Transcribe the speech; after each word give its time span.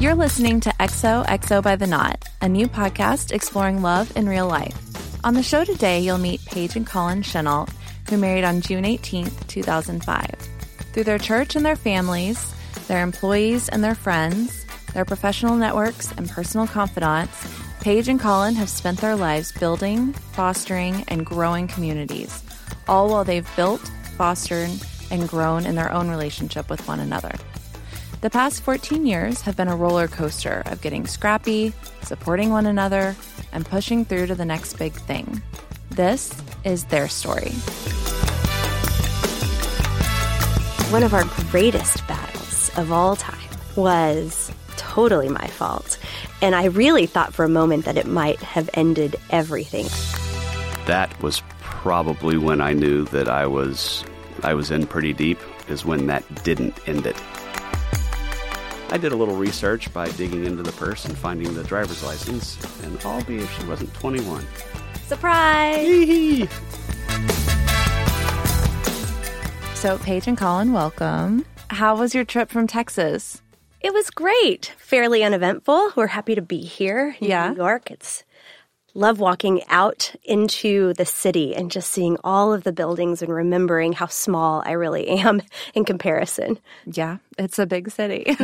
You're 0.00 0.14
listening 0.14 0.60
to 0.60 0.70
XOXO 0.78 1.60
by 1.60 1.74
the 1.74 1.88
Knot, 1.88 2.24
a 2.40 2.48
new 2.48 2.68
podcast 2.68 3.32
exploring 3.32 3.82
love 3.82 4.16
in 4.16 4.28
real 4.28 4.46
life. 4.46 4.78
On 5.24 5.34
the 5.34 5.42
show 5.42 5.64
today, 5.64 5.98
you'll 5.98 6.18
meet 6.18 6.44
Paige 6.44 6.76
and 6.76 6.86
Colin 6.86 7.20
Chenault, 7.22 7.66
who 8.08 8.16
married 8.16 8.44
on 8.44 8.60
June 8.60 8.84
18th, 8.84 9.48
2005. 9.48 10.30
Through 10.92 11.02
their 11.02 11.18
church 11.18 11.56
and 11.56 11.66
their 11.66 11.74
families, 11.74 12.54
their 12.86 13.02
employees 13.02 13.68
and 13.70 13.82
their 13.82 13.96
friends, 13.96 14.64
their 14.94 15.04
professional 15.04 15.56
networks 15.56 16.12
and 16.12 16.30
personal 16.30 16.68
confidants, 16.68 17.36
Paige 17.80 18.06
and 18.06 18.20
Colin 18.20 18.54
have 18.54 18.70
spent 18.70 19.00
their 19.00 19.16
lives 19.16 19.50
building, 19.50 20.12
fostering, 20.12 21.02
and 21.08 21.26
growing 21.26 21.66
communities, 21.66 22.44
all 22.86 23.08
while 23.08 23.24
they've 23.24 23.56
built, 23.56 23.80
fostered, 24.16 24.70
and 25.10 25.28
grown 25.28 25.66
in 25.66 25.74
their 25.74 25.90
own 25.90 26.08
relationship 26.08 26.70
with 26.70 26.86
one 26.86 27.00
another. 27.00 27.32
The 28.20 28.30
past 28.30 28.62
14 28.62 29.06
years 29.06 29.42
have 29.42 29.56
been 29.56 29.68
a 29.68 29.76
roller 29.76 30.08
coaster 30.08 30.64
of 30.66 30.80
getting 30.80 31.06
scrappy, 31.06 31.72
supporting 32.02 32.50
one 32.50 32.66
another, 32.66 33.14
and 33.52 33.64
pushing 33.64 34.04
through 34.04 34.26
to 34.26 34.34
the 34.34 34.44
next 34.44 34.72
big 34.72 34.92
thing. 34.92 35.40
This 35.90 36.34
is 36.64 36.86
their 36.86 37.06
story. 37.06 37.52
One 40.90 41.04
of 41.04 41.14
our 41.14 41.22
greatest 41.52 42.04
battles 42.08 42.76
of 42.76 42.90
all 42.90 43.14
time 43.14 43.38
was 43.76 44.50
totally 44.76 45.28
my 45.28 45.46
fault. 45.46 45.96
And 46.42 46.56
I 46.56 46.64
really 46.64 47.06
thought 47.06 47.32
for 47.32 47.44
a 47.44 47.48
moment 47.48 47.84
that 47.84 47.96
it 47.96 48.06
might 48.08 48.40
have 48.40 48.68
ended 48.74 49.14
everything. 49.30 49.86
That 50.86 51.22
was 51.22 51.40
probably 51.60 52.36
when 52.36 52.60
I 52.60 52.72
knew 52.72 53.04
that 53.06 53.28
I 53.28 53.46
was 53.46 54.04
I 54.42 54.54
was 54.54 54.72
in 54.72 54.88
pretty 54.88 55.12
deep 55.12 55.38
is 55.68 55.84
when 55.84 56.08
that 56.08 56.24
didn't 56.42 56.76
end 56.88 57.06
it. 57.06 57.16
I 58.90 58.96
did 58.96 59.12
a 59.12 59.16
little 59.16 59.36
research 59.36 59.92
by 59.92 60.08
digging 60.12 60.44
into 60.46 60.62
the 60.62 60.72
purse 60.72 61.04
and 61.04 61.16
finding 61.16 61.52
the 61.54 61.62
driver's 61.64 62.02
license, 62.02 62.56
and 62.82 62.98
albeit 63.04 63.48
she 63.50 63.64
wasn't 63.66 63.92
21. 63.94 64.46
Surprise! 65.06 66.48
So, 69.74 69.98
Paige 69.98 70.26
and 70.26 70.38
Colin, 70.38 70.72
welcome. 70.72 71.44
How 71.70 71.96
was 71.96 72.14
your 72.14 72.24
trip 72.24 72.50
from 72.50 72.66
Texas? 72.66 73.42
It 73.80 73.92
was 73.92 74.10
great. 74.10 74.72
Fairly 74.78 75.22
uneventful. 75.22 75.92
We're 75.94 76.08
happy 76.08 76.34
to 76.34 76.42
be 76.42 76.58
here 76.62 77.14
in 77.20 77.28
Yeah. 77.28 77.50
New 77.50 77.56
York. 77.56 77.90
It's 77.90 78.24
love 78.98 79.20
walking 79.20 79.62
out 79.68 80.14
into 80.24 80.92
the 80.94 81.06
city 81.06 81.54
and 81.54 81.70
just 81.70 81.92
seeing 81.92 82.16
all 82.24 82.52
of 82.52 82.64
the 82.64 82.72
buildings 82.72 83.22
and 83.22 83.32
remembering 83.32 83.92
how 83.92 84.06
small 84.06 84.62
I 84.66 84.72
really 84.72 85.06
am 85.08 85.40
in 85.74 85.84
comparison. 85.84 86.58
Yeah, 86.84 87.18
it's 87.38 87.58
a 87.58 87.66
big 87.66 87.90
city. 87.90 88.36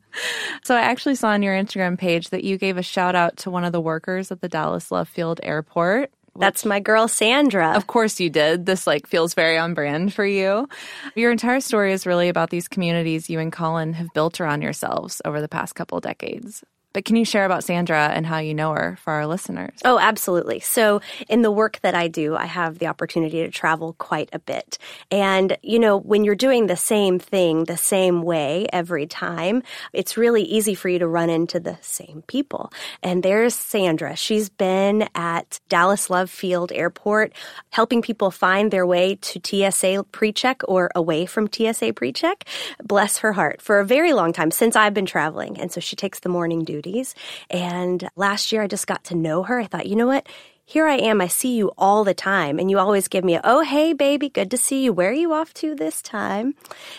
so, 0.62 0.76
I 0.76 0.80
actually 0.80 1.14
saw 1.14 1.30
on 1.30 1.42
your 1.42 1.54
Instagram 1.54 1.98
page 1.98 2.30
that 2.30 2.44
you 2.44 2.58
gave 2.58 2.76
a 2.76 2.82
shout 2.82 3.14
out 3.14 3.38
to 3.38 3.50
one 3.50 3.64
of 3.64 3.72
the 3.72 3.80
workers 3.80 4.30
at 4.30 4.42
the 4.42 4.48
Dallas 4.48 4.92
Love 4.92 5.08
Field 5.08 5.40
Airport. 5.42 6.10
That's 6.38 6.64
my 6.64 6.80
girl 6.80 7.08
Sandra. 7.08 7.72
Of 7.72 7.86
course 7.86 8.18
you 8.18 8.30
did. 8.30 8.64
This 8.64 8.86
like 8.86 9.06
feels 9.06 9.34
very 9.34 9.58
on 9.58 9.74
brand 9.74 10.14
for 10.14 10.24
you. 10.24 10.68
Your 11.14 11.30
entire 11.30 11.60
story 11.60 11.92
is 11.92 12.06
really 12.06 12.28
about 12.28 12.48
these 12.50 12.68
communities 12.68 13.28
you 13.28 13.38
and 13.38 13.52
Colin 13.52 13.92
have 13.94 14.08
built 14.14 14.40
around 14.40 14.62
yourselves 14.62 15.20
over 15.26 15.42
the 15.42 15.48
past 15.48 15.74
couple 15.74 16.00
decades. 16.00 16.64
But 16.92 17.04
can 17.04 17.16
you 17.16 17.24
share 17.24 17.44
about 17.44 17.64
Sandra 17.64 18.08
and 18.08 18.26
how 18.26 18.38
you 18.38 18.54
know 18.54 18.72
her 18.72 18.98
for 19.02 19.12
our 19.12 19.26
listeners? 19.26 19.78
Oh, 19.84 19.98
absolutely. 19.98 20.60
So, 20.60 21.00
in 21.28 21.42
the 21.42 21.50
work 21.50 21.80
that 21.82 21.94
I 21.94 22.08
do, 22.08 22.36
I 22.36 22.46
have 22.46 22.78
the 22.78 22.86
opportunity 22.86 23.42
to 23.42 23.50
travel 23.50 23.94
quite 23.94 24.28
a 24.32 24.38
bit. 24.38 24.78
And, 25.10 25.56
you 25.62 25.78
know, 25.78 25.96
when 25.98 26.24
you're 26.24 26.34
doing 26.34 26.66
the 26.66 26.76
same 26.76 27.18
thing 27.18 27.64
the 27.64 27.76
same 27.76 28.22
way 28.22 28.66
every 28.72 29.06
time, 29.06 29.62
it's 29.92 30.16
really 30.16 30.42
easy 30.42 30.74
for 30.74 30.88
you 30.88 30.98
to 30.98 31.08
run 31.08 31.30
into 31.30 31.60
the 31.60 31.78
same 31.80 32.22
people. 32.26 32.72
And 33.02 33.22
there's 33.22 33.54
Sandra. 33.54 34.16
She's 34.16 34.48
been 34.48 35.08
at 35.14 35.60
Dallas 35.68 36.10
Love 36.10 36.30
Field 36.30 36.72
Airport 36.72 37.32
helping 37.70 38.02
people 38.02 38.30
find 38.30 38.70
their 38.70 38.86
way 38.86 39.16
to 39.16 39.40
TSA 39.42 40.04
pre-check 40.12 40.62
or 40.68 40.90
away 40.94 41.26
from 41.26 41.48
TSA 41.50 41.92
pre-check. 41.94 42.44
Bless 42.82 43.18
her 43.18 43.32
heart 43.32 43.62
for 43.62 43.80
a 43.80 43.84
very 43.84 44.12
long 44.12 44.32
time 44.32 44.50
since 44.50 44.76
I've 44.76 44.94
been 44.94 45.06
traveling. 45.06 45.58
And 45.58 45.72
so 45.72 45.80
she 45.80 45.96
takes 45.96 46.20
the 46.20 46.28
morning 46.28 46.64
duties. 46.82 47.14
And 47.48 48.08
last 48.16 48.52
year 48.52 48.62
I 48.62 48.66
just 48.66 48.86
got 48.86 49.04
to 49.04 49.14
know 49.14 49.42
her. 49.44 49.60
I 49.60 49.66
thought, 49.66 49.86
you 49.86 49.96
know 49.96 50.06
what? 50.06 50.26
Here 50.64 50.86
I 50.86 50.94
am. 50.94 51.20
I 51.20 51.26
see 51.26 51.56
you 51.56 51.72
all 51.76 52.04
the 52.04 52.14
time. 52.14 52.58
And 52.58 52.70
you 52.70 52.78
always 52.78 53.08
give 53.08 53.24
me 53.24 53.34
a, 53.34 53.40
oh, 53.42 53.62
hey, 53.62 53.92
baby, 53.92 54.28
good 54.28 54.50
to 54.52 54.56
see 54.56 54.84
you. 54.84 54.92
Where 54.92 55.10
are 55.10 55.12
you 55.12 55.32
off 55.32 55.52
to 55.54 55.74
this 55.74 56.00
time? 56.00 56.54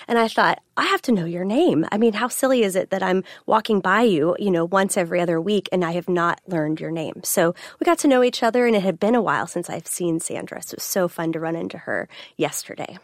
And 0.08 0.20
I 0.20 0.28
thought, 0.28 0.62
I 0.76 0.84
have 0.86 1.02
to 1.04 1.12
know 1.12 1.26
your 1.26 1.46
name. 1.46 1.86
I 1.92 1.98
mean, 1.98 2.14
how 2.14 2.28
silly 2.28 2.64
is 2.64 2.76
it 2.76 2.90
that 2.90 3.02
I'm 3.02 3.24
walking 3.46 3.80
by 3.80 4.02
you, 4.04 4.36
you 4.38 4.52
know, 4.52 4.66
once 4.66 4.98
every 4.98 5.22
other 5.22 5.40
week 5.40 5.70
and 5.72 5.84
I 5.84 5.94
have 5.94 6.10
not 6.10 6.42
learned 6.46 6.82
your 6.82 6.92
name? 6.92 7.22
So 7.24 7.56
we 7.80 7.86
got 7.86 8.00
to 8.00 8.08
know 8.08 8.22
each 8.22 8.44
other 8.44 8.68
and 8.68 8.76
it 8.76 8.84
had 8.84 9.00
been 9.00 9.16
a 9.16 9.22
while 9.22 9.48
since 9.48 9.70
I've 9.70 9.88
seen 9.88 10.20
Sandra. 10.20 10.62
So 10.62 10.76
it 10.76 10.78
was 10.78 10.84
so 10.84 11.08
fun 11.08 11.32
to 11.32 11.40
run 11.40 11.56
into 11.56 11.78
her 11.80 12.10
yesterday. 12.36 12.98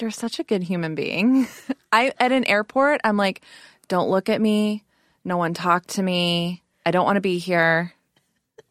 You're 0.00 0.10
such 0.10 0.38
a 0.38 0.44
good 0.44 0.62
human 0.62 0.94
being. 0.94 1.48
I 1.92 2.12
at 2.18 2.32
an 2.32 2.44
airport, 2.44 3.00
I'm 3.04 3.16
like, 3.16 3.42
don't 3.88 4.10
look 4.10 4.28
at 4.28 4.40
me. 4.40 4.84
No 5.24 5.36
one 5.36 5.54
talked 5.54 5.90
to 5.90 6.02
me. 6.02 6.62
I 6.84 6.90
don't 6.90 7.04
want 7.04 7.16
to 7.16 7.22
be 7.22 7.38
here. 7.38 7.92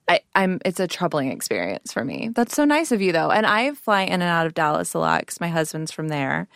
I, 0.08 0.20
I'm. 0.36 0.60
It's 0.66 0.80
a 0.80 0.88
troubling 0.88 1.32
experience 1.32 1.94
for 1.94 2.04
me. 2.04 2.30
That's 2.34 2.56
so 2.56 2.66
nice 2.66 2.92
of 2.92 3.02
you, 3.02 3.12
though. 3.12 3.32
And 3.32 3.46
I 3.46 3.72
fly 3.74 4.04
in 4.04 4.14
and 4.14 4.24
out 4.24 4.46
of 4.46 4.54
Dallas 4.54 4.94
a 4.94 5.00
lot 5.00 5.22
because 5.22 5.40
my 5.40 5.48
husband's 5.48 5.92
from 5.92 6.10
there. 6.10 6.48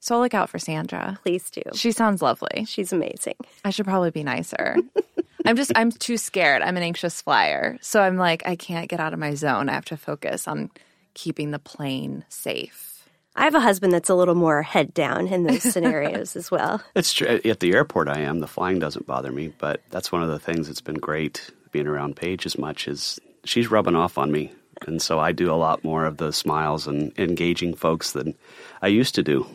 So 0.00 0.14
I'll 0.14 0.20
look 0.20 0.34
out 0.34 0.50
for 0.50 0.58
Sandra. 0.58 1.18
Please 1.22 1.50
do. 1.50 1.62
She 1.74 1.92
sounds 1.92 2.22
lovely. 2.22 2.64
She's 2.64 2.92
amazing. 2.92 3.36
I 3.64 3.70
should 3.70 3.86
probably 3.86 4.10
be 4.10 4.24
nicer. 4.24 4.76
I'm 5.44 5.56
just. 5.56 5.72
I'm 5.74 5.90
too 5.90 6.16
scared. 6.16 6.62
I'm 6.62 6.76
an 6.76 6.82
anxious 6.82 7.20
flyer, 7.20 7.78
so 7.80 8.00
I'm 8.00 8.16
like, 8.16 8.46
I 8.46 8.56
can't 8.56 8.88
get 8.88 9.00
out 9.00 9.12
of 9.12 9.18
my 9.18 9.34
zone. 9.34 9.68
I 9.68 9.74
have 9.74 9.84
to 9.86 9.96
focus 9.96 10.46
on 10.46 10.70
keeping 11.14 11.50
the 11.50 11.58
plane 11.58 12.24
safe. 12.28 12.91
I 13.34 13.44
have 13.44 13.54
a 13.54 13.60
husband 13.60 13.92
that's 13.92 14.10
a 14.10 14.14
little 14.14 14.34
more 14.34 14.62
head 14.62 14.92
down 14.92 15.26
in 15.28 15.44
those 15.44 15.62
scenarios 15.72 16.36
as 16.36 16.50
well. 16.50 16.82
It's 16.94 17.12
true. 17.12 17.40
At 17.44 17.60
the 17.60 17.72
airport, 17.72 18.08
I 18.08 18.20
am. 18.20 18.40
The 18.40 18.46
flying 18.46 18.78
doesn't 18.78 19.06
bother 19.06 19.32
me, 19.32 19.52
but 19.58 19.80
that's 19.90 20.12
one 20.12 20.22
of 20.22 20.28
the 20.28 20.38
things 20.38 20.66
that's 20.66 20.80
been 20.80 20.96
great 20.96 21.50
being 21.70 21.86
around 21.86 22.16
Paige 22.16 22.44
as 22.44 22.58
much 22.58 22.86
as 22.88 23.18
she's 23.44 23.70
rubbing 23.70 23.96
off 23.96 24.18
on 24.18 24.30
me. 24.30 24.52
And 24.86 25.00
so 25.00 25.18
I 25.18 25.32
do 25.32 25.50
a 25.52 25.54
lot 25.54 25.84
more 25.84 26.04
of 26.04 26.18
the 26.18 26.32
smiles 26.32 26.86
and 26.86 27.16
engaging 27.18 27.74
folks 27.74 28.12
than 28.12 28.34
I 28.82 28.88
used 28.88 29.14
to 29.14 29.22
do. 29.22 29.46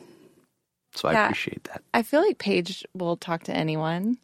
So 0.96 1.10
I 1.10 1.26
appreciate 1.26 1.64
that. 1.66 1.84
I 1.94 2.02
feel 2.02 2.22
like 2.22 2.40
Paige 2.40 2.84
will 2.96 3.18
talk 3.18 3.44
to 3.44 3.56
anyone. 3.56 4.18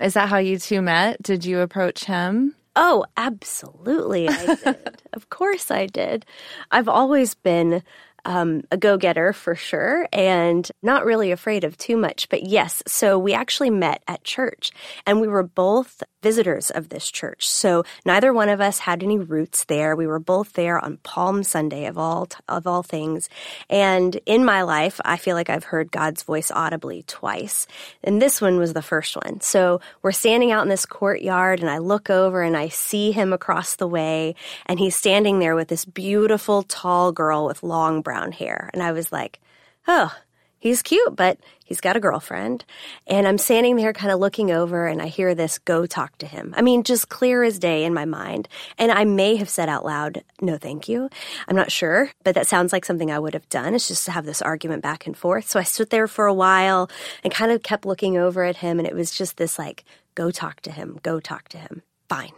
Is 0.00 0.14
that 0.14 0.28
how 0.28 0.38
you 0.38 0.58
two 0.58 0.82
met? 0.82 1.22
Did 1.22 1.44
you 1.44 1.60
approach 1.60 2.04
him? 2.04 2.56
Oh, 2.74 3.04
absolutely. 3.16 4.28
I 4.28 4.54
did. 4.64 5.02
of 5.12 5.28
course 5.28 5.70
I 5.70 5.86
did. 5.86 6.24
I've 6.70 6.88
always 6.88 7.34
been 7.34 7.82
um, 8.24 8.62
a 8.70 8.76
go 8.76 8.96
getter 8.96 9.32
for 9.32 9.54
sure 9.54 10.08
and 10.12 10.70
not 10.82 11.04
really 11.04 11.30
afraid 11.32 11.64
of 11.64 11.76
too 11.76 11.96
much. 11.96 12.28
But 12.28 12.44
yes, 12.44 12.82
so 12.86 13.18
we 13.18 13.32
actually 13.32 13.70
met 13.70 14.02
at 14.08 14.24
church 14.24 14.72
and 15.06 15.20
we 15.20 15.28
were 15.28 15.42
both 15.42 16.02
visitors 16.22 16.70
of 16.70 16.88
this 16.88 17.10
church. 17.10 17.48
So 17.48 17.84
neither 18.04 18.32
one 18.32 18.48
of 18.48 18.60
us 18.60 18.80
had 18.80 19.02
any 19.02 19.18
roots 19.18 19.64
there. 19.64 19.96
We 19.96 20.06
were 20.06 20.18
both 20.18 20.52
there 20.52 20.82
on 20.82 20.98
Palm 20.98 21.42
Sunday 21.42 21.86
of 21.86 21.96
all, 21.96 22.28
of 22.48 22.66
all 22.66 22.82
things. 22.82 23.28
And 23.68 24.18
in 24.26 24.44
my 24.44 24.62
life, 24.62 25.00
I 25.04 25.16
feel 25.16 25.36
like 25.36 25.50
I've 25.50 25.64
heard 25.64 25.90
God's 25.90 26.22
voice 26.22 26.50
audibly 26.50 27.02
twice. 27.04 27.66
And 28.04 28.20
this 28.20 28.40
one 28.40 28.58
was 28.58 28.72
the 28.72 28.82
first 28.82 29.16
one. 29.16 29.40
So 29.40 29.80
we're 30.02 30.12
standing 30.12 30.52
out 30.52 30.62
in 30.62 30.68
this 30.68 30.86
courtyard 30.86 31.60
and 31.60 31.70
I 31.70 31.78
look 31.78 32.10
over 32.10 32.42
and 32.42 32.56
I 32.56 32.68
see 32.68 33.12
him 33.12 33.32
across 33.32 33.76
the 33.76 33.88
way 33.88 34.34
and 34.66 34.78
he's 34.78 34.96
standing 34.96 35.38
there 35.38 35.54
with 35.54 35.68
this 35.68 35.84
beautiful 35.84 36.62
tall 36.62 37.12
girl 37.12 37.46
with 37.46 37.62
long 37.62 38.02
brown 38.02 38.32
hair. 38.32 38.70
And 38.72 38.82
I 38.82 38.92
was 38.92 39.10
like, 39.12 39.40
oh, 39.88 40.14
he's 40.58 40.82
cute, 40.82 41.16
but 41.16 41.38
he's 41.70 41.80
got 41.80 41.96
a 41.96 42.00
girlfriend. 42.00 42.64
And 43.06 43.28
I'm 43.28 43.38
standing 43.38 43.76
there 43.76 43.92
kind 43.92 44.12
of 44.12 44.18
looking 44.18 44.50
over 44.50 44.86
and 44.86 45.00
I 45.00 45.06
hear 45.06 45.36
this 45.36 45.60
go 45.60 45.86
talk 45.86 46.18
to 46.18 46.26
him. 46.26 46.52
I 46.56 46.62
mean, 46.62 46.82
just 46.82 47.08
clear 47.08 47.44
as 47.44 47.60
day 47.60 47.84
in 47.84 47.94
my 47.94 48.04
mind. 48.04 48.48
And 48.76 48.90
I 48.90 49.04
may 49.04 49.36
have 49.36 49.48
said 49.48 49.68
out 49.68 49.84
loud, 49.84 50.24
no, 50.40 50.58
thank 50.58 50.88
you. 50.88 51.08
I'm 51.46 51.54
not 51.54 51.70
sure, 51.70 52.10
but 52.24 52.34
that 52.34 52.48
sounds 52.48 52.72
like 52.72 52.84
something 52.84 53.12
I 53.12 53.20
would 53.20 53.34
have 53.34 53.48
done. 53.48 53.76
It's 53.76 53.86
just 53.86 54.04
to 54.06 54.10
have 54.10 54.26
this 54.26 54.42
argument 54.42 54.82
back 54.82 55.06
and 55.06 55.16
forth. 55.16 55.48
So 55.48 55.60
I 55.60 55.62
stood 55.62 55.90
there 55.90 56.08
for 56.08 56.26
a 56.26 56.34
while 56.34 56.90
and 57.22 57.32
kind 57.32 57.52
of 57.52 57.62
kept 57.62 57.86
looking 57.86 58.18
over 58.18 58.42
at 58.42 58.56
him. 58.56 58.80
And 58.80 58.88
it 58.88 58.94
was 58.94 59.12
just 59.12 59.36
this 59.36 59.56
like, 59.56 59.84
go 60.16 60.32
talk 60.32 60.60
to 60.62 60.72
him, 60.72 60.98
go 61.04 61.20
talk 61.20 61.48
to 61.50 61.58
him. 61.58 61.82
Fine. 62.10 62.32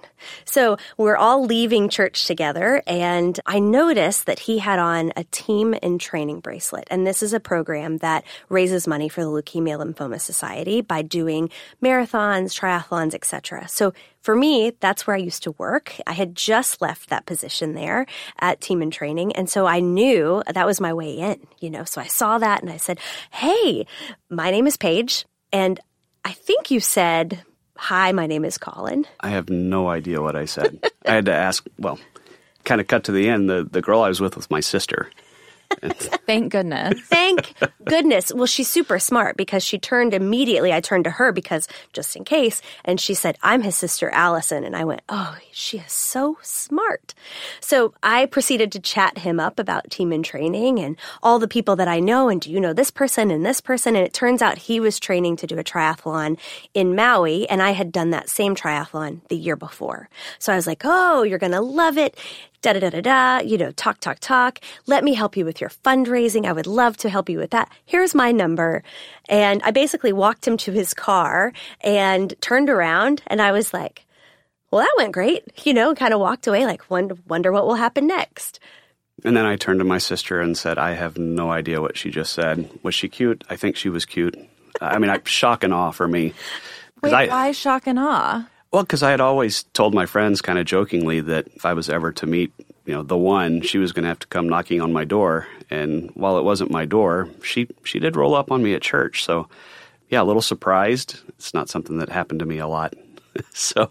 So 0.45 0.77
we're 0.99 1.17
all 1.17 1.47
leaving 1.47 1.89
church 1.89 2.27
together, 2.27 2.83
and 2.87 3.41
I 3.47 3.59
noticed 3.59 4.27
that 4.27 4.41
he 4.41 4.59
had 4.59 4.79
on 4.79 5.15
a 5.17 5.25
team 5.25 5.73
in 5.73 5.99
training 5.99 6.41
bracelet. 6.41 6.87
And 6.91 7.07
this 7.07 7.23
is 7.23 7.33
a 7.33 7.41
program 7.41 7.97
that 7.99 8.23
raises 8.51 8.87
money 8.87 9.09
for 9.09 9.25
the 9.25 9.31
Leukemia 9.31 9.83
Lymphoma 9.83 10.21
Society 10.21 10.83
by 10.83 11.01
doing 11.01 11.49
marathons, 11.83 12.53
triathlons, 12.53 13.15
etc. 13.15 13.67
So 13.67 13.95
for 14.21 14.37
me, 14.37 14.73
that's 14.79 15.07
where 15.07 15.17
I 15.17 15.21
used 15.21 15.43
to 15.45 15.53
work. 15.53 15.95
I 16.07 16.13
had 16.13 16.35
just 16.35 16.83
left 16.83 17.09
that 17.09 17.25
position 17.25 17.73
there 17.73 18.05
at 18.41 18.61
Team 18.61 18.83
in 18.83 18.91
Training. 18.91 19.33
And 19.33 19.49
so 19.49 19.65
I 19.65 19.81
knew 19.81 20.43
that 20.47 20.67
was 20.67 20.83
my 20.83 20.93
way 20.93 21.17
in, 21.17 21.47
you 21.61 21.71
know. 21.71 21.85
So 21.85 21.99
I 21.99 22.09
saw 22.09 22.37
that 22.37 22.61
and 22.61 22.71
I 22.71 22.77
said, 22.77 23.01
Hey, 23.31 23.87
my 24.29 24.51
name 24.51 24.67
is 24.67 24.77
Paige. 24.77 25.25
And 25.51 25.81
I 26.27 26.33
think 26.33 26.71
you 26.71 26.79
said 26.79 27.43
Hi, 27.77 28.13
my 28.13 28.27
name 28.27 28.45
is 28.45 28.59
Colin. 28.59 29.07
I 29.21 29.31
have 29.31 29.49
no 29.49 29.89
idea 29.89 30.21
what 30.21 30.37
I 30.37 30.45
said. 30.45 30.79
I 31.07 31.15
had 31.15 31.25
to 31.27 31.35
ask, 31.35 31.67
well, 31.79 31.99
kind 32.65 32.81
of 32.81 32.87
cut 32.87 33.05
to 33.05 33.13
the 33.13 33.29
end. 33.29 33.49
The, 33.51 33.67
the 33.69 33.83
girl 33.83 34.03
I 34.03 34.09
was 34.09 34.21
with 34.21 34.37
was 34.37 34.51
my 34.51 34.61
sister. 34.61 35.11
Thank 36.27 36.53
goodness. 36.53 37.01
Thank 37.03 37.55
goodness. 37.85 38.33
Well, 38.33 38.47
she's 38.47 38.69
super 38.69 38.99
smart 38.99 39.37
because 39.37 39.65
she 39.65 39.79
turned 39.79 40.15
immediately. 40.15 40.73
I 40.73 40.81
turned 40.81 41.05
to 41.05 41.11
her 41.11 41.33
because 41.33 41.69
just 41.93 42.17
in 42.17 42.25
case, 42.25 42.63
and 42.85 43.01
she 43.01 43.15
said, 43.15 43.39
I'm 43.43 43.63
his 43.63 43.77
sister 43.77 44.11
Allison. 44.11 44.65
And 44.65 44.77
I 44.77 44.85
went, 44.85 45.03
Oh, 45.09 45.37
she 45.53 45.79
is 45.79 45.93
so 45.93 46.39
smart. 46.43 47.15
So 47.61 47.95
I 48.03 48.27
proceeded 48.27 48.73
to 48.73 48.81
chat 48.81 49.19
him 49.19 49.41
up 49.41 49.59
about 49.59 49.91
team 49.91 50.13
in 50.13 50.23
training 50.23 50.79
and 50.79 50.97
all 51.23 51.39
the 51.39 51.49
people 51.49 51.77
that 51.77 51.89
I 51.89 52.01
know. 52.01 52.29
And 52.29 52.41
do 52.41 52.51
you 52.51 52.61
know 52.61 52.73
this 52.73 52.91
person 52.91 53.31
and 53.31 53.45
this 53.45 53.61
person? 53.61 53.97
And 53.97 54.05
it 54.05 54.13
turns 54.15 54.43
out 54.43 54.59
he 54.59 54.81
was 54.81 55.01
training 55.01 55.37
to 55.37 55.47
do 55.47 55.59
a 55.59 55.65
triathlon 55.65 56.39
in 56.75 56.95
Maui, 56.95 57.49
and 57.49 57.63
I 57.63 57.73
had 57.73 57.93
done 57.93 58.11
that 58.11 58.29
same 58.29 58.55
triathlon 58.55 59.21
the 59.29 59.37
year 59.37 59.57
before. 59.57 60.09
So 60.39 60.53
I 60.53 60.57
was 60.57 60.67
like, 60.67 60.83
Oh, 60.85 61.23
you're 61.23 61.39
going 61.39 61.53
to 61.53 61.61
love 61.61 61.99
it 61.99 62.17
da 62.63 62.73
da 62.73 62.81
da 62.81 62.91
da 62.91 63.01
da, 63.01 63.39
you 63.41 63.59
know, 63.59 63.73
talk, 63.73 63.99
talk, 63.99 64.19
talk. 64.21 64.61
Let 64.87 65.05
me 65.05 65.15
help 65.15 65.37
you 65.37 65.45
with 65.45 65.61
your 65.61 65.71
fundraising. 65.71 66.47
I 66.47 66.53
would 66.53 66.67
love 66.67 66.97
to 66.99 67.11
help 67.11 67.29
you 67.29 67.39
with 67.39 67.51
that. 67.51 67.71
Here's 67.85 68.15
my 68.15 68.33
number. 68.33 68.83
And 69.29 69.61
I 69.65 69.73
basically 69.73 70.13
walked 70.13 70.47
him 70.47 70.57
to 70.59 70.73
his 70.73 70.95
car 70.95 71.53
and 71.83 72.35
turned 72.41 72.71
around 72.71 73.23
and 73.27 73.43
I 73.43 73.53
was 73.53 73.75
like, 73.75 74.07
well, 74.71 74.81
that 74.81 74.95
went 74.97 75.13
great, 75.13 75.45
you 75.67 75.75
know, 75.75 75.95
kind 75.95 76.15
of 76.15 76.21
walked 76.21 76.47
away 76.47 76.65
like, 76.65 76.89
wonder, 76.89 77.17
wonder 77.29 77.53
what 77.53 77.67
will 77.67 77.75
happen 77.75 78.07
next. 78.07 78.59
And 79.25 79.37
then 79.37 79.45
I 79.45 79.57
turned 79.57 79.81
to 79.81 79.85
my 79.85 79.99
sister 79.99 80.41
and 80.41 80.57
said, 80.57 80.79
I 80.79 80.93
have 80.93 81.19
no 81.19 81.51
idea 81.51 81.81
what 81.81 81.97
she 81.97 82.11
just 82.11 82.33
said. 82.33 82.71
Was 82.83 82.95
she 82.95 83.09
cute? 83.09 83.45
I 83.51 83.57
think 83.57 83.77
she 83.77 83.89
was 83.89 84.07
cute. 84.07 84.37
I 84.81 84.99
mean, 84.99 85.11
I, 85.11 85.21
shock 85.25 85.63
and 85.63 85.75
awe 85.75 85.91
for 85.91 86.09
me. 86.09 86.33
Wait, 87.03 87.13
I, 87.13 87.27
why 87.27 87.53
shock 87.53 87.87
and 87.87 87.99
awe? 87.99 88.49
Well, 88.73 88.83
because 88.83 89.03
I 89.03 89.11
had 89.11 89.21
always 89.21 89.65
told 89.75 89.95
my 89.95 90.07
friends 90.07 90.41
kind 90.41 90.59
of 90.59 90.65
jokingly 90.65 91.21
that 91.21 91.47
if 91.55 91.67
I 91.67 91.75
was 91.75 91.91
ever 91.91 92.11
to 92.13 92.27
meet, 92.27 92.53
you 92.87 92.95
know, 92.95 93.03
the 93.03 93.19
one, 93.19 93.61
she 93.61 93.79
was 93.79 93.93
going 93.93 94.05
to 94.05 94.09
have 94.09 94.19
to 94.21 94.27
come 94.29 94.49
knocking 94.49 94.81
on 94.81 94.93
my 94.93 95.05
door. 95.05 95.47
And 95.71 96.11
while 96.15 96.39
it 96.39 96.45
wasn't 96.45 96.71
my 96.71 96.87
door, 96.87 97.29
she 97.43 97.69
she 97.85 97.99
did 97.99 98.17
roll 98.17 98.35
up 98.35 98.51
on 98.51 98.63
me 98.63 98.75
at 98.75 98.83
church. 98.83 99.25
So, 99.25 99.49
yeah, 100.09 100.23
a 100.23 100.25
little 100.25 100.43
surprised. 100.43 101.21
It's 101.29 101.53
not 101.53 101.69
something 101.69 101.99
that 101.99 102.09
happened 102.09 102.41
to 102.41 102.47
me 102.47 102.59
a 102.59 102.67
lot. 102.67 102.95
so, 103.53 103.91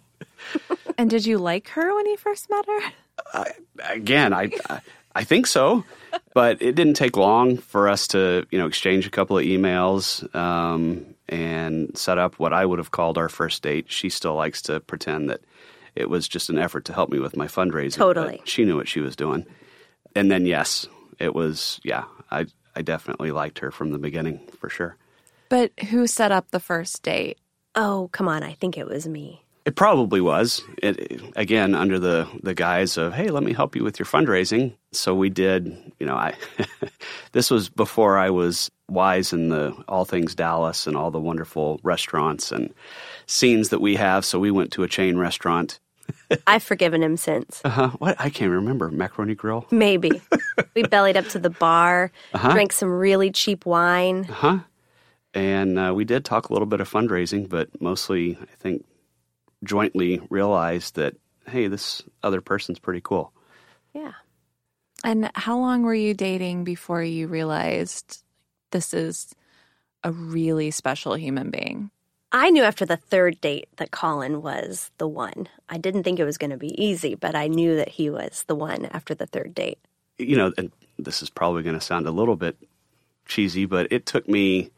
and 0.97 1.09
did 1.09 1.25
you 1.25 1.37
like 1.37 1.67
her 1.69 1.95
when 1.95 2.07
you 2.07 2.17
first 2.17 2.49
met 2.49 2.65
her? 2.65 2.79
Uh, 3.33 3.45
again, 3.87 4.33
I, 4.33 4.49
I 4.67 4.81
I 5.13 5.23
think 5.23 5.47
so, 5.47 5.83
but 6.33 6.61
it 6.61 6.75
didn't 6.75 6.95
take 6.95 7.17
long 7.17 7.57
for 7.57 7.89
us 7.89 8.07
to 8.09 8.45
you 8.49 8.57
know 8.57 8.67
exchange 8.67 9.05
a 9.05 9.11
couple 9.11 9.37
of 9.37 9.45
emails. 9.45 10.33
Um, 10.35 11.05
and 11.31 11.97
set 11.97 12.17
up 12.17 12.37
what 12.37 12.53
I 12.53 12.65
would 12.65 12.77
have 12.77 12.91
called 12.91 13.17
our 13.17 13.29
first 13.29 13.63
date. 13.63 13.89
She 13.89 14.09
still 14.09 14.35
likes 14.35 14.61
to 14.63 14.81
pretend 14.81 15.29
that 15.29 15.41
it 15.95 16.09
was 16.09 16.27
just 16.27 16.49
an 16.49 16.59
effort 16.59 16.85
to 16.85 16.93
help 16.93 17.09
me 17.09 17.19
with 17.19 17.35
my 17.35 17.47
fundraising. 17.47 17.95
Totally. 17.95 18.41
She 18.43 18.65
knew 18.65 18.75
what 18.75 18.89
she 18.89 18.99
was 18.99 19.15
doing. 19.15 19.45
And 20.13 20.29
then, 20.29 20.45
yes, 20.45 20.87
it 21.19 21.33
was, 21.33 21.79
yeah, 21.83 22.03
I, 22.29 22.47
I 22.75 22.81
definitely 22.81 23.31
liked 23.31 23.59
her 23.59 23.71
from 23.71 23.91
the 23.91 23.97
beginning 23.97 24.39
for 24.59 24.69
sure. 24.69 24.97
But 25.49 25.71
who 25.89 26.05
set 26.05 26.31
up 26.31 26.51
the 26.51 26.59
first 26.59 27.01
date? 27.03 27.37
Oh, 27.75 28.09
come 28.11 28.27
on. 28.27 28.43
I 28.43 28.53
think 28.53 28.77
it 28.77 28.87
was 28.87 29.07
me. 29.07 29.45
It 29.63 29.75
probably 29.75 30.21
was. 30.21 30.63
It, 30.81 31.21
again, 31.35 31.75
under 31.75 31.99
the, 31.99 32.27
the 32.41 32.55
guise 32.55 32.97
of, 32.97 33.13
hey, 33.13 33.29
let 33.29 33.43
me 33.43 33.53
help 33.53 33.75
you 33.75 33.83
with 33.83 33.99
your 33.99 34.07
fundraising. 34.07 34.73
So 34.91 35.13
we 35.13 35.29
did, 35.29 35.77
you 35.99 36.05
know, 36.05 36.15
I 36.15 36.33
this 37.31 37.51
was 37.51 37.69
before 37.69 38.17
I 38.17 38.31
was 38.31 38.71
wise 38.89 39.33
in 39.33 39.49
the 39.49 39.75
all 39.87 40.03
things 40.03 40.35
Dallas 40.35 40.87
and 40.87 40.97
all 40.97 41.11
the 41.11 41.19
wonderful 41.19 41.79
restaurants 41.83 42.51
and 42.51 42.73
scenes 43.27 43.69
that 43.69 43.81
we 43.81 43.95
have. 43.95 44.25
So 44.25 44.39
we 44.39 44.51
went 44.51 44.71
to 44.73 44.83
a 44.83 44.87
chain 44.87 45.17
restaurant. 45.17 45.79
I've 46.47 46.63
forgiven 46.63 47.03
him 47.03 47.15
since. 47.15 47.61
Uh 47.63 47.69
huh. 47.69 47.89
What? 47.99 48.15
I 48.19 48.29
can't 48.29 48.51
remember. 48.51 48.89
Macaroni 48.89 49.35
Grill? 49.35 49.65
Maybe. 49.71 50.21
we 50.75 50.83
bellied 50.83 51.17
up 51.17 51.27
to 51.29 51.39
the 51.39 51.49
bar, 51.49 52.11
uh-huh. 52.33 52.51
drank 52.51 52.73
some 52.73 52.91
really 52.91 53.31
cheap 53.31 53.65
wine. 53.65 54.25
Uh 54.29 54.33
huh. 54.33 54.59
And 55.33 55.79
uh, 55.79 55.93
we 55.95 56.03
did 56.03 56.25
talk 56.25 56.49
a 56.49 56.53
little 56.53 56.65
bit 56.65 56.81
of 56.81 56.91
fundraising, 56.91 57.47
but 57.47 57.69
mostly, 57.79 58.37
I 58.41 58.55
think, 58.57 58.83
jointly 59.63 60.21
realized 60.29 60.95
that 60.95 61.15
hey, 61.47 61.67
this 61.67 62.01
other 62.23 62.41
person's 62.41 62.79
pretty 62.79 63.01
cool. 63.01 63.31
Yeah. 63.93 64.13
And 65.03 65.31
how 65.33 65.57
long 65.57 65.83
were 65.83 65.95
you 65.95 66.13
dating 66.13 66.63
before 66.63 67.03
you 67.03 67.27
realized 67.27 68.23
this 68.71 68.93
is 68.93 69.33
a 70.03 70.11
really 70.11 70.71
special 70.71 71.15
human 71.15 71.49
being? 71.49 71.89
I 72.31 72.49
knew 72.49 72.63
after 72.63 72.85
the 72.85 72.97
third 72.97 73.41
date 73.41 73.67
that 73.77 73.91
Colin 73.91 74.41
was 74.41 74.89
the 74.97 75.07
one. 75.07 75.49
I 75.67 75.77
didn't 75.77 76.03
think 76.03 76.19
it 76.19 76.25
was 76.25 76.37
going 76.37 76.51
to 76.51 76.57
be 76.57 76.81
easy, 76.81 77.15
but 77.15 77.35
I 77.35 77.47
knew 77.47 77.75
that 77.75 77.89
he 77.89 78.09
was 78.09 78.45
the 78.47 78.55
one 78.55 78.85
after 78.85 79.13
the 79.13 79.25
third 79.25 79.53
date. 79.53 79.79
You 80.17 80.37
know, 80.37 80.53
and 80.57 80.71
this 80.97 81.21
is 81.21 81.29
probably 81.29 81.63
going 81.63 81.77
to 81.77 81.85
sound 81.85 82.07
a 82.07 82.11
little 82.11 82.37
bit 82.37 82.55
cheesy, 83.25 83.65
but 83.65 83.91
it 83.91 84.05
took 84.05 84.29
me, 84.29 84.69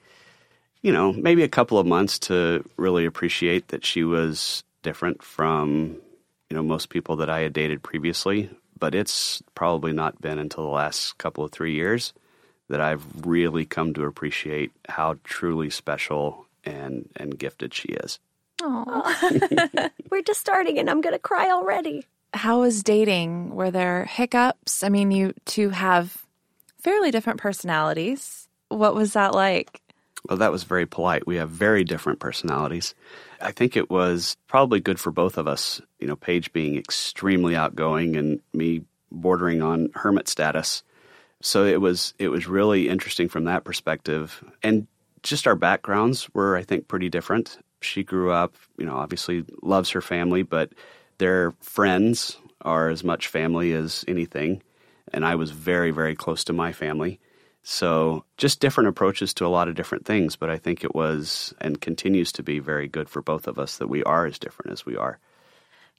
you 0.81 0.91
know, 0.91 1.13
maybe 1.13 1.43
a 1.43 1.49
couple 1.49 1.77
of 1.77 1.85
months 1.85 2.17
to 2.19 2.67
really 2.77 3.05
appreciate 3.05 3.67
that 3.67 3.85
she 3.85 4.03
was 4.03 4.63
different 4.83 5.23
from 5.23 5.97
you 6.49 6.55
know 6.55 6.63
most 6.63 6.89
people 6.89 7.15
that 7.17 7.29
I 7.29 7.39
had 7.39 7.53
dated 7.53 7.81
previously. 7.81 8.49
But 8.77 8.93
it's 8.93 9.41
probably 9.55 9.93
not 9.93 10.21
been 10.21 10.39
until 10.39 10.65
the 10.65 10.69
last 10.69 11.17
couple 11.17 11.43
of 11.43 11.51
three 11.51 11.73
years 11.73 12.13
that 12.69 12.81
I've 12.81 13.05
really 13.25 13.65
come 13.65 13.93
to 13.93 14.03
appreciate 14.03 14.71
how 14.89 15.15
truly 15.23 15.69
special 15.69 16.45
and 16.63 17.09
and 17.15 17.37
gifted 17.37 17.73
she 17.73 17.89
is. 17.89 18.19
Oh, 18.61 19.89
we're 20.09 20.21
just 20.21 20.39
starting, 20.39 20.77
and 20.79 20.89
I'm 20.89 21.01
going 21.01 21.15
to 21.15 21.19
cry 21.19 21.49
already. 21.51 22.05
How 22.33 22.61
was 22.61 22.83
dating? 22.83 23.53
Were 23.53 23.71
there 23.71 24.05
hiccups? 24.05 24.83
I 24.83 24.89
mean, 24.89 25.11
you 25.11 25.33
two 25.45 25.69
have 25.69 26.25
fairly 26.79 27.11
different 27.11 27.39
personalities. 27.39 28.47
What 28.69 28.95
was 28.95 29.13
that 29.13 29.33
like? 29.33 29.81
Well, 30.27 30.37
that 30.37 30.51
was 30.51 30.63
very 30.63 30.85
polite. 30.85 31.27
We 31.27 31.35
have 31.35 31.49
very 31.49 31.83
different 31.83 32.19
personalities. 32.19 32.95
I 33.41 33.51
think 33.51 33.75
it 33.75 33.89
was 33.89 34.37
probably 34.47 34.79
good 34.79 34.99
for 34.99 35.11
both 35.11 35.37
of 35.37 35.47
us. 35.47 35.81
You 35.99 36.07
know, 36.07 36.15
Paige 36.15 36.53
being 36.53 36.77
extremely 36.77 37.55
outgoing 37.55 38.15
and 38.15 38.39
me 38.53 38.83
bordering 39.11 39.61
on 39.61 39.89
hermit 39.95 40.27
status. 40.27 40.83
So 41.41 41.65
it 41.65 41.81
was 41.81 42.13
it 42.19 42.29
was 42.29 42.47
really 42.47 42.87
interesting 42.87 43.27
from 43.27 43.43
that 43.45 43.65
perspective. 43.65 44.43
And 44.63 44.87
just 45.23 45.45
our 45.45 45.55
backgrounds 45.55 46.33
were, 46.33 46.55
I 46.55 46.63
think, 46.63 46.87
pretty 46.87 47.09
different. 47.09 47.57
She 47.81 48.03
grew 48.03 48.31
up, 48.31 48.55
you 48.77 48.85
know, 48.85 48.95
obviously 48.95 49.43
loves 49.61 49.89
her 49.89 50.01
family, 50.01 50.43
but 50.43 50.71
their 51.17 51.51
friends 51.59 52.37
are 52.61 52.89
as 52.89 53.03
much 53.03 53.27
family 53.27 53.73
as 53.73 54.05
anything. 54.07 54.61
And 55.13 55.25
I 55.25 55.35
was 55.35 55.51
very, 55.51 55.91
very 55.91 56.15
close 56.15 56.45
to 56.45 56.53
my 56.53 56.71
family. 56.71 57.19
So 57.63 58.25
just 58.37 58.59
different 58.59 58.89
approaches 58.89 59.33
to 59.35 59.45
a 59.45 59.47
lot 59.47 59.69
of 59.69 59.75
different 59.75 60.05
things. 60.05 60.35
But 60.35 60.49
I 60.49 60.57
think 60.57 60.83
it 60.83 60.93
was 60.93 61.53
and 61.61 61.79
continues 61.79 62.31
to 62.33 62.43
be 62.43 62.59
very 62.59 62.87
good 62.87 63.09
for 63.09 63.21
both 63.21 63.47
of 63.47 63.57
us 63.57 63.77
that 63.77 63.87
we 63.87 64.03
are 64.03 64.25
as 64.25 64.37
different 64.37 64.73
as 64.73 64.85
we 64.85 64.97
are. 64.97 65.19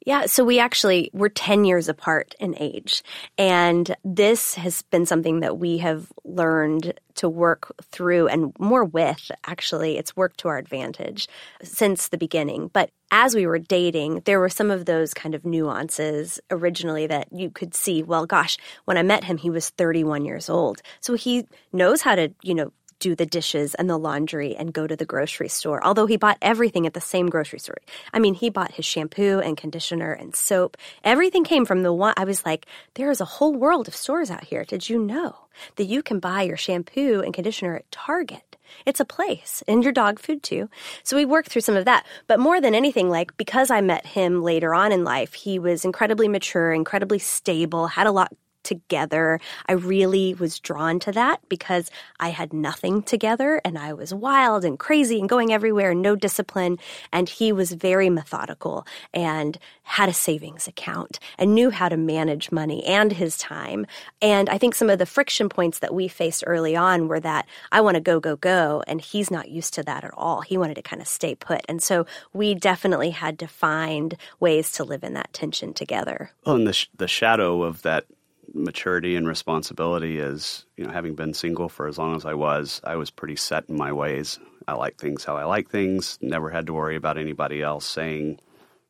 Yeah, 0.07 0.27
so 0.27 0.45
we 0.45 0.59
actually 0.59 1.11
we're 1.15 1.31
10 1.31 1.65
years 1.65 1.89
apart 1.89 2.35
in 2.39 2.55
age. 2.59 3.03
And 3.39 3.97
this 4.05 4.55
has 4.55 4.83
been 4.83 5.07
something 5.07 5.41
that 5.41 5.59
we 5.59 5.79
have 5.79 6.13
learned 6.25 7.01
to 7.15 7.29
work 7.29 7.73
through 7.91 8.29
and 8.29 8.53
more 8.59 8.85
with 8.85 9.31
actually. 9.47 9.97
It's 9.97 10.15
worked 10.15 10.41
to 10.41 10.49
our 10.49 10.59
advantage 10.59 11.29
since 11.63 12.09
the 12.09 12.19
beginning. 12.19 12.69
But 12.73 12.91
as 13.15 13.33
we 13.33 13.47
were 13.47 13.61
dating, 13.61 14.23
there 14.25 14.41
were 14.41 14.49
some 14.49 14.73
of 14.73 14.87
those 14.87 15.15
kind 15.15 15.37
of 15.37 15.45
nuances 15.45 16.41
originally 16.51 17.07
that 17.07 17.33
you 17.33 17.49
could 17.49 17.73
see, 17.73 18.03
well 18.03 18.27
gosh, 18.27 18.59
when 18.87 18.99
I 18.99 19.05
met 19.05 19.23
him 19.23 19.37
he 19.37 19.51
was 19.51 19.71
31 19.71 20.25
years 20.25 20.51
old. 20.51 20.83
So 20.99 21.15
he 21.15 21.47
knows 21.73 22.03
how 22.03 22.17
to, 22.17 22.35
you 22.43 22.57
know, 22.57 22.73
do 22.99 23.15
the 23.15 23.25
dishes 23.25 23.77
and 23.77 23.89
the 23.89 23.97
laundry 23.99 24.57
and 24.57 24.73
go 24.73 24.89
to 24.89 24.97
the 24.97 25.05
grocery 25.05 25.49
store. 25.49 25.85
Although 25.87 26.07
he 26.07 26.17
bought 26.17 26.39
everything 26.43 26.87
at 26.87 26.95
the 26.95 27.01
same 27.01 27.29
grocery 27.29 27.61
store. 27.61 27.79
I 28.13 28.19
mean, 28.19 28.35
he 28.35 28.51
bought 28.51 28.73
his 28.73 28.85
shampoo 28.85 29.39
and 29.39 29.57
conditioner 29.57 30.13
and 30.13 30.35
soap. 30.35 30.77
Everything 31.05 31.45
came 31.45 31.67
from 31.67 31.85
the 31.85 31.93
one. 31.93 32.15
I 32.17 32.25
was 32.25 32.45
like, 32.45 32.67
there 32.95 33.13
is 33.13 33.21
a 33.21 33.25
whole 33.37 33.55
world 33.55 33.87
of 33.87 33.95
stores 33.95 34.29
out 34.29 34.43
here. 34.43 34.65
Did 34.65 34.89
you 34.89 34.99
know 34.99 35.37
that 35.77 35.85
you 35.85 36.03
can 36.03 36.19
buy 36.19 36.43
your 36.43 36.57
shampoo 36.57 37.23
and 37.25 37.33
conditioner 37.33 37.77
at 37.77 37.93
Target? 37.93 38.54
It's 38.87 39.01
a 39.01 39.05
place 39.05 39.63
and 39.67 39.83
your 39.83 39.93
dog 39.93 40.19
food 40.19 40.43
too. 40.43 40.69
So 41.03 41.17
we 41.17 41.25
worked 41.25 41.51
through 41.51 41.63
some 41.63 41.77
of 41.77 41.85
that. 41.85 42.07
But 42.27 42.41
more 42.41 42.61
than 42.61 42.75
anything, 42.75 43.11
like 43.11 43.37
because 43.37 43.71
I 43.71 43.81
met 43.81 44.07
him 44.07 44.43
later 44.43 44.75
on 44.75 44.93
in 44.93 45.05
life, 45.05 45.35
he 45.35 45.59
was 45.59 45.85
incredibly 45.85 46.29
mature, 46.29 46.73
incredibly 46.73 47.19
stable, 47.19 47.89
had 47.89 48.07
a 48.07 48.13
lot 48.13 48.33
together. 48.65 49.41
I 49.67 49.73
really 49.73 50.35
was 50.35 50.59
drawn 50.59 50.99
to 51.01 51.13
that 51.13 51.41
because 51.49 51.91
I 52.19 52.31
had 52.31 52.53
nothing 52.53 53.03
together 53.03 53.61
and 53.65 53.79
I 53.79 53.93
was 53.93 54.13
wild 54.13 54.65
and 54.65 54.79
crazy 54.79 55.21
and 55.21 55.29
going 55.29 55.53
everywhere 55.53 55.93
and 55.93 56.03
no 56.03 56.17
discipline. 56.17 56.79
And 57.13 57.29
he 57.29 57.53
was 57.53 57.73
very 57.73 58.11
methodical 58.11 58.87
and 59.13 59.59
had 59.85 60.09
a 60.09 60.15
savings 60.15 60.67
account 60.67 61.21
and 61.39 61.55
knew 61.55 61.71
how 61.71 61.89
to 61.89 61.97
manage 61.97 62.51
money 62.51 62.85
and 62.85 63.13
his 63.13 63.37
time. 63.37 63.87
And 64.21 64.49
I 64.49 64.59
think 64.59 64.75
some 64.75 64.91
of 64.91 64.99
the 64.99 65.07
friction 65.07 65.49
points 65.49 65.79
that 65.81 65.95
we 65.95 66.09
faced 66.09 66.43
early 66.47 66.75
on 66.75 67.07
were 67.07 67.21
that 67.21 67.47
I 67.71 67.81
want 67.81 67.97
to 67.97 68.01
go, 68.01 68.19
go, 68.19 68.37
go. 68.37 68.83
And 68.87 69.01
he's 69.01 69.31
not 69.31 69.51
used 69.51 69.75
to 69.75 69.83
that 69.85 70.05
at 70.05 70.15
all. 70.15 70.41
He 70.41 70.57
wanted 70.57 70.75
to 70.77 70.83
kind 70.83 71.03
of 71.03 71.09
stay 71.09 71.35
put. 71.35 71.61
And 71.69 71.83
so 71.83 72.07
we 72.33 72.55
definitely 72.55 73.11
had 73.11 73.39
to 73.41 73.47
find 73.47 74.17
ways 74.41 74.73
to 74.73 74.85
live 74.85 75.05
in 75.05 75.15
that 75.15 75.33
tension 75.33 75.75
together. 75.75 76.31
Well, 76.47 76.57
and 76.57 76.67
the, 76.67 76.73
sh- 76.73 76.89
the 76.97 77.09
shadow 77.09 77.63
of 77.63 77.83
that 77.83 78.07
maturity 78.55 79.17
and 79.17 79.27
responsibility 79.27 80.19
is, 80.19 80.65
you 80.77 80.85
know, 80.85 80.93
having 80.93 81.15
been 81.15 81.35
single 81.35 81.69
for 81.69 81.87
as 81.87 81.99
long 81.99 82.15
as 82.15 82.25
I 82.25 82.35
was, 82.35 82.81
I 82.85 82.97
was 82.97 83.11
pretty 83.11 83.37
set 83.37 83.69
in 83.69 83.77
my 83.77 83.93
ways. 83.93 84.39
I 84.67 84.75
like 84.75 84.97
things 84.97 85.25
how 85.25 85.37
I 85.37 85.45
like 85.45 85.69
things, 85.69 86.19
never 86.23 86.49
had 86.51 86.67
to 86.67 86.73
worry 86.73 86.97
about 86.97 87.19
anybody 87.19 87.61
else 87.61 87.85
saying, 87.85 88.41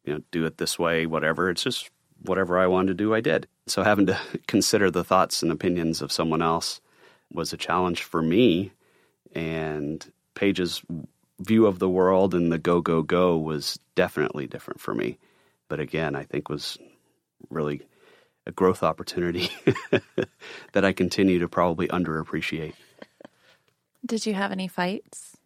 you 0.05 0.15
know, 0.15 0.21
do 0.31 0.45
it 0.45 0.59
this 0.59 0.79
way, 0.79 1.07
whatever. 1.07 1.51
It's 1.51 1.63
just 1.63 1.91
whatever 2.23 2.59
I 2.59 2.67
wanted 2.67 2.89
to 2.89 2.95
do, 2.95 3.15
I 3.15 3.21
did. 3.21 3.49
So 3.67 3.83
having 3.83 4.07
to 4.07 4.19
consider 4.47 4.91
the 4.91 5.05
thoughts 5.05 5.43
and 5.43 5.51
opinions 5.51 6.03
of 6.03 6.13
someone 6.13 6.43
else 6.43 6.81
was 7.33 7.53
a 7.53 7.57
challenge 7.57 8.03
for 8.03 8.23
me. 8.23 8.71
And 9.35 10.05
Paige's 10.35 10.83
view 11.41 11.67
of 11.67 11.79
the 11.79 11.89
world 11.89 12.35
and 12.35 12.53
the 12.53 12.59
go, 12.59 12.81
go, 12.81 13.03
go 13.03 13.37
was 13.37 13.79
definitely 13.95 14.47
different 14.47 14.81
for 14.81 14.95
me. 14.95 15.19
But 15.69 15.81
again, 15.81 16.15
I 16.15 16.23
think 16.23 16.49
was 16.49 16.79
really 17.51 17.83
a 18.47 18.53
growth 18.53 18.83
opportunity 18.83 19.51
that 20.73 20.85
I 20.85 20.93
continue 20.93 21.39
to 21.39 21.49
probably 21.49 21.89
underappreciate. 21.89 22.75
Did 24.05 24.27
you 24.27 24.35
have 24.35 24.53
any 24.53 24.69
fights? 24.69 25.37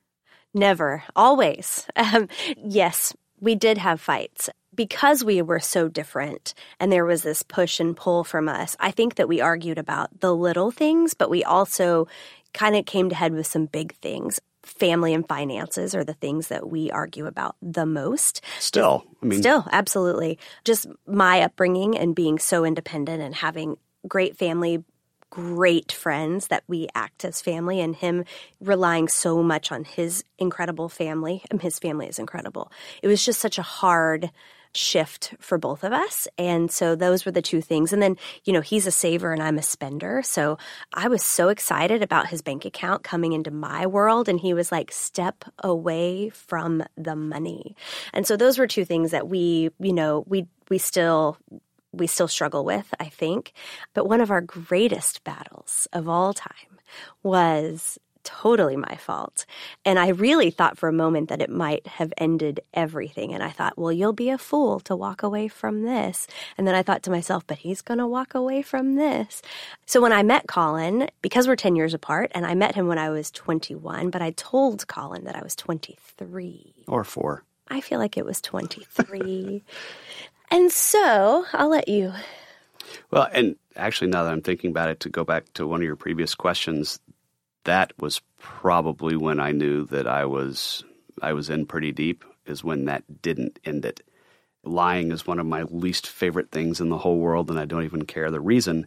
Never, 0.52 1.05
always. 1.14 1.87
Um, 1.95 2.28
yes, 2.57 3.14
we 3.40 3.55
did 3.55 3.78
have 3.78 4.00
fights 4.00 4.50
because 4.75 5.25
we 5.25 5.43
were 5.43 5.61
so 5.61 5.88
different 5.88 6.55
and 6.81 6.90
there 6.90 7.05
was 7.05 7.23
this 7.23 7.43
push 7.43 7.81
and 7.81 7.97
pull 7.97 8.25
from 8.25 8.49
us. 8.49 8.76
I 8.81 8.90
think 8.90 9.17
that 9.17 9.28
we 9.28 9.40
argued 9.40 9.78
about 9.78 10.21
the 10.21 10.35
little 10.35 10.71
things, 10.71 11.14
but 11.14 11.31
we 11.31 11.45
also 11.45 12.09
kind 12.55 12.76
of 12.76 12.87
came 12.87 13.09
to 13.11 13.14
head 13.14 13.33
with 13.33 13.47
some 13.47 13.67
big 13.67 13.95
things 13.97 14.40
family 14.68 15.14
and 15.14 15.26
finances 15.26 15.94
are 15.94 16.04
the 16.04 16.14
things 16.14 16.48
that 16.48 16.68
we 16.68 16.90
argue 16.90 17.26
about 17.26 17.56
the 17.62 17.87
most. 17.87 18.42
Still, 18.58 19.04
I 19.22 19.26
mean, 19.26 19.40
still, 19.40 19.66
absolutely. 19.72 20.38
Just 20.64 20.87
my 21.06 21.40
upbringing 21.42 21.96
and 21.96 22.14
being 22.14 22.38
so 22.38 22.64
independent 22.64 23.22
and 23.22 23.34
having 23.34 23.76
great 24.06 24.37
family, 24.37 24.84
great 25.30 25.90
friends 25.90 26.48
that 26.48 26.64
we 26.68 26.88
act 26.94 27.25
as 27.25 27.40
family, 27.40 27.80
and 27.80 27.96
him 27.96 28.25
relying 28.60 29.08
so 29.08 29.42
much 29.42 29.72
on 29.72 29.84
his 29.84 30.25
incredible 30.38 30.88
family. 30.88 31.42
And 31.50 31.62
his 31.62 31.78
family 31.78 32.06
is 32.06 32.18
incredible. 32.18 32.70
It 33.02 33.08
was 33.08 33.25
just 33.25 33.40
such 33.40 33.58
a 33.58 33.62
hard 33.62 34.30
shift 34.75 35.34
for 35.40 35.58
both 35.58 35.84
of 35.84 35.92
us. 35.92 36.28
And 36.37 36.70
so 36.70 36.94
those 36.94 37.25
were 37.25 37.32
the 37.32 37.42
two 37.42 37.60
things. 37.60 37.92
And 37.92 38.02
then, 38.02 38.16
you 38.44 38.52
know, 38.52 38.60
he's 38.60 38.87
a 38.87 38.90
saver 38.90 39.32
and 39.32 39.42
I'm 39.42 39.58
a 39.58 39.62
spender. 39.62 40.22
So 40.22 40.58
I 40.92 41.08
was 41.08 41.22
so 41.22 41.48
excited 41.48 42.02
about 42.02 42.28
his 42.28 42.42
bank 42.42 42.64
account 42.64 43.02
coming 43.02 43.32
into 43.32 43.50
my 43.50 43.87
world. 43.87 44.28
And 44.28 44.40
he 44.40 44.54
was 44.54 44.70
like, 44.72 44.92
step 44.92 45.44
away 45.62 46.30
from 46.30 46.84
the 46.96 47.16
money. 47.16 47.76
And 48.12 48.26
so 48.26 48.37
those 48.37 48.58
were 48.58 48.66
two 48.66 48.84
things 48.84 49.10
that 49.10 49.28
we, 49.28 49.70
you 49.78 49.92
know, 49.92 50.25
we, 50.26 50.46
we 50.68 50.78
still 50.78 51.38
we 51.92 52.06
still 52.06 52.28
struggle 52.28 52.64
with, 52.64 52.92
I 53.00 53.06
think. 53.06 53.52
But 53.94 54.06
one 54.06 54.20
of 54.20 54.30
our 54.30 54.40
greatest 54.40 55.25
battles 55.25 55.88
of 55.92 56.08
all 56.08 56.34
time 56.34 56.52
was 57.22 57.98
totally 58.28 58.76
my 58.76 58.97
fault. 58.97 59.47
And 59.87 59.99
I 59.99 60.08
really 60.08 60.50
thought 60.50 60.76
for 60.76 60.87
a 60.87 60.92
moment 60.92 61.30
that 61.30 61.40
it 61.40 61.49
might 61.49 61.87
have 61.87 62.12
ended 62.18 62.61
everything. 62.75 63.32
And 63.32 63.42
I 63.42 63.49
thought, 63.49 63.78
well, 63.78 63.90
you'll 63.90 64.12
be 64.12 64.28
a 64.28 64.37
fool 64.37 64.80
to 64.80 64.94
walk 64.94 65.23
away 65.23 65.49
from 65.49 65.82
this. 65.82 66.26
And 66.58 66.66
then 66.66 66.75
I 66.75 66.82
thought 66.82 67.02
to 67.04 67.11
myself, 67.11 67.47
but 67.47 67.56
he's 67.56 67.80
going 67.80 67.97
to 67.97 68.06
walk 68.06 68.35
away 68.35 68.61
from 68.61 68.97
this. 68.97 69.40
So 69.87 70.02
when 70.02 70.12
I 70.12 70.23
met 70.23 70.47
Colin, 70.47 71.08
because 71.23 71.49
we're 71.49 71.56
10 71.56 71.75
years 71.75 71.94
apart, 71.94 72.30
and 72.35 72.44
I 72.44 72.54
met 72.54 72.75
him 72.75 72.87
when 72.87 72.99
I 72.99 73.08
was 73.08 73.30
21, 73.30 74.11
but 74.11 74.20
I 74.20 74.32
told 74.32 74.87
Colin 74.88 75.25
that 75.25 75.37
I 75.37 75.42
was 75.42 75.56
23. 75.56 76.85
Or 76.87 77.04
four. 77.04 77.44
I 77.68 77.80
feel 77.80 77.99
like 77.99 78.18
it 78.18 78.26
was 78.26 78.42
23. 78.42 79.62
and 80.50 80.70
so 80.70 81.47
I'll 81.54 81.70
let 81.70 81.88
you. 81.88 82.12
Well, 83.11 83.28
and 83.32 83.56
actually, 83.76 84.11
now 84.11 84.25
that 84.25 84.32
I'm 84.32 84.42
thinking 84.42 84.70
about 84.70 84.90
it, 84.90 85.00
to 85.00 85.08
go 85.08 85.25
back 85.25 85.52
to 85.54 85.66
one 85.66 85.80
of 85.80 85.85
your 85.85 85.97
previous 85.97 86.35
questions, 86.35 87.00
that 87.68 87.92
was 87.98 88.22
probably 88.38 89.14
when 89.14 89.38
I 89.40 89.52
knew 89.52 89.84
that 89.87 90.06
I 90.06 90.25
was 90.25 90.84
I 91.20 91.34
was 91.34 91.50
in 91.50 91.66
pretty 91.66 91.92
deep 91.92 92.25
is 92.46 92.64
when 92.64 92.87
that 92.87 93.20
didn't 93.20 93.58
end 93.62 93.84
it. 93.84 94.00
Lying 94.64 95.12
is 95.12 95.26
one 95.26 95.38
of 95.38 95.44
my 95.44 95.64
least 95.64 96.06
favorite 96.06 96.50
things 96.50 96.80
in 96.80 96.88
the 96.88 96.96
whole 96.96 97.18
world 97.18 97.50
and 97.50 97.58
I 97.58 97.66
don't 97.66 97.84
even 97.84 98.06
care 98.06 98.30
the 98.30 98.40
reason. 98.40 98.87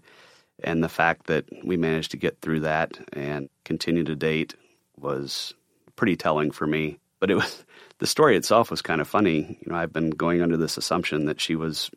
And 0.63 0.83
the 0.83 0.89
fact 0.89 1.27
that 1.27 1.45
we 1.63 1.77
managed 1.77 2.09
to 2.11 2.17
get 2.17 2.41
through 2.41 2.61
that 2.61 2.97
and 3.13 3.49
continue 3.65 4.03
to 4.03 4.15
date 4.15 4.55
was 4.97 5.53
pretty 5.95 6.15
telling 6.15 6.49
for 6.49 6.65
me. 6.65 6.97
But 7.19 7.29
it 7.29 7.35
was 7.35 7.63
the 7.99 8.07
story 8.07 8.35
itself 8.35 8.71
was 8.71 8.81
kind 8.81 8.99
of 8.99 9.07
funny. 9.07 9.59
You 9.61 9.71
know, 9.71 9.77
I've 9.77 9.93
been 9.93 10.09
going 10.09 10.41
under 10.41 10.57
this 10.57 10.77
assumption 10.77 11.25
that 11.25 11.39
she 11.39 11.55
was 11.55 11.91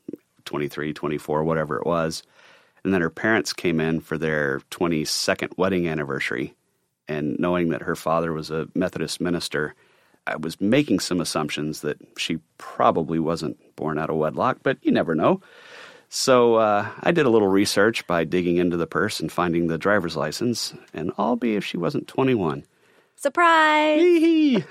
23, 0.44 0.92
24, 0.92 1.44
whatever 1.44 1.78
it 1.78 1.86
was. 1.86 2.22
And 2.84 2.92
then 2.92 3.00
her 3.00 3.08
parents 3.08 3.54
came 3.54 3.80
in 3.80 4.00
for 4.00 4.18
their 4.18 4.60
22nd 4.70 5.56
wedding 5.56 5.88
anniversary 5.88 6.54
and 7.08 7.36
knowing 7.38 7.68
that 7.70 7.82
her 7.82 7.96
father 7.96 8.32
was 8.32 8.50
a 8.50 8.68
Methodist 8.74 9.20
minister, 9.20 9.74
I 10.26 10.36
was 10.36 10.60
making 10.60 11.00
some 11.00 11.20
assumptions 11.20 11.82
that 11.82 11.98
she 12.16 12.38
probably 12.58 13.18
wasn't 13.18 13.58
born 13.76 13.98
out 13.98 14.10
of 14.10 14.16
wedlock, 14.16 14.58
but 14.62 14.78
you 14.82 14.90
never 14.90 15.14
know. 15.14 15.40
So 16.08 16.56
uh, 16.56 16.88
I 17.00 17.10
did 17.12 17.26
a 17.26 17.30
little 17.30 17.48
research 17.48 18.06
by 18.06 18.24
digging 18.24 18.56
into 18.56 18.76
the 18.76 18.86
purse 18.86 19.20
and 19.20 19.30
finding 19.30 19.66
the 19.66 19.78
driver's 19.78 20.16
license, 20.16 20.72
and 20.92 21.12
I'll 21.18 21.36
be 21.36 21.56
if 21.56 21.64
she 21.64 21.76
wasn't 21.76 22.08
21. 22.08 22.64
Surprise! 23.16 24.00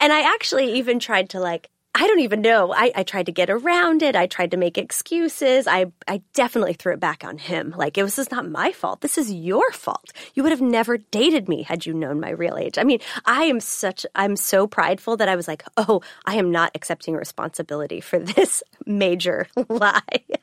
and 0.00 0.12
I 0.12 0.20
actually 0.32 0.74
even 0.74 0.98
tried 0.98 1.30
to 1.30 1.40
like 1.40 1.70
I 1.94 2.06
don't 2.06 2.20
even 2.20 2.42
know. 2.42 2.72
I, 2.72 2.92
I, 2.94 3.02
tried 3.02 3.26
to 3.26 3.32
get 3.32 3.50
around 3.50 4.02
it. 4.02 4.14
I 4.14 4.26
tried 4.26 4.52
to 4.52 4.56
make 4.56 4.78
excuses. 4.78 5.66
I, 5.66 5.86
I 6.06 6.22
definitely 6.32 6.74
threw 6.74 6.92
it 6.92 7.00
back 7.00 7.24
on 7.24 7.38
him. 7.38 7.74
Like, 7.76 7.98
it 7.98 8.04
was 8.04 8.14
just 8.14 8.30
not 8.30 8.48
my 8.48 8.70
fault. 8.72 9.00
This 9.00 9.18
is 9.18 9.32
your 9.32 9.72
fault. 9.72 10.12
You 10.34 10.42
would 10.44 10.52
have 10.52 10.60
never 10.60 10.98
dated 10.98 11.48
me 11.48 11.62
had 11.62 11.86
you 11.86 11.94
known 11.94 12.20
my 12.20 12.30
real 12.30 12.56
age. 12.56 12.78
I 12.78 12.84
mean, 12.84 13.00
I 13.24 13.44
am 13.44 13.58
such, 13.58 14.06
I'm 14.14 14.36
so 14.36 14.66
prideful 14.66 15.16
that 15.16 15.28
I 15.28 15.34
was 15.34 15.48
like, 15.48 15.64
oh, 15.76 16.02
I 16.24 16.36
am 16.36 16.52
not 16.52 16.70
accepting 16.74 17.14
responsibility 17.14 18.00
for 18.00 18.18
this 18.18 18.62
major 18.86 19.48
lie. 19.68 20.02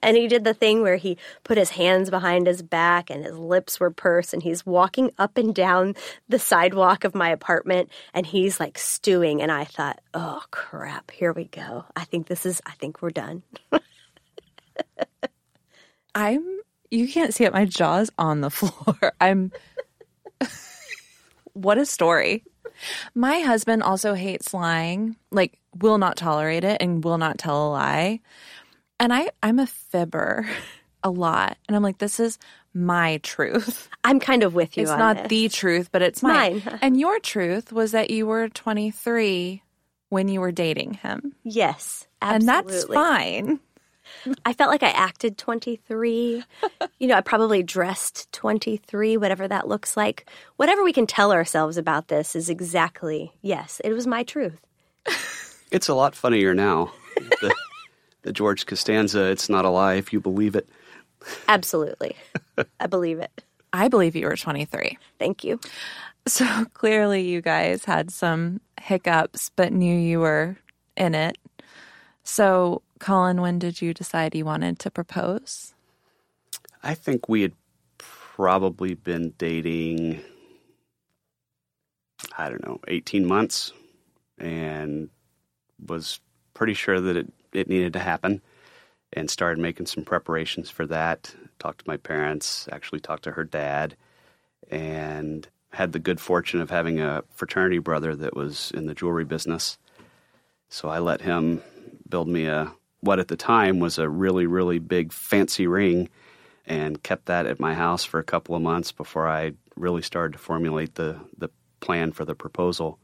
and 0.02 0.18
he 0.18 0.28
did 0.28 0.44
the 0.44 0.54
thing 0.54 0.82
where 0.82 0.98
he 0.98 1.18
put 1.44 1.58
his 1.58 1.72
hands 1.72 2.10
behind 2.10 2.48
his 2.48 2.62
back 2.62 3.10
and 3.10 3.26
his 3.26 3.38
lips 3.38 3.80
were 3.80 3.92
pursed 3.92 4.34
and 4.34 4.44
he's 4.44 4.66
walking 4.66 5.12
up 5.18 5.38
and 5.38 5.54
down 5.56 5.96
the 6.30 6.40
sidewalk 6.40 7.04
of 7.04 7.16
my 7.16 7.30
apartment 7.30 7.90
and 8.14 8.26
he's 8.26 8.60
like 8.60 8.78
stewing 8.78 9.42
and 9.42 9.52
I 9.52 9.66
thought, 9.66 10.00
"Oh 10.14 10.42
crap, 10.52 11.12
here 11.12 11.34
we 11.34 11.46
go. 11.46 11.86
I 11.96 12.04
think 12.06 12.28
this 12.28 12.46
is 12.46 12.62
I 12.66 12.72
think 12.74 13.02
we're 13.02 13.10
done." 13.12 13.44
I'm 16.16 16.44
you 16.92 17.08
can't 17.08 17.34
see 17.34 17.46
it 17.46 17.54
my 17.54 17.66
jaw's 17.66 18.10
on 18.18 18.42
the 18.42 18.50
floor. 18.50 19.14
I'm 19.22 19.52
What 21.54 21.78
a 21.78 21.86
story. 21.86 22.44
My 23.16 23.40
husband 23.42 23.84
also 23.84 24.14
hates 24.16 24.54
lying, 24.54 25.16
like 25.32 25.60
will 25.78 25.98
not 25.98 26.18
tolerate 26.18 26.64
it 26.64 26.78
and 26.82 27.04
will 27.04 27.18
not 27.18 27.38
tell 27.38 27.68
a 27.68 27.70
lie. 27.72 28.20
And 29.04 29.12
I, 29.12 29.32
I'm 29.44 29.60
a 29.60 29.68
fibber 29.68 30.48
a 31.04 31.10
lot. 31.10 31.58
And 31.68 31.76
I'm 31.76 31.84
like, 31.84 31.98
this 31.98 32.22
is 32.22 32.40
my 32.74 33.20
truth. 33.22 33.90
I'm 34.06 34.18
kind 34.22 34.44
of 34.44 34.56
with 34.56 34.78
you. 34.78 34.84
It's 34.84 34.92
not 34.92 35.18
this. 35.18 35.28
the 35.28 35.50
truth, 35.50 35.90
but 35.92 36.02
it's 36.02 36.24
mine. 36.24 36.62
mine. 36.66 36.80
And 36.82 36.98
your 36.98 37.20
truth 37.20 37.74
was 37.74 37.92
that 37.92 38.12
you 38.12 38.26
were 38.26 38.48
23 38.48 39.62
when 40.08 40.30
you 40.30 40.40
were 40.40 40.54
dating 40.54 40.94
him. 40.94 41.36
Yes, 41.44 42.08
absolutely. 42.22 42.54
And 42.54 42.66
that's 42.66 42.86
fine. 42.86 43.60
I 44.46 44.54
felt 44.54 44.72
like 44.72 44.84
I 44.84 44.92
acted 44.92 45.38
23. 45.38 46.46
you 47.00 47.08
know, 47.08 47.16
I 47.16 47.22
probably 47.22 47.62
dressed 47.62 48.32
23, 48.32 49.18
whatever 49.18 49.50
that 49.50 49.68
looks 49.68 49.98
like. 49.98 50.30
Whatever 50.56 50.82
we 50.82 50.94
can 50.94 51.08
tell 51.08 51.34
ourselves 51.34 51.76
about 51.76 52.08
this 52.08 52.38
is 52.38 52.50
exactly, 52.50 53.34
yes, 53.42 53.82
it 53.84 53.92
was 53.92 54.08
my 54.08 54.24
truth. 54.24 54.62
It's 55.72 55.90
a 55.90 55.94
lot 55.94 56.16
funnier 56.16 56.54
now. 56.54 56.94
The, 58.24 58.30
the 58.30 58.34
George 58.34 58.66
Costanza, 58.66 59.26
it's 59.26 59.50
not 59.50 59.66
a 59.66 59.70
lie 59.70 59.96
if 59.96 60.12
you 60.12 60.20
believe 60.20 60.56
it. 60.56 60.68
Absolutely. 61.48 62.16
I 62.80 62.88
believe 62.88 63.20
it. 63.20 63.44
I 63.72 63.88
believe 63.88 64.16
you 64.16 64.28
were 64.28 64.36
23. 64.36 64.98
Thank 65.20 65.44
you. 65.44 65.60
So 66.28 66.66
clearly, 66.74 67.22
you 67.22 67.42
guys 67.42 67.86
had 67.86 68.12
some 68.12 68.62
hiccups, 68.82 69.52
but 69.56 69.74
knew 69.74 69.96
you 69.96 70.20
were 70.20 70.58
in 70.96 71.16
it. 71.16 71.38
So, 72.24 72.82
Colin, 73.00 73.42
when 73.42 73.60
did 73.60 73.82
you 73.82 73.94
decide 73.94 74.36
you 74.36 74.46
wanted 74.46 74.80
to 74.80 74.92
propose? 74.92 75.74
I 76.82 76.94
think 76.94 77.28
we 77.28 77.42
had 77.42 77.54
probably 77.98 78.94
been 78.94 79.34
dating, 79.38 80.22
I 82.38 82.50
don't 82.50 82.66
know, 82.66 82.80
18 82.88 83.26
months 83.26 83.74
and 84.38 85.10
was 85.86 86.20
pretty 86.54 86.74
sure 86.74 87.00
that 87.02 87.18
it, 87.18 87.34
it 87.54 87.70
needed 87.70 87.94
to 87.94 88.00
happen 88.00 88.42
and 89.14 89.30
started 89.30 89.62
making 89.62 89.86
some 89.86 90.04
preparations 90.04 90.70
for 90.70 90.86
that. 90.88 91.34
Talked 91.60 91.80
to 91.80 91.88
my 91.88 91.98
parents, 91.98 92.68
actually 92.72 93.00
talked 93.00 93.24
to 93.24 93.32
her 93.32 93.44
dad, 93.44 93.96
and 94.70 95.48
had 95.72 95.92
the 95.92 96.00
good 96.00 96.20
fortune 96.20 96.62
of 96.62 96.70
having 96.70 97.00
a 97.00 97.24
fraternity 97.32 97.80
brother 97.80 98.16
that 98.16 98.36
was 98.36 98.72
in 98.76 98.86
the 98.86 98.94
jewelry 98.94 99.26
business. 99.26 99.78
So 100.70 100.90
I 100.90 101.00
let 101.00 101.22
him 101.22 101.62
build 102.08 102.28
me 102.28 102.46
a 102.46 102.74
what 103.02 103.20
at 103.20 103.28
the 103.28 103.36
time 103.36 103.80
was 103.80 103.98
a 103.98 104.08
really 104.08 104.46
really 104.46 104.80
big 104.80 105.12
fancy 105.12 105.68
ring 105.68 106.10
and 106.66 107.04
kept 107.04 107.26
that 107.26 107.46
at 107.46 107.60
my 107.60 107.74
house 107.74 108.06
for 108.06 108.20
a 108.20 108.24
couple 108.24 108.56
of 108.56 108.62
months 108.62 108.92
before 108.92 109.28
I 109.28 109.54
really 109.76 110.02
started 110.02 110.34
to 110.34 110.40
formulate 110.40 110.96
the 110.96 111.20
the 111.38 111.50
plan 111.80 112.12
for 112.12 112.24
the 112.24 112.36
proposal. 112.36 112.98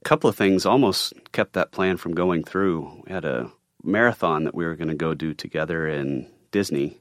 A 0.00 0.08
couple 0.08 0.30
of 0.30 0.36
things 0.36 0.64
almost 0.64 1.12
kept 1.32 1.52
that 1.52 1.72
plan 1.72 1.98
from 1.98 2.14
going 2.14 2.42
through. 2.42 3.02
We 3.06 3.12
had 3.12 3.24
a 3.24 3.52
marathon 3.82 4.44
that 4.44 4.54
we 4.54 4.64
were 4.64 4.76
going 4.76 4.88
to 4.88 4.94
go 4.94 5.14
do 5.14 5.34
together 5.34 5.88
in 5.88 6.28
Disney 6.50 7.00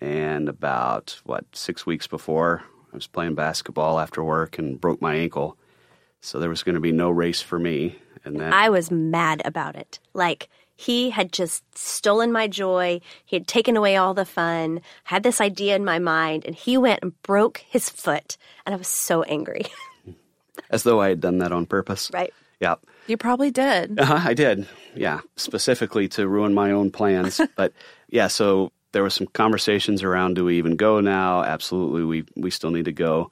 and 0.00 0.48
about 0.48 1.20
what 1.24 1.44
6 1.52 1.86
weeks 1.86 2.06
before 2.06 2.62
I 2.92 2.96
was 2.96 3.06
playing 3.06 3.34
basketball 3.34 3.98
after 3.98 4.22
work 4.22 4.58
and 4.58 4.80
broke 4.80 5.00
my 5.00 5.14
ankle. 5.14 5.56
So 6.20 6.38
there 6.38 6.50
was 6.50 6.62
going 6.62 6.74
to 6.74 6.80
be 6.80 6.92
no 6.92 7.10
race 7.10 7.40
for 7.40 7.58
me. 7.58 7.98
And 8.24 8.40
then 8.40 8.52
I 8.52 8.68
was 8.68 8.90
mad 8.90 9.42
about 9.44 9.76
it. 9.76 9.98
Like 10.12 10.48
he 10.76 11.10
had 11.10 11.32
just 11.32 11.64
stolen 11.76 12.30
my 12.30 12.46
joy. 12.46 13.00
He 13.24 13.36
had 13.36 13.48
taken 13.48 13.76
away 13.76 13.96
all 13.96 14.12
the 14.12 14.24
fun. 14.24 14.80
Had 15.04 15.22
this 15.22 15.40
idea 15.40 15.74
in 15.74 15.84
my 15.84 15.98
mind, 15.98 16.44
and 16.44 16.54
he 16.54 16.76
went 16.76 17.00
and 17.02 17.20
broke 17.22 17.58
his 17.58 17.88
foot. 17.88 18.36
And 18.64 18.74
I 18.74 18.78
was 18.78 18.88
so 18.88 19.22
angry. 19.22 19.66
as 20.70 20.82
though 20.82 21.00
I 21.00 21.08
had 21.08 21.20
done 21.20 21.38
that 21.38 21.52
on 21.52 21.66
purpose. 21.66 22.10
right. 22.12 22.32
Yeah. 22.60 22.76
You 23.06 23.16
probably 23.16 23.50
did. 23.50 23.98
Uh-huh, 23.98 24.20
I 24.28 24.34
did. 24.34 24.66
Yeah, 24.94 25.20
specifically 25.36 26.08
to 26.10 26.26
ruin 26.26 26.54
my 26.54 26.72
own 26.72 26.90
plans. 26.90 27.40
but 27.56 27.72
yeah, 28.08 28.28
so 28.28 28.72
there 28.92 29.02
was 29.02 29.14
some 29.14 29.26
conversations 29.26 30.02
around 30.02 30.34
do 30.34 30.44
we 30.44 30.58
even 30.58 30.76
go 30.76 31.00
now? 31.00 31.42
Absolutely, 31.42 32.04
we 32.04 32.24
we 32.34 32.50
still 32.50 32.70
need 32.70 32.86
to 32.86 32.92
go. 32.92 33.30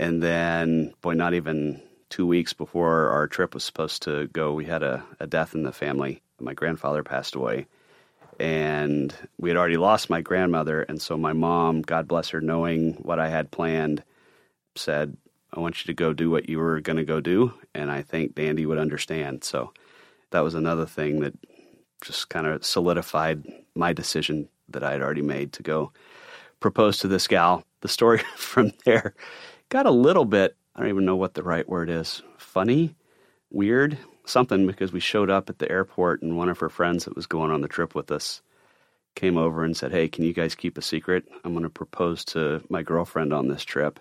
And 0.00 0.22
then, 0.22 0.94
boy, 1.00 1.12
not 1.14 1.34
even 1.34 1.80
two 2.12 2.26
weeks 2.26 2.52
before 2.52 3.08
our 3.08 3.26
trip 3.26 3.54
was 3.54 3.64
supposed 3.64 4.02
to 4.02 4.26
go, 4.28 4.52
we 4.52 4.64
had 4.64 4.82
a, 4.82 5.04
a 5.20 5.26
death 5.26 5.54
in 5.54 5.62
the 5.62 5.72
family. 5.72 6.22
My 6.40 6.54
grandfather 6.54 7.02
passed 7.02 7.34
away. 7.34 7.66
And 8.38 9.14
we 9.38 9.48
had 9.48 9.56
already 9.56 9.76
lost 9.76 10.10
my 10.10 10.20
grandmother. 10.20 10.82
And 10.82 11.00
so 11.00 11.16
my 11.16 11.32
mom, 11.32 11.82
God 11.82 12.08
bless 12.08 12.30
her, 12.30 12.40
knowing 12.40 12.94
what 12.94 13.18
I 13.18 13.28
had 13.28 13.50
planned, 13.50 14.02
said, 14.74 15.16
I 15.54 15.60
want 15.60 15.80
you 15.80 15.86
to 15.92 15.94
go 15.94 16.12
do 16.12 16.30
what 16.30 16.48
you 16.48 16.58
were 16.58 16.80
going 16.80 16.96
to 16.96 17.04
go 17.04 17.20
do. 17.20 17.52
And 17.74 17.90
I 17.90 18.02
think 18.02 18.34
Dandy 18.34 18.66
would 18.66 18.78
understand. 18.78 19.44
So 19.44 19.72
that 20.30 20.40
was 20.40 20.54
another 20.54 20.86
thing 20.86 21.20
that 21.20 21.34
just 22.02 22.28
kind 22.28 22.46
of 22.46 22.64
solidified 22.64 23.44
my 23.74 23.92
decision 23.92 24.48
that 24.68 24.82
I 24.82 24.92
had 24.92 25.02
already 25.02 25.22
made 25.22 25.52
to 25.54 25.62
go 25.62 25.92
propose 26.60 26.98
to 26.98 27.08
this 27.08 27.28
gal. 27.28 27.64
The 27.80 27.88
story 27.88 28.18
from 28.36 28.72
there 28.84 29.14
got 29.68 29.86
a 29.86 29.90
little 29.90 30.24
bit, 30.24 30.56
I 30.74 30.80
don't 30.80 30.88
even 30.88 31.04
know 31.04 31.16
what 31.16 31.34
the 31.34 31.42
right 31.42 31.68
word 31.68 31.90
is, 31.90 32.22
funny, 32.38 32.94
weird, 33.50 33.98
something 34.24 34.66
because 34.66 34.92
we 34.92 35.00
showed 35.00 35.30
up 35.30 35.50
at 35.50 35.58
the 35.58 35.70
airport 35.70 36.22
and 36.22 36.36
one 36.36 36.48
of 36.48 36.58
her 36.60 36.68
friends 36.68 37.04
that 37.04 37.16
was 37.16 37.26
going 37.26 37.50
on 37.50 37.60
the 37.60 37.68
trip 37.68 37.94
with 37.94 38.10
us 38.10 38.42
came 39.14 39.36
over 39.36 39.64
and 39.64 39.76
said, 39.76 39.92
Hey, 39.92 40.08
can 40.08 40.24
you 40.24 40.32
guys 40.32 40.54
keep 40.54 40.78
a 40.78 40.82
secret? 40.82 41.24
I'm 41.44 41.52
going 41.52 41.64
to 41.64 41.70
propose 41.70 42.24
to 42.26 42.62
my 42.70 42.82
girlfriend 42.82 43.32
on 43.32 43.48
this 43.48 43.64
trip. 43.64 44.00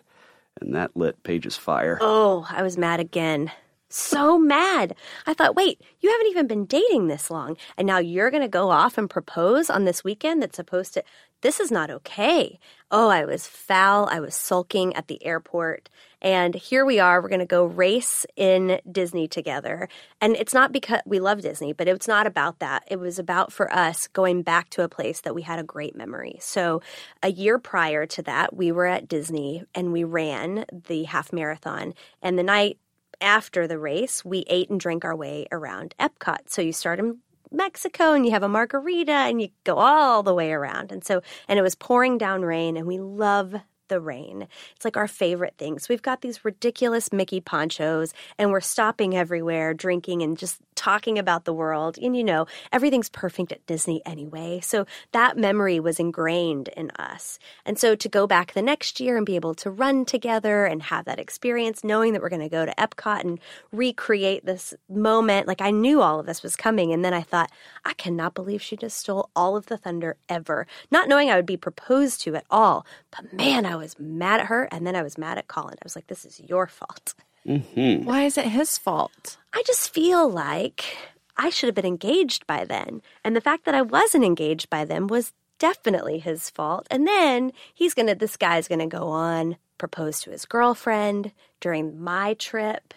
And 0.60 0.76
that 0.76 0.96
lit 0.96 1.24
Paige's 1.24 1.58
fire. 1.58 1.98
Oh, 2.02 2.46
I 2.50 2.62
was 2.62 2.78
mad 2.78 3.00
again. 3.00 3.52
So 3.90 4.40
mad. 4.40 4.96
I 5.28 5.34
thought, 5.34 5.56
wait, 5.56 5.82
you 6.00 6.10
haven't 6.10 6.28
even 6.28 6.48
been 6.48 6.66
dating 6.66 7.08
this 7.08 7.30
long. 7.30 7.58
And 7.78 7.86
now 7.86 7.98
you're 7.98 8.32
going 8.32 8.44
to 8.44 8.48
go 8.48 8.70
off 8.70 8.98
and 8.98 9.10
propose 9.10 9.70
on 9.70 9.86
this 9.86 10.04
weekend 10.04 10.42
that's 10.42 10.56
supposed 10.56 10.94
to. 10.94 11.04
This 11.42 11.60
is 11.60 11.72
not 11.72 11.90
okay. 11.90 12.60
Oh, 12.92 13.10
I 13.10 13.26
was 13.26 13.48
foul. 13.48 14.08
I 14.12 14.20
was 14.20 14.36
sulking 14.36 14.96
at 14.96 15.08
the 15.08 15.24
airport. 15.26 15.90
And 16.22 16.54
here 16.54 16.86
we 16.86 17.00
are. 17.00 17.22
We're 17.22 17.30
going 17.30 17.40
to 17.40 17.46
go 17.46 17.66
race 17.66 18.26
in 18.36 18.80
Disney 18.92 19.28
together. 19.28 19.90
And 20.20 20.36
it's 20.36 20.54
not 20.54 20.72
because 20.72 21.02
we 21.06 21.20
love 21.20 21.42
Disney, 21.42 21.74
but 21.74 21.88
it's 21.88 22.08
not 22.08 22.28
about 22.28 22.60
that. 22.60 22.84
It 22.88 22.98
was 22.98 23.18
about 23.18 23.52
for 23.52 23.74
us 23.74 24.08
going 24.08 24.44
back 24.44 24.70
to 24.72 24.84
a 24.84 24.90
place 24.90 25.22
that 25.22 25.34
we 25.34 25.42
had 25.42 25.58
a 25.58 25.64
great 25.64 25.96
memory. 25.96 26.38
So 26.40 26.82
a 27.24 27.32
year 27.32 27.58
prior 27.58 28.06
to 28.06 28.22
that, 28.24 28.56
we 28.56 28.72
were 28.72 28.86
at 28.86 29.08
Disney 29.08 29.64
and 29.74 29.92
we 29.92 30.04
ran 30.04 30.66
the 30.72 31.06
half 31.06 31.34
marathon. 31.34 31.96
And 32.22 32.38
the 32.38 32.44
night 32.44 32.78
after 33.20 33.68
the 33.68 33.80
race, 33.80 34.24
we 34.24 34.44
ate 34.48 34.70
and 34.70 34.80
drank 34.80 35.06
our 35.06 35.16
way 35.16 35.48
around 35.52 35.96
Epcot. 36.00 36.50
So 36.50 36.62
you 36.62 36.74
start 36.74 37.00
in 37.00 37.18
Mexico 37.52 38.14
and 38.14 38.26
you 38.26 38.32
have 38.32 38.44
a 38.44 38.50
margarita 38.50 39.12
and 39.12 39.42
you 39.42 39.50
go 39.64 39.76
all 39.76 40.24
the 40.24 40.34
way 40.34 40.52
around. 40.52 40.92
And 40.92 41.04
so, 41.04 41.22
and 41.48 41.60
it 41.60 41.62
was 41.62 41.76
pouring 41.76 42.18
down 42.18 42.42
rain 42.44 42.78
and 42.78 42.88
we 42.88 43.00
love 43.00 43.56
the 43.92 44.00
rain. 44.00 44.48
It's 44.76 44.86
like 44.86 44.96
our 44.96 45.08
favorite 45.08 45.56
things. 45.58 45.90
We've 45.90 46.02
got 46.02 46.22
these 46.22 46.46
ridiculous 46.46 47.12
Mickey 47.12 47.42
ponchos 47.42 48.14
and 48.38 48.50
we're 48.50 48.62
stopping 48.62 49.16
everywhere, 49.16 49.74
drinking 49.74 50.22
and 50.22 50.38
just 50.38 50.62
talking 50.76 51.20
about 51.20 51.44
the 51.44 51.54
world. 51.54 51.98
And 51.98 52.16
you 52.16 52.24
know, 52.24 52.48
everything's 52.72 53.10
perfect 53.10 53.52
at 53.52 53.66
Disney 53.66 54.02
anyway. 54.06 54.62
So 54.62 54.86
that 55.12 55.38
memory 55.38 55.80
was 55.82 56.00
ingrained 56.00 56.70
in 56.70 56.90
us. 56.92 57.38
And 57.66 57.78
so 57.78 57.94
to 57.94 58.08
go 58.08 58.26
back 58.28 58.54
the 58.54 58.62
next 58.62 59.02
year 59.02 59.18
and 59.18 59.26
be 59.26 59.36
able 59.36 59.54
to 59.56 59.70
run 59.70 60.06
together 60.06 60.66
and 60.66 60.84
have 60.84 61.04
that 61.06 61.20
experience, 61.20 61.84
knowing 61.84 62.14
that 62.14 62.22
we're 62.22 62.30
going 62.30 62.42
to 62.42 62.50
go 62.50 62.66
to 62.66 62.74
Epcot 62.76 63.22
and 63.22 63.40
recreate 63.74 64.46
this 64.46 64.74
moment, 64.90 65.48
like 65.48 65.62
I 65.62 65.72
knew 65.72 66.02
all 66.02 66.22
of 66.22 66.26
this 66.26 66.42
was 66.42 66.56
coming. 66.56 66.94
And 66.94 67.04
then 67.04 67.14
I 67.14 67.22
thought, 67.22 67.52
I 67.84 67.92
cannot 67.94 68.36
believe 68.36 68.62
she 68.62 68.78
just 68.78 68.98
stole 68.98 69.30
all 69.36 69.58
of 69.58 69.66
the 69.66 69.78
thunder 69.78 70.16
ever, 70.30 70.66
not 70.90 71.10
knowing 71.10 71.30
I 71.30 71.36
would 71.36 71.46
be 71.46 71.58
proposed 71.58 72.22
to 72.22 72.36
at 72.36 72.46
all. 72.50 72.86
But 73.12 73.34
man, 73.34 73.66
I 73.66 73.76
was 73.76 73.81
mad 74.00 74.40
at 74.40 74.48
her. 74.48 74.68
And 74.72 74.86
then 74.86 74.96
I 74.96 75.04
was 75.04 75.18
mad 75.18 75.38
at 75.38 75.48
Colin. 75.48 75.76
I 75.76 75.84
was 75.84 75.96
like, 75.96 76.08
this 76.08 76.26
is 76.26 76.40
your 76.40 76.68
fault. 76.68 77.14
Mm-hmm. 77.46 78.06
Why 78.06 78.24
is 78.24 78.38
it 78.38 78.46
his 78.46 78.78
fault? 78.78 79.38
I 79.54 79.64
just 79.66 79.94
feel 79.94 80.30
like 80.30 80.98
I 81.38 81.50
should 81.50 81.68
have 81.68 81.76
been 81.76 81.86
engaged 81.86 82.46
by 82.46 82.66
then. 82.66 83.02
And 83.24 83.36
the 83.36 83.42
fact 83.42 83.66
that 83.66 83.76
I 83.76 83.82
wasn't 83.82 84.26
engaged 84.26 84.70
by 84.70 84.86
then 84.86 85.08
was 85.08 85.34
definitely 85.58 86.20
his 86.20 86.50
fault. 86.50 86.88
And 86.92 87.08
then 87.08 87.52
he's 87.74 87.94
going 87.94 88.08
to, 88.08 88.16
this 88.16 88.38
guy's 88.38 88.68
going 88.68 88.80
to 88.80 88.88
go 88.88 89.08
on, 89.08 89.58
propose 89.78 90.22
to 90.22 90.32
his 90.32 90.46
girlfriend 90.46 91.32
during 91.60 92.00
my 92.00 92.36
trip. 92.36 92.94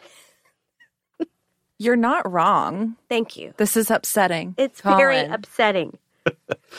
You're 1.78 1.96
not 1.96 2.30
wrong. 2.30 2.96
Thank 3.08 3.36
you. 3.36 3.52
This 3.56 3.76
is 3.76 3.90
upsetting. 3.90 4.54
It's 4.56 4.80
very 4.80 5.20
upsetting. 5.20 5.98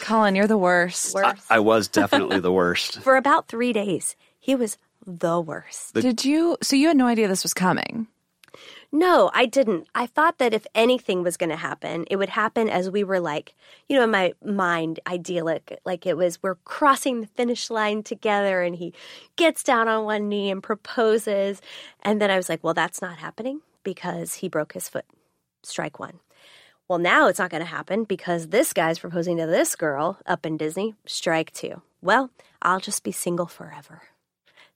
Colin, 0.01 0.36
you're 0.36 0.47
the 0.47 0.58
worst. 0.58 1.13
Worse. 1.13 1.45
I, 1.49 1.55
I 1.55 1.60
was 1.60 1.88
definitely 1.88 2.39
the 2.39 2.51
worst. 2.51 2.99
For 3.01 3.15
about 3.15 3.47
three 3.47 3.73
days, 3.73 4.15
he 4.39 4.55
was 4.55 4.77
the 5.05 5.39
worst. 5.39 5.93
Did 5.93 6.25
you? 6.25 6.58
So 6.62 6.75
you 6.75 6.88
had 6.88 6.97
no 6.97 7.08
idea 7.08 7.27
this 7.27 7.43
was 7.43 7.53
coming. 7.53 8.08
No, 8.91 9.29
I 9.34 9.45
didn't. 9.45 9.88
I 9.93 10.05
thought 10.05 10.38
that 10.38 10.53
if 10.53 10.65
anything 10.73 11.21
was 11.21 11.36
going 11.36 11.49
to 11.49 11.58
happen, 11.58 12.05
it 12.10 12.15
would 12.15 12.29
happen 12.29 12.69
as 12.69 12.89
we 12.89 13.03
were 13.03 13.19
like, 13.19 13.53
you 13.89 13.97
know, 13.97 14.03
in 14.03 14.12
my 14.12 14.34
mind, 14.43 15.01
idyllic. 15.05 15.79
Like 15.84 16.05
it 16.05 16.15
was, 16.15 16.41
we're 16.41 16.55
crossing 16.55 17.19
the 17.19 17.27
finish 17.27 17.69
line 17.69 18.03
together 18.03 18.62
and 18.62 18.75
he 18.77 18.93
gets 19.36 19.63
down 19.63 19.89
on 19.89 20.05
one 20.05 20.29
knee 20.29 20.49
and 20.49 20.63
proposes. 20.63 21.62
And 22.03 22.21
then 22.21 22.31
I 22.31 22.38
was 22.38 22.47
like, 22.47 22.63
well, 22.63 22.73
that's 22.73 23.01
not 23.01 23.17
happening 23.17 23.60
because 23.84 24.36
he 24.36 24.47
broke 24.47 24.73
his 24.73 24.88
foot. 24.88 25.05
Strike 25.63 25.99
one. 25.99 26.19
Well, 26.88 27.00
now 27.00 27.28
it's 27.28 27.39
not 27.39 27.50
going 27.50 27.63
to 27.63 27.69
happen 27.69 28.04
because 28.04 28.48
this 28.48 28.71
guy's 28.71 29.00
proposing 29.00 29.38
to 29.38 29.48
this 29.48 29.76
girl 29.76 30.19
up 30.28 30.45
in 30.45 30.58
Disney. 30.58 30.93
Strike 31.08 31.52
two. 31.52 31.82
Well, 32.02 32.30
I'll 32.62 32.80
just 32.80 33.04
be 33.04 33.12
single 33.12 33.48
forever. 33.48 34.04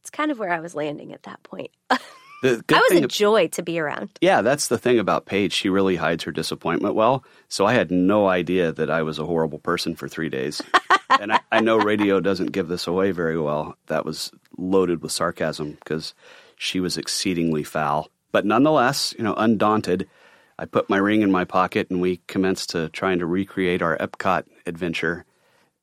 It's 0.02 0.10
kind 0.10 0.32
of 0.32 0.40
where 0.40 0.52
I 0.52 0.60
was 0.60 0.74
landing 0.74 1.14
at 1.14 1.24
that 1.24 1.44
point. 1.44 1.72
The 2.42 2.64
good 2.68 2.78
I 2.78 2.96
was 2.96 3.04
a 3.04 3.08
joy 3.08 3.48
to 3.50 3.62
be 3.62 3.80
around. 3.80 4.12
Yeah, 4.22 4.42
that's 4.42 4.68
the 4.68 4.78
thing 4.78 4.98
about 4.98 5.26
Paige. 5.26 5.52
She 5.52 5.68
really 5.68 5.98
hides 5.98 6.24
her 6.24 6.32
disappointment 6.32 6.96
well. 6.96 7.26
So 7.50 7.66
I 7.66 7.74
had 7.74 7.92
no 7.92 8.28
idea 8.28 8.72
that 8.72 8.90
I 8.90 9.02
was 9.02 9.20
a 9.20 9.26
horrible 9.26 9.60
person 9.60 9.94
for 9.94 10.08
three 10.08 10.30
days. 10.30 10.62
and 11.20 11.34
I, 11.34 11.42
I 11.52 11.60
know 11.60 11.78
radio 11.78 12.22
doesn't 12.22 12.54
give 12.54 12.70
this 12.70 12.88
away 12.88 13.12
very 13.12 13.38
well. 13.38 13.76
That 13.88 14.06
was 14.06 14.32
loaded 14.58 15.02
with 15.02 15.12
sarcasm 15.12 15.72
because 15.72 16.14
she 16.56 16.80
was 16.80 16.98
exceedingly 16.98 17.64
foul. 17.64 18.10
But 18.32 18.46
nonetheless, 18.46 19.14
you 19.18 19.24
know, 19.26 19.34
undaunted, 19.34 20.08
I 20.60 20.66
put 20.66 20.90
my 20.90 20.98
ring 20.98 21.22
in 21.22 21.32
my 21.32 21.46
pocket 21.46 21.90
and 21.90 22.02
we 22.02 22.18
commenced 22.28 22.72
to 22.72 22.90
trying 22.90 23.20
to 23.20 23.26
recreate 23.26 23.82
our 23.82 23.98
Epcot 23.98 24.44
adventure. 24.66 25.24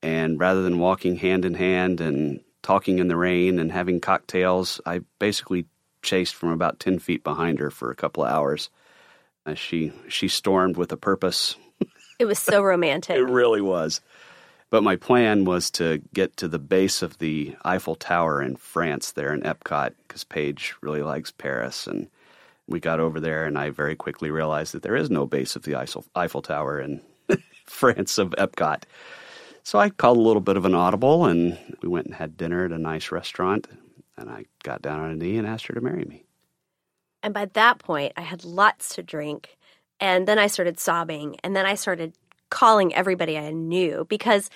And 0.03 0.39
rather 0.39 0.61
than 0.61 0.77
walking 0.77 1.15
hand 1.15 1.45
in 1.45 1.55
hand 1.55 1.99
and 1.99 2.41
talking 2.61 2.99
in 2.99 3.07
the 3.07 3.17
rain 3.17 3.57
and 3.57 3.71
having 3.71 3.99
cocktails, 3.99 4.79
I 4.85 5.01
basically 5.17 5.65
chased 6.03 6.35
from 6.35 6.49
about 6.49 6.79
10 6.79 6.99
feet 6.99 7.23
behind 7.23 7.57
her 7.57 7.71
for 7.71 7.89
a 7.89 7.95
couple 7.95 8.23
of 8.23 8.29
hours. 8.31 8.69
Uh, 9.47 9.55
she, 9.55 9.93
she 10.09 10.27
stormed 10.27 10.77
with 10.77 10.91
a 10.91 10.97
purpose. 10.97 11.55
It 12.19 12.25
was 12.25 12.37
so 12.37 12.61
romantic. 12.61 13.17
It 13.17 13.21
really 13.21 13.61
was. 13.61 13.99
But 14.69 14.83
my 14.83 14.95
plan 14.95 15.45
was 15.45 15.71
to 15.71 16.03
get 16.13 16.37
to 16.37 16.47
the 16.47 16.59
base 16.59 17.01
of 17.01 17.17
the 17.17 17.55
Eiffel 17.65 17.95
Tower 17.95 18.43
in 18.43 18.57
France, 18.57 19.13
there 19.13 19.33
in 19.33 19.41
Epcot, 19.41 19.93
because 20.07 20.23
Paige 20.23 20.75
really 20.81 21.01
likes 21.01 21.31
Paris. 21.31 21.87
And 21.87 22.09
we 22.67 22.79
got 22.79 22.99
over 22.99 23.19
there, 23.19 23.45
and 23.45 23.57
I 23.57 23.69
very 23.69 23.95
quickly 23.95 24.31
realized 24.31 24.73
that 24.73 24.83
there 24.83 24.95
is 24.95 25.09
no 25.09 25.25
base 25.25 25.55
of 25.55 25.63
the 25.63 25.75
Eiffel, 25.75 26.41
Tower 26.41 26.79
in 26.79 27.01
France 27.65 28.17
of 28.17 28.31
Epcot. 28.31 28.83
So 29.63 29.79
I 29.79 29.89
called 29.89 30.17
a 30.17 30.21
little 30.21 30.41
bit 30.41 30.57
of 30.57 30.65
an 30.65 30.75
audible, 30.75 31.25
and 31.25 31.57
we 31.81 31.89
went 31.89 32.05
and 32.05 32.15
had 32.15 32.37
dinner 32.37 32.65
at 32.65 32.71
a 32.71 32.77
nice 32.77 33.11
restaurant. 33.11 33.67
And 34.17 34.29
I 34.29 34.45
got 34.63 34.81
down 34.81 34.99
on 34.99 35.11
a 35.11 35.15
knee 35.15 35.37
and 35.37 35.45
asked 35.45 35.67
her 35.67 35.73
to 35.73 35.81
marry 35.81 36.05
me. 36.05 36.25
And 37.21 37.33
by 37.33 37.45
that 37.45 37.79
point, 37.79 38.13
I 38.15 38.21
had 38.21 38.45
lots 38.45 38.95
to 38.95 39.03
drink. 39.03 39.57
And 39.99 40.27
then 40.27 40.39
I 40.39 40.47
started 40.47 40.79
sobbing. 40.79 41.37
And 41.43 41.55
then 41.55 41.65
I 41.65 41.75
started 41.75 42.13
calling 42.49 42.93
everybody 42.95 43.37
I 43.37 43.51
knew 43.51 44.05
because 44.09 44.49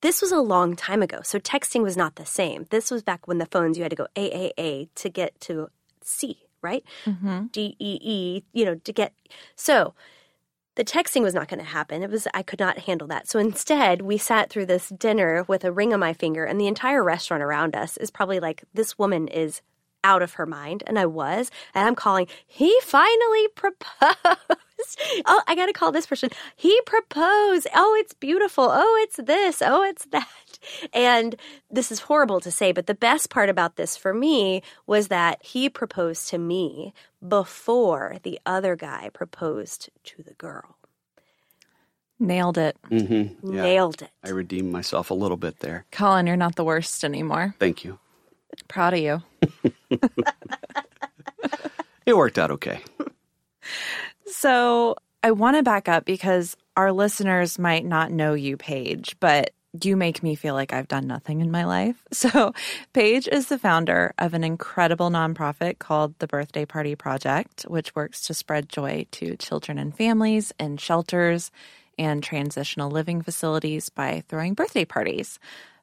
this 0.00 0.20
was 0.20 0.32
a 0.32 0.40
long 0.40 0.74
time 0.74 1.02
ago. 1.02 1.20
So 1.22 1.38
texting 1.38 1.82
was 1.82 1.96
not 1.96 2.16
the 2.16 2.26
same. 2.26 2.66
This 2.70 2.90
was 2.90 3.02
back 3.02 3.28
when 3.28 3.38
the 3.38 3.46
phones, 3.46 3.78
you 3.78 3.84
had 3.84 3.90
to 3.90 3.96
go 3.96 4.08
AAA 4.16 4.88
to 4.96 5.08
get 5.08 5.40
to 5.42 5.68
C, 6.02 6.40
right? 6.62 6.84
Mm-hmm. 7.04 7.46
D 7.46 7.76
E 7.78 7.98
E, 8.00 8.42
you 8.52 8.64
know, 8.64 8.76
to 8.76 8.92
get. 8.92 9.12
So 9.56 9.94
the 10.74 10.84
texting 10.84 11.22
was 11.22 11.34
not 11.34 11.48
going 11.48 11.60
to 11.60 11.66
happen. 11.66 12.02
It 12.02 12.10
was, 12.10 12.26
I 12.32 12.42
could 12.42 12.60
not 12.60 12.78
handle 12.80 13.06
that. 13.08 13.28
So 13.28 13.38
instead, 13.38 14.02
we 14.02 14.16
sat 14.16 14.48
through 14.48 14.66
this 14.66 14.88
dinner 14.88 15.44
with 15.46 15.64
a 15.64 15.72
ring 15.72 15.92
on 15.92 16.00
my 16.00 16.14
finger, 16.14 16.44
and 16.44 16.60
the 16.60 16.66
entire 16.66 17.04
restaurant 17.04 17.42
around 17.42 17.76
us 17.76 17.96
is 17.98 18.10
probably 18.10 18.40
like, 18.40 18.64
this 18.72 18.98
woman 18.98 19.28
is 19.28 19.60
out 20.04 20.22
of 20.22 20.34
her 20.34 20.46
mind. 20.46 20.82
And 20.86 20.98
I 20.98 21.06
was. 21.06 21.50
And 21.74 21.86
I'm 21.86 21.94
calling, 21.94 22.26
he 22.46 22.76
finally 22.82 23.48
proposed. 23.54 24.00
oh, 25.26 25.42
I 25.46 25.54
got 25.54 25.66
to 25.66 25.72
call 25.72 25.92
this 25.92 26.06
person. 26.06 26.30
He 26.56 26.80
proposed. 26.86 27.66
Oh, 27.74 27.96
it's 28.00 28.14
beautiful. 28.14 28.68
Oh, 28.70 29.00
it's 29.02 29.16
this. 29.16 29.62
Oh, 29.64 29.82
it's 29.82 30.06
that. 30.06 30.28
And 30.92 31.36
this 31.70 31.90
is 31.92 32.00
horrible 32.00 32.40
to 32.40 32.50
say, 32.50 32.72
but 32.72 32.86
the 32.86 32.94
best 32.94 33.30
part 33.30 33.48
about 33.48 33.76
this 33.76 33.96
for 33.96 34.14
me 34.14 34.62
was 34.86 35.08
that 35.08 35.44
he 35.44 35.68
proposed 35.68 36.28
to 36.28 36.38
me 36.38 36.94
before 37.26 38.16
the 38.22 38.40
other 38.46 38.76
guy 38.76 39.10
proposed 39.12 39.90
to 40.04 40.22
the 40.22 40.34
girl. 40.34 40.76
Nailed 42.18 42.58
it. 42.58 42.76
Mm-hmm. 42.90 43.54
Yeah. 43.54 43.62
Nailed 43.62 44.02
it. 44.02 44.10
I 44.22 44.30
redeemed 44.30 44.70
myself 44.70 45.10
a 45.10 45.14
little 45.14 45.36
bit 45.36 45.58
there. 45.58 45.84
Colin, 45.90 46.26
you're 46.26 46.36
not 46.36 46.54
the 46.54 46.64
worst 46.64 47.02
anymore. 47.02 47.54
Thank 47.58 47.84
you. 47.84 47.98
Proud 48.68 48.94
of 48.94 49.00
you. 49.00 49.22
It 52.06 52.16
worked 52.16 52.38
out 52.38 52.50
okay. 52.52 52.80
So 54.26 54.96
I 55.22 55.30
want 55.30 55.56
to 55.56 55.62
back 55.62 55.88
up 55.88 56.04
because 56.04 56.56
our 56.76 56.92
listeners 56.92 57.58
might 57.58 57.84
not 57.84 58.10
know 58.10 58.34
you, 58.34 58.56
Paige, 58.56 59.16
but 59.20 59.50
you 59.80 59.96
make 59.96 60.22
me 60.22 60.34
feel 60.34 60.54
like 60.54 60.72
I've 60.72 60.88
done 60.88 61.06
nothing 61.06 61.40
in 61.40 61.50
my 61.50 61.64
life. 61.64 61.96
So, 62.12 62.54
Paige 62.92 63.26
is 63.26 63.48
the 63.48 63.58
founder 63.58 64.14
of 64.18 64.32
an 64.32 64.44
incredible 64.44 65.10
nonprofit 65.10 65.78
called 65.78 66.18
the 66.18 66.28
Birthday 66.28 66.64
Party 66.64 66.94
Project, 66.94 67.62
which 67.62 67.94
works 67.96 68.22
to 68.26 68.34
spread 68.34 68.68
joy 68.68 69.06
to 69.12 69.36
children 69.36 69.76
and 69.78 69.96
families 69.96 70.52
in 70.60 70.76
shelters 70.76 71.50
and 71.98 72.22
transitional 72.22 72.90
living 72.90 73.22
facilities 73.22 73.88
by 73.88 74.22
throwing 74.28 74.54
birthday 74.54 74.84
parties 74.84 75.38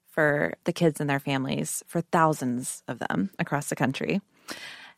for 0.08 0.54
the 0.64 0.74
kids 0.74 1.02
and 1.02 1.10
their 1.10 1.20
families, 1.20 1.84
for 1.88 2.02
thousands 2.02 2.84
of 2.88 3.00
them 3.00 3.32
across 3.38 3.68
the 3.70 3.76
country. 3.76 4.22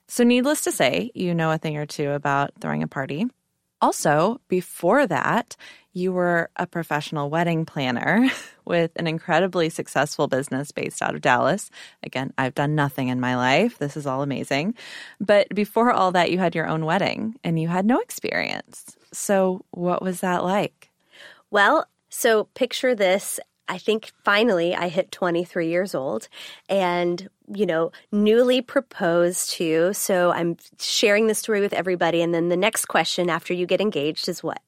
So, 0.08 0.24
needless 0.24 0.62
to 0.62 0.72
say, 0.72 1.12
you 1.16 1.34
know 1.34 1.52
a 1.52 1.58
thing 1.58 1.78
or 1.78 1.86
two 1.86 2.12
about 2.12 2.52
throwing 2.60 2.84
a 2.84 2.88
party. 2.88 3.26
Also, 3.82 4.40
before 4.48 5.08
that, 5.08 5.56
you 5.94 6.14
were 6.14 6.50
a 6.56 6.68
professional 6.68 7.30
wedding 7.30 7.66
planner 7.66 8.30
with 8.66 8.92
an 8.96 9.08
incredibly 9.08 9.70
successful 9.70 10.28
business 10.28 10.72
based 10.72 11.02
out 11.02 11.16
of 11.16 11.22
Dallas. 11.22 11.70
Again, 12.04 12.32
I've 12.38 12.56
done 12.56 12.76
nothing 12.76 13.10
in 13.10 13.20
my 13.20 13.36
life. 13.36 13.80
This 13.80 13.98
is 13.98 14.06
all 14.06 14.22
amazing. 14.22 14.76
But 15.20 15.50
before 15.54 15.92
all 15.92 16.12
that, 16.12 16.32
you 16.32 16.38
had 16.38 16.56
your 16.56 16.68
own 16.68 16.86
wedding 16.86 17.36
and 17.44 17.60
you 17.60 17.68
had 17.68 17.86
no 17.86 18.00
experience. 18.00 18.96
So, 19.12 19.66
what 19.72 20.02
was 20.02 20.22
that 20.22 20.44
like? 20.44 20.90
Well, 21.50 21.88
so 22.10 22.46
picture 22.54 22.96
this. 22.96 23.40
I 23.68 23.78
think 23.78 24.12
finally 24.24 24.76
I 24.76 24.90
hit 24.90 25.12
23 25.12 25.70
years 25.70 25.96
old 25.96 26.28
and, 26.68 27.30
you 27.54 27.66
know, 27.66 27.92
newly 28.12 28.62
proposed 28.62 29.52
to. 29.52 29.94
So 29.94 30.32
I'm 30.32 30.58
sharing 30.80 31.28
the 31.28 31.36
story 31.36 31.62
with 31.62 31.74
everybody. 31.74 32.22
And 32.22 32.34
then 32.34 32.50
the 32.50 32.58
next 32.58 32.86
question 32.86 33.30
after 33.30 33.54
you 33.54 33.66
get 33.66 33.82
engaged 33.82 34.28
is 34.28 34.44
what? 34.44 34.62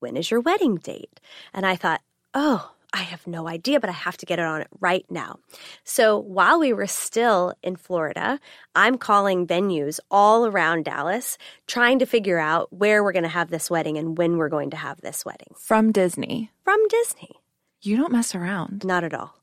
When 0.00 0.16
is 0.16 0.30
your 0.30 0.40
wedding 0.40 0.76
date? 0.76 1.20
And 1.52 1.66
I 1.66 1.76
thought, 1.76 2.00
oh, 2.32 2.70
I 2.94 3.02
have 3.02 3.26
no 3.26 3.48
idea, 3.48 3.80
but 3.80 3.90
I 3.90 3.94
have 3.94 4.16
to 4.18 4.26
get 4.26 4.38
it 4.38 4.44
on 4.44 4.60
it 4.60 4.68
right 4.78 5.04
now. 5.10 5.40
So 5.82 6.16
while 6.16 6.60
we 6.60 6.72
were 6.72 6.86
still 6.86 7.52
in 7.60 7.74
Florida, 7.74 8.38
I'm 8.76 8.98
calling 8.98 9.48
venues 9.48 9.98
all 10.12 10.46
around 10.46 10.84
Dallas, 10.84 11.36
trying 11.66 11.98
to 11.98 12.06
figure 12.06 12.38
out 12.38 12.72
where 12.72 13.02
we're 13.02 13.12
going 13.12 13.24
to 13.24 13.28
have 13.28 13.50
this 13.50 13.68
wedding 13.68 13.98
and 13.98 14.16
when 14.16 14.36
we're 14.36 14.48
going 14.48 14.70
to 14.70 14.76
have 14.76 15.00
this 15.00 15.24
wedding 15.24 15.54
From 15.56 15.90
Disney. 15.90 16.50
from 16.62 16.78
Disney. 16.88 17.40
You 17.86 17.98
don't 17.98 18.12
mess 18.12 18.34
around. 18.34 18.82
Not 18.82 19.04
at 19.04 19.12
all. 19.12 19.36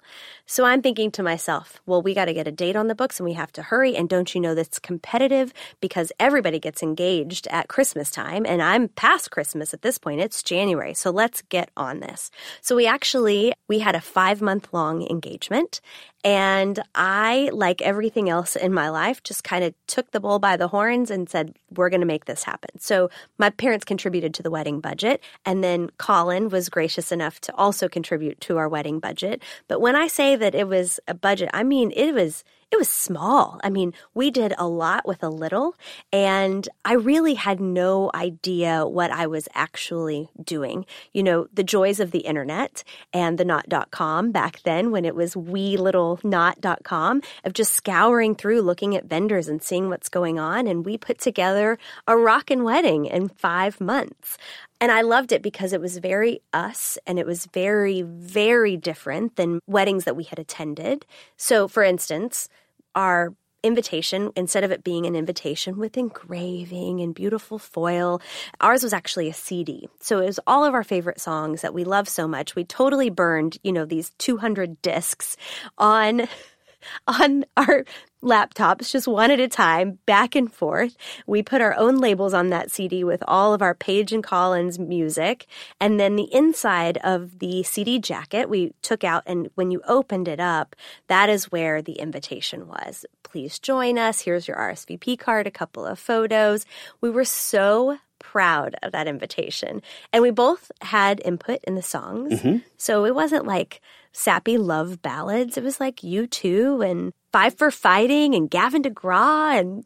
So 0.46 0.66
I'm 0.66 0.82
thinking 0.82 1.12
to 1.12 1.24
myself, 1.24 1.82
well, 1.86 2.02
we 2.02 2.14
got 2.14 2.26
to 2.26 2.34
get 2.34 2.48
a 2.48 2.52
date 2.52 2.76
on 2.76 2.88
the 2.88 2.96
books 2.96 3.20
and 3.20 3.26
we 3.26 3.34
have 3.34 3.52
to 3.54 3.62
hurry. 3.62 3.96
And 3.96 4.10
don't 4.10 4.34
you 4.34 4.42
know 4.42 4.56
that's 4.56 4.80
competitive 4.80 5.54
because 5.80 6.12
everybody 6.20 6.60
gets 6.60 6.84
engaged 6.84 7.48
at 7.48 7.68
Christmas 7.68 8.12
time 8.12 8.46
and 8.46 8.62
I'm 8.62 8.88
past 8.90 9.32
Christmas 9.32 9.74
at 9.74 9.82
this 9.82 9.98
point. 9.98 10.22
It's 10.22 10.44
January. 10.44 10.94
So 10.94 11.12
let's 11.12 11.42
get 11.44 11.70
on 11.78 12.00
this. 12.00 12.32
So 12.62 12.76
we 12.76 12.88
actually, 12.88 13.54
we 13.68 13.80
had 13.80 13.96
a 13.96 14.02
five 14.02 14.42
month 14.42 14.70
long 14.74 15.08
engagement 15.08 15.82
and 16.24 16.80
I, 16.94 17.50
like 17.52 17.82
everything 17.82 18.30
else 18.30 18.56
in 18.56 18.74
my 18.74 18.90
life, 18.90 19.24
just 19.24 19.44
kind 19.44 19.64
of 19.64 19.74
took 19.88 20.12
the 20.12 20.20
bull 20.20 20.38
by 20.38 20.56
the 20.56 20.68
horns 20.68 21.10
and 21.10 21.28
said, 21.28 21.56
we're 21.76 21.90
going 21.90 22.02
to 22.02 22.08
make 22.08 22.26
this 22.26 22.44
happen. 22.44 22.80
So 22.80 23.10
my 23.40 23.50
parents 23.50 23.86
contributed 23.86 24.34
to 24.36 24.44
the 24.44 24.52
wedding 24.52 24.82
budget. 24.82 25.24
And 25.46 25.64
then 25.64 25.90
Colin 25.98 26.50
was 26.50 26.70
gracious 26.70 27.12
enough 27.12 27.42
to 27.42 27.56
also 27.56 27.90
contribute 27.90 28.40
to 28.42 28.58
our 28.58 28.70
wedding 28.70 29.00
budget. 29.00 29.42
But 29.68 29.82
when 29.82 29.96
I 29.96 30.01
say 30.08 30.36
that 30.36 30.56
it 30.56 30.68
was 30.68 31.00
a 31.08 31.14
budget, 31.14 31.50
I 31.54 31.64
mean, 31.64 31.92
it 31.96 32.14
was, 32.14 32.44
it 32.72 32.78
was 32.78 32.88
small. 32.88 33.60
I 33.64 33.70
mean, 33.70 33.94
we 34.14 34.32
did 34.32 34.54
a 34.58 34.68
lot 34.68 35.06
with 35.06 35.24
a 35.24 35.30
little, 35.30 35.76
and 36.14 36.70
I 36.86 36.94
really 36.94 37.34
had 37.34 37.60
no 37.60 38.10
idea 38.14 38.88
what 38.88 39.12
I 39.12 39.28
was 39.28 39.50
actually 39.54 40.30
doing. 40.42 40.86
You 41.12 41.24
know, 41.24 41.48
the 41.54 41.64
joys 41.64 42.00
of 42.00 42.12
the 42.12 42.20
internet 42.20 42.86
and 43.12 43.38
the 43.38 43.44
knot.com 43.44 44.32
back 44.32 44.62
then 44.64 44.92
when 44.92 45.04
it 45.04 45.16
was 45.16 45.36
wee 45.36 45.76
little 45.76 46.20
knot.com 46.24 47.22
of 47.44 47.54
just 47.54 47.74
scouring 47.74 48.36
through 48.36 48.62
looking 48.62 48.96
at 48.96 49.06
vendors 49.06 49.50
and 49.50 49.62
seeing 49.62 49.90
what's 49.90 50.08
going 50.08 50.40
on. 50.40 50.66
And 50.66 50.86
we 50.86 50.98
put 50.98 51.20
together 51.20 51.78
a 52.08 52.16
rockin' 52.16 52.64
wedding 52.64 53.06
in 53.06 53.28
five 53.28 53.82
months. 53.82 54.38
And 54.82 54.92
I 54.92 55.02
loved 55.02 55.32
it 55.32 55.44
because 55.44 55.74
it 55.74 55.80
was 55.80 56.00
very 56.00 56.42
us 56.54 56.98
and 57.06 57.20
it 57.20 57.28
was 57.28 57.46
very, 57.54 58.02
very 58.02 58.76
different 58.76 59.36
than 59.36 59.60
weddings 59.68 60.06
that 60.06 60.16
we 60.16 60.24
had 60.24 60.40
attended. 60.40 61.06
So, 61.38 61.68
for 61.68 61.84
instance, 61.84 62.50
our 62.96 63.34
invitation, 63.64 64.32
instead 64.36 64.64
of 64.64 64.72
it 64.72 64.84
being 64.84 65.06
an 65.06 65.16
invitation 65.16 65.78
with 65.78 65.98
engraving 65.98 67.00
and 67.00 67.14
beautiful 67.14 67.60
foil, 67.60 68.22
ours 68.60 68.82
was 68.82 68.92
actually 68.92 69.30
a 69.30 69.34
CD. 69.34 69.88
So 70.00 70.20
it 70.20 70.26
was 70.26 70.40
all 70.48 70.66
of 70.66 70.74
our 70.74 70.84
favorite 70.84 71.22
songs 71.22 71.62
that 71.62 71.76
we 71.76 71.84
love 71.84 72.10
so 72.10 72.28
much. 72.28 72.56
We 72.56 72.64
totally 72.64 73.12
burned, 73.12 73.60
you 73.64 73.72
know, 73.72 73.86
these 73.86 74.10
200 74.18 74.82
discs 74.82 75.38
on 75.78 76.28
on 77.08 77.46
our 77.56 77.86
laptops, 78.24 78.92
just 78.92 79.08
one 79.08 79.32
at 79.32 79.40
a 79.40 79.48
time, 79.48 80.00
back 80.06 80.36
and 80.36 80.52
forth. 80.52 80.96
We 81.26 81.42
put 81.44 81.62
our 81.62 81.76
own 81.76 81.98
labels 81.98 82.34
on 82.34 82.50
that 82.50 82.72
CD 82.72 83.04
with 83.04 83.24
all 83.28 83.54
of 83.54 83.62
our 83.62 83.74
Paige 83.74 84.14
and 84.14 84.24
Colin's 84.24 84.80
music. 84.80 85.48
And 85.80 86.00
then 86.00 86.16
the 86.16 86.34
inside 86.34 86.98
of 87.04 87.40
the 87.40 87.64
CD 87.64 88.00
jacket 88.00 88.50
we 88.50 88.74
took 88.82 89.04
out, 89.04 89.24
and 89.26 89.50
when 89.56 89.72
you 89.72 89.82
opened 89.88 90.28
it 90.28 90.40
up, 90.40 90.76
that 91.08 91.30
is 91.30 91.52
where 91.52 91.82
the 91.82 91.94
invitation 91.94 92.68
was. 92.68 93.06
Please 93.24 93.60
join 93.60 93.98
us. 93.98 94.22
Here's 94.22 94.48
your 94.48 94.58
RSVP 94.58 95.18
card, 95.18 95.48
a 95.48 95.52
couple 95.52 95.86
of 95.86 96.00
photos. 96.00 96.66
We 97.00 97.10
were 97.10 97.26
so 97.26 97.98
proud 98.22 98.76
of 98.84 98.92
that 98.94 99.08
invitation. 99.08 99.82
And 100.14 100.22
we 100.22 100.32
both 100.32 100.72
had 100.82 101.22
input 101.26 101.60
in 101.66 101.76
the 101.76 101.82
songs. 101.82 102.40
Mm-hmm. 102.40 102.58
So 102.78 103.06
it 103.06 103.16
wasn't 103.16 103.46
like 103.46 103.82
sappy 104.14 104.58
love 104.58 105.02
ballads. 105.02 105.58
It 105.58 105.64
was 105.64 105.80
like 105.80 105.98
U2 105.98 106.90
and 106.90 107.12
Five 107.34 107.58
for 107.58 107.72
Fighting 107.72 108.36
and 108.36 108.50
Gavin 108.50 108.84
DeGraw 108.84 109.60
and 109.60 109.86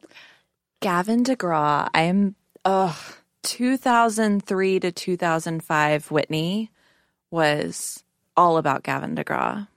Gavin 0.81 1.23
DeGraw, 1.23 1.89
I'm, 1.93 2.35
ugh, 2.63 2.95
2003 3.43 4.79
to 4.81 4.91
2005 4.91 6.11
Whitney 6.11 6.71
was 7.31 8.03
all 8.35 8.57
about 8.57 8.83
Gavin 8.83 9.15
DeGraw. 9.15 9.67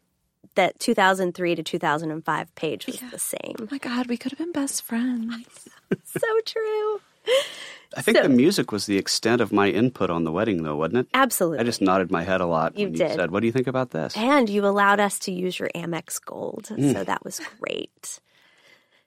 that 0.55 0.79
2003 0.81 1.55
to 1.55 1.63
2005 1.63 2.55
Paige 2.57 2.87
was 2.87 3.01
the 3.11 3.19
same. 3.19 3.39
Oh 3.59 3.67
same. 3.67 3.69
my 3.71 3.79
God, 3.79 4.07
we 4.09 4.17
could 4.17 4.33
have 4.33 4.39
been 4.39 4.53
best 4.53 4.83
friends. 4.83 5.69
so 6.05 6.41
true. 6.45 7.01
I 7.97 8.03
think 8.03 8.19
So- 8.19 8.23
the 8.23 8.29
music 8.29 8.71
was 8.71 8.87
the 8.87 8.99
extent 8.99 9.41
of 9.41 9.53
my 9.53 9.69
input 9.69 10.11
on 10.11 10.25
the 10.25 10.33
wedding, 10.33 10.63
though, 10.63 10.77
wasn't 10.77 10.99
it? 10.99 11.07
Absolutely. 11.15 11.59
I 11.61 11.63
just 11.63 11.81
nodded 11.81 12.11
my 12.11 12.23
head 12.23 12.41
a 12.41 12.47
lot 12.47 12.77
You 12.77 12.87
when 12.87 12.93
you 12.95 12.99
did. 12.99 13.17
said, 13.17 13.31
"What 13.31 13.41
do 13.41 13.47
you 13.47 13.53
think 13.53 13.67
about 13.67 13.91
this?" 13.91 14.17
And 14.17 14.49
you 14.49 14.67
allowed 14.67 15.01
us 15.01 15.19
to 15.21 15.33
use 15.33 15.59
your 15.59 15.71
Amex 15.75 16.21
Gold. 16.25 16.67
So 16.67 16.75
mm. 16.75 17.07
that 17.07 17.25
was 17.25 17.41
great. 17.61 18.21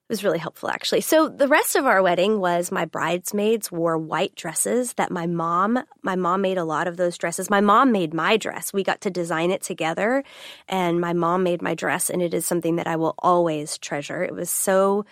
It 0.09 0.13
was 0.13 0.23
really 0.25 0.39
helpful, 0.39 0.69
actually. 0.69 1.01
So 1.01 1.29
the 1.29 1.47
rest 1.47 1.77
of 1.77 1.85
our 1.85 2.03
wedding 2.03 2.41
was 2.41 2.69
my 2.69 2.83
bridesmaids 2.83 3.71
wore 3.71 3.97
white 3.97 4.35
dresses 4.35 4.93
that 4.93 5.09
my 5.09 5.25
mom, 5.25 5.81
my 6.01 6.17
mom 6.17 6.41
made 6.41 6.57
a 6.57 6.65
lot 6.65 6.87
of 6.87 6.97
those 6.97 7.17
dresses. 7.17 7.49
My 7.49 7.61
mom 7.61 7.93
made 7.93 8.13
my 8.13 8.35
dress. 8.35 8.73
We 8.73 8.83
got 8.83 8.99
to 9.01 9.09
design 9.09 9.51
it 9.51 9.61
together 9.61 10.25
and 10.67 10.99
my 10.99 11.13
mom 11.13 11.43
made 11.43 11.61
my 11.61 11.75
dress 11.75 12.09
and 12.09 12.21
it 12.21 12.33
is 12.33 12.45
something 12.45 12.75
that 12.75 12.87
I 12.87 12.97
will 12.97 13.15
always 13.19 13.77
treasure. 13.77 14.21
It 14.21 14.33
was 14.33 14.49
so 14.49 15.05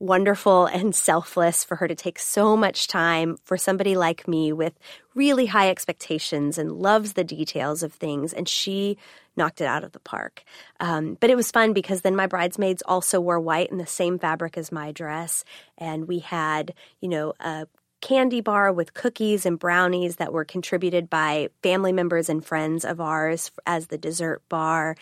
wonderful 0.00 0.64
and 0.66 0.94
selfless 0.94 1.62
for 1.62 1.76
her 1.76 1.86
to 1.86 1.94
take 1.94 2.18
so 2.18 2.56
much 2.56 2.88
time 2.88 3.36
for 3.44 3.56
somebody 3.56 3.96
like 3.96 4.26
me 4.26 4.52
with 4.52 4.72
really 5.14 5.46
high 5.46 5.68
expectations 5.68 6.56
and 6.56 6.72
loves 6.72 7.12
the 7.12 7.22
details 7.22 7.82
of 7.82 7.92
things. 7.92 8.32
And 8.32 8.48
she 8.48 8.96
knocked 9.36 9.60
it 9.60 9.66
out 9.66 9.84
of 9.84 9.92
the 9.92 10.00
park. 10.00 10.42
Um, 10.80 11.18
but 11.20 11.30
it 11.30 11.36
was 11.36 11.50
fun 11.50 11.74
because 11.74 12.00
then 12.00 12.16
my 12.16 12.26
bridesmaids 12.26 12.82
also 12.86 13.20
wore 13.20 13.38
white 13.38 13.70
in 13.70 13.78
the 13.78 13.86
same 13.86 14.18
fabric 14.18 14.56
as 14.56 14.72
my 14.72 14.90
dress. 14.90 15.44
And 15.76 16.08
we 16.08 16.20
had, 16.20 16.74
you 17.00 17.08
know, 17.08 17.34
a 17.38 17.66
candy 18.00 18.40
bar 18.40 18.72
with 18.72 18.94
cookies 18.94 19.44
and 19.44 19.58
brownies 19.58 20.16
that 20.16 20.32
were 20.32 20.44
contributed 20.44 21.10
by 21.10 21.48
family 21.62 21.92
members 21.92 22.30
and 22.30 22.44
friends 22.44 22.84
of 22.84 23.00
ours 23.00 23.50
as 23.66 23.88
the 23.88 23.98
dessert 23.98 24.42
bar. 24.48 24.96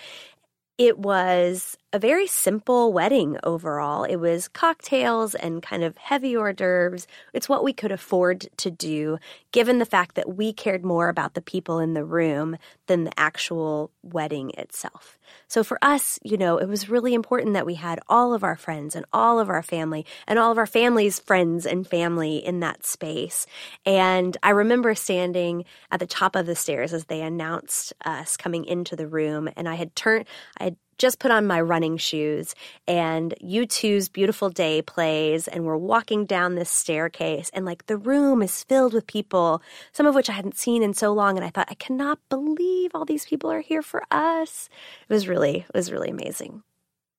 It 0.77 0.99
was 0.99 1.77
a 1.91 1.99
very 1.99 2.27
simple 2.27 2.93
wedding 2.93 3.39
overall. 3.43 4.05
It 4.05 4.17
was 4.17 4.47
cocktails 4.47 5.35
and 5.35 5.63
kind 5.63 5.83
of 5.83 5.97
heavy 5.97 6.37
hors 6.37 6.53
d'oeuvres. 6.53 7.07
It's 7.33 7.49
what 7.49 7.65
we 7.65 7.73
could 7.73 7.91
afford 7.91 8.47
to 8.59 8.71
do, 8.71 9.19
given 9.53 9.79
the 9.79 9.87
fact 9.87 10.15
that 10.15 10.37
we 10.37 10.53
cared 10.53 10.85
more 10.85 11.09
about 11.09 11.33
the 11.33 11.41
people 11.41 11.79
in 11.79 11.95
the 11.95 12.05
room 12.05 12.59
than 12.89 13.05
the 13.05 13.19
actual 13.19 13.91
wedding 14.03 14.51
itself. 14.59 15.19
So 15.47 15.65
for 15.65 15.79
us, 15.81 16.19
you 16.23 16.37
know, 16.37 16.59
it 16.59 16.69
was 16.69 16.91
really 16.91 17.15
important 17.15 17.55
that 17.55 17.65
we 17.65 17.75
had 17.75 18.01
all 18.07 18.35
of 18.35 18.45
our 18.45 18.57
friends 18.57 18.95
and 18.95 19.07
all 19.11 19.41
of 19.41 19.49
our 19.49 19.63
family 19.63 20.05
and 20.27 20.39
all 20.39 20.53
of 20.53 20.59
our 20.59 20.67
family's 20.67 21.19
friends 21.19 21.65
and 21.65 21.87
family 21.87 22.37
in 22.37 22.61
that 22.61 22.85
space. 22.85 23.47
And 23.87 24.37
I 24.43 24.51
remember 24.51 24.95
standing 24.95 25.65
at 25.91 26.01
the 26.01 26.07
top 26.07 26.37
of 26.37 26.45
the 26.45 26.55
stairs 26.55 26.93
as 26.93 27.07
they 27.07 27.23
announced 27.23 27.95
us 28.05 28.37
coming 28.37 28.67
into 28.67 28.95
the 28.95 29.09
room, 29.09 29.49
and 29.57 29.67
I 29.67 29.77
had 29.77 29.97
turned, 29.97 30.27
I 30.59 30.65
had 30.65 30.77
just 30.99 31.19
put 31.19 31.31
on 31.31 31.47
my 31.47 31.61
running 31.61 31.97
shoes 31.97 32.55
and 32.87 33.35
U2's 33.43 34.09
Beautiful 34.09 34.51
Day 34.51 34.83
plays 34.83 35.49
and 35.49 35.65
we're 35.65 35.77
walking 35.77 36.27
down 36.27 36.55
this 36.55 36.71
staircase 36.71 37.51
and 37.55 37.65
like 37.65 37.87
the 37.87 37.97
room 37.97 38.43
is 38.43 38.65
filled 38.65 38.93
with 38.93 39.07
people, 39.07 39.63
some 39.93 40.07
of 40.07 40.15
which 40.15 40.29
I 40.29 40.35
hadn't 40.35 40.59
seen 40.59 40.83
in 40.83 40.95
so 40.95 41.13
long 41.13 41.37
and 41.37 41.45
I 41.45 41.51
thought 41.51 41.69
I 41.71 41.75
cannot 41.75 42.19
believe 42.29 42.91
all 42.95 43.05
these 43.05 43.25
people 43.25 43.51
are 43.51 43.61
here 43.61 43.83
for 43.83 44.03
us. 44.11 44.69
It 45.09 45.13
was 45.13 45.29
really 45.29 45.59
it 45.59 45.75
was 45.75 45.93
really 45.93 46.11
amazing. 46.11 46.63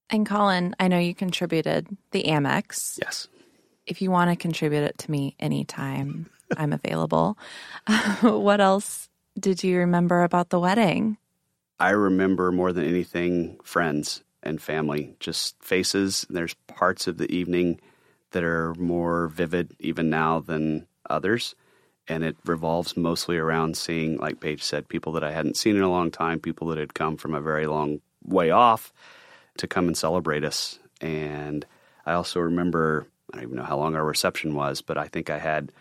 And 0.10 0.26
Colin, 0.26 0.76
I 0.80 0.88
know 0.88 0.98
you 0.98 1.14
contributed 1.14 1.88
the 2.12 2.24
Amex. 2.24 3.00
Yes. 3.02 3.28
If 3.86 4.02
you 4.02 4.12
want 4.12 4.32
to 4.32 4.36
contribute 4.36 4.84
it 4.84 4.98
to 5.00 5.12
me 5.12 5.36
anytime, 5.40 6.30
I'm 6.58 6.74
available. 6.74 7.38
what 8.22 8.60
else 8.60 9.10
did 9.40 9.64
you 9.64 9.78
remember 9.78 10.24
about 10.24 10.50
the 10.50 10.60
wedding? 10.60 11.18
I 11.80 11.92
remember 11.92 12.52
more 12.52 12.74
than 12.74 12.86
anything 12.86 13.58
friends 13.64 14.24
and 14.44 14.62
family, 14.62 15.16
just 15.20 15.62
faces. 15.64 16.26
There's 16.30 16.54
parts 16.68 17.08
of 17.08 17.18
the 17.18 17.32
evening 17.34 17.80
that 18.32 18.44
are 18.44 18.74
more 18.76 19.28
vivid 19.28 19.76
even 19.80 20.10
now 20.10 20.40
than 20.40 20.88
others. 21.10 21.56
And 22.08 22.24
it 22.24 22.38
revolves 22.46 22.98
mostly 22.98 23.38
around 23.38 23.78
seeing, 23.78 24.18
like 24.18 24.40
Paige 24.40 24.64
said, 24.64 24.90
people 24.90 25.14
that 25.14 25.24
I 25.24 25.32
hadn't 25.32 25.58
seen 25.58 25.76
in 25.76 25.84
a 25.84 25.90
long 25.90 26.12
time, 26.12 26.40
people 26.40 26.68
that 26.68 26.78
had 26.78 26.94
come 26.94 27.18
from 27.18 27.36
a 27.36 27.42
very 27.42 27.68
long 27.68 28.02
way 28.24 28.50
off 28.50 28.92
to 29.58 29.68
come 29.68 29.88
and 29.88 29.96
celebrate 29.96 30.44
us. 30.44 30.80
And 31.02 31.66
I 32.06 32.14
also 32.14 32.40
remember, 32.40 33.08
I 33.32 33.38
don't 33.38 33.44
even 33.46 33.58
know 33.58 33.64
how 33.64 33.78
long 33.78 33.96
our 33.96 34.04
reception 34.04 34.56
was, 34.56 34.82
but 34.82 34.98
I 34.98 35.08
think 35.08 35.30
I 35.30 35.38
had 35.38 35.72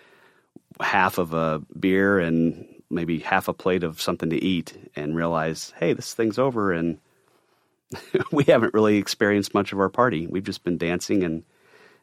half 0.81 1.19
of 1.19 1.33
a 1.33 1.63
beer 1.79 2.19
and 2.19 2.67
maybe 2.91 3.19
half 3.19 3.49
a 3.49 3.53
plate 3.53 3.85
of 3.85 4.01
something 4.01 4.31
to 4.31 4.43
eat 4.43 4.91
and 4.97 5.17
realize, 5.17 5.73
hey, 5.79 5.93
this 5.93 6.15
thing's 6.15 6.39
over 6.39 6.73
and 6.73 6.99
we 8.33 8.45
haven't 8.45 8.75
really 8.75 8.97
experienced 8.97 9.55
much 9.55 9.73
of 9.73 9.81
our 9.81 9.89
party. 9.89 10.27
We've 10.27 10.45
just 10.45 10.65
been 10.65 10.79
dancing 10.79 11.23
and 11.23 11.45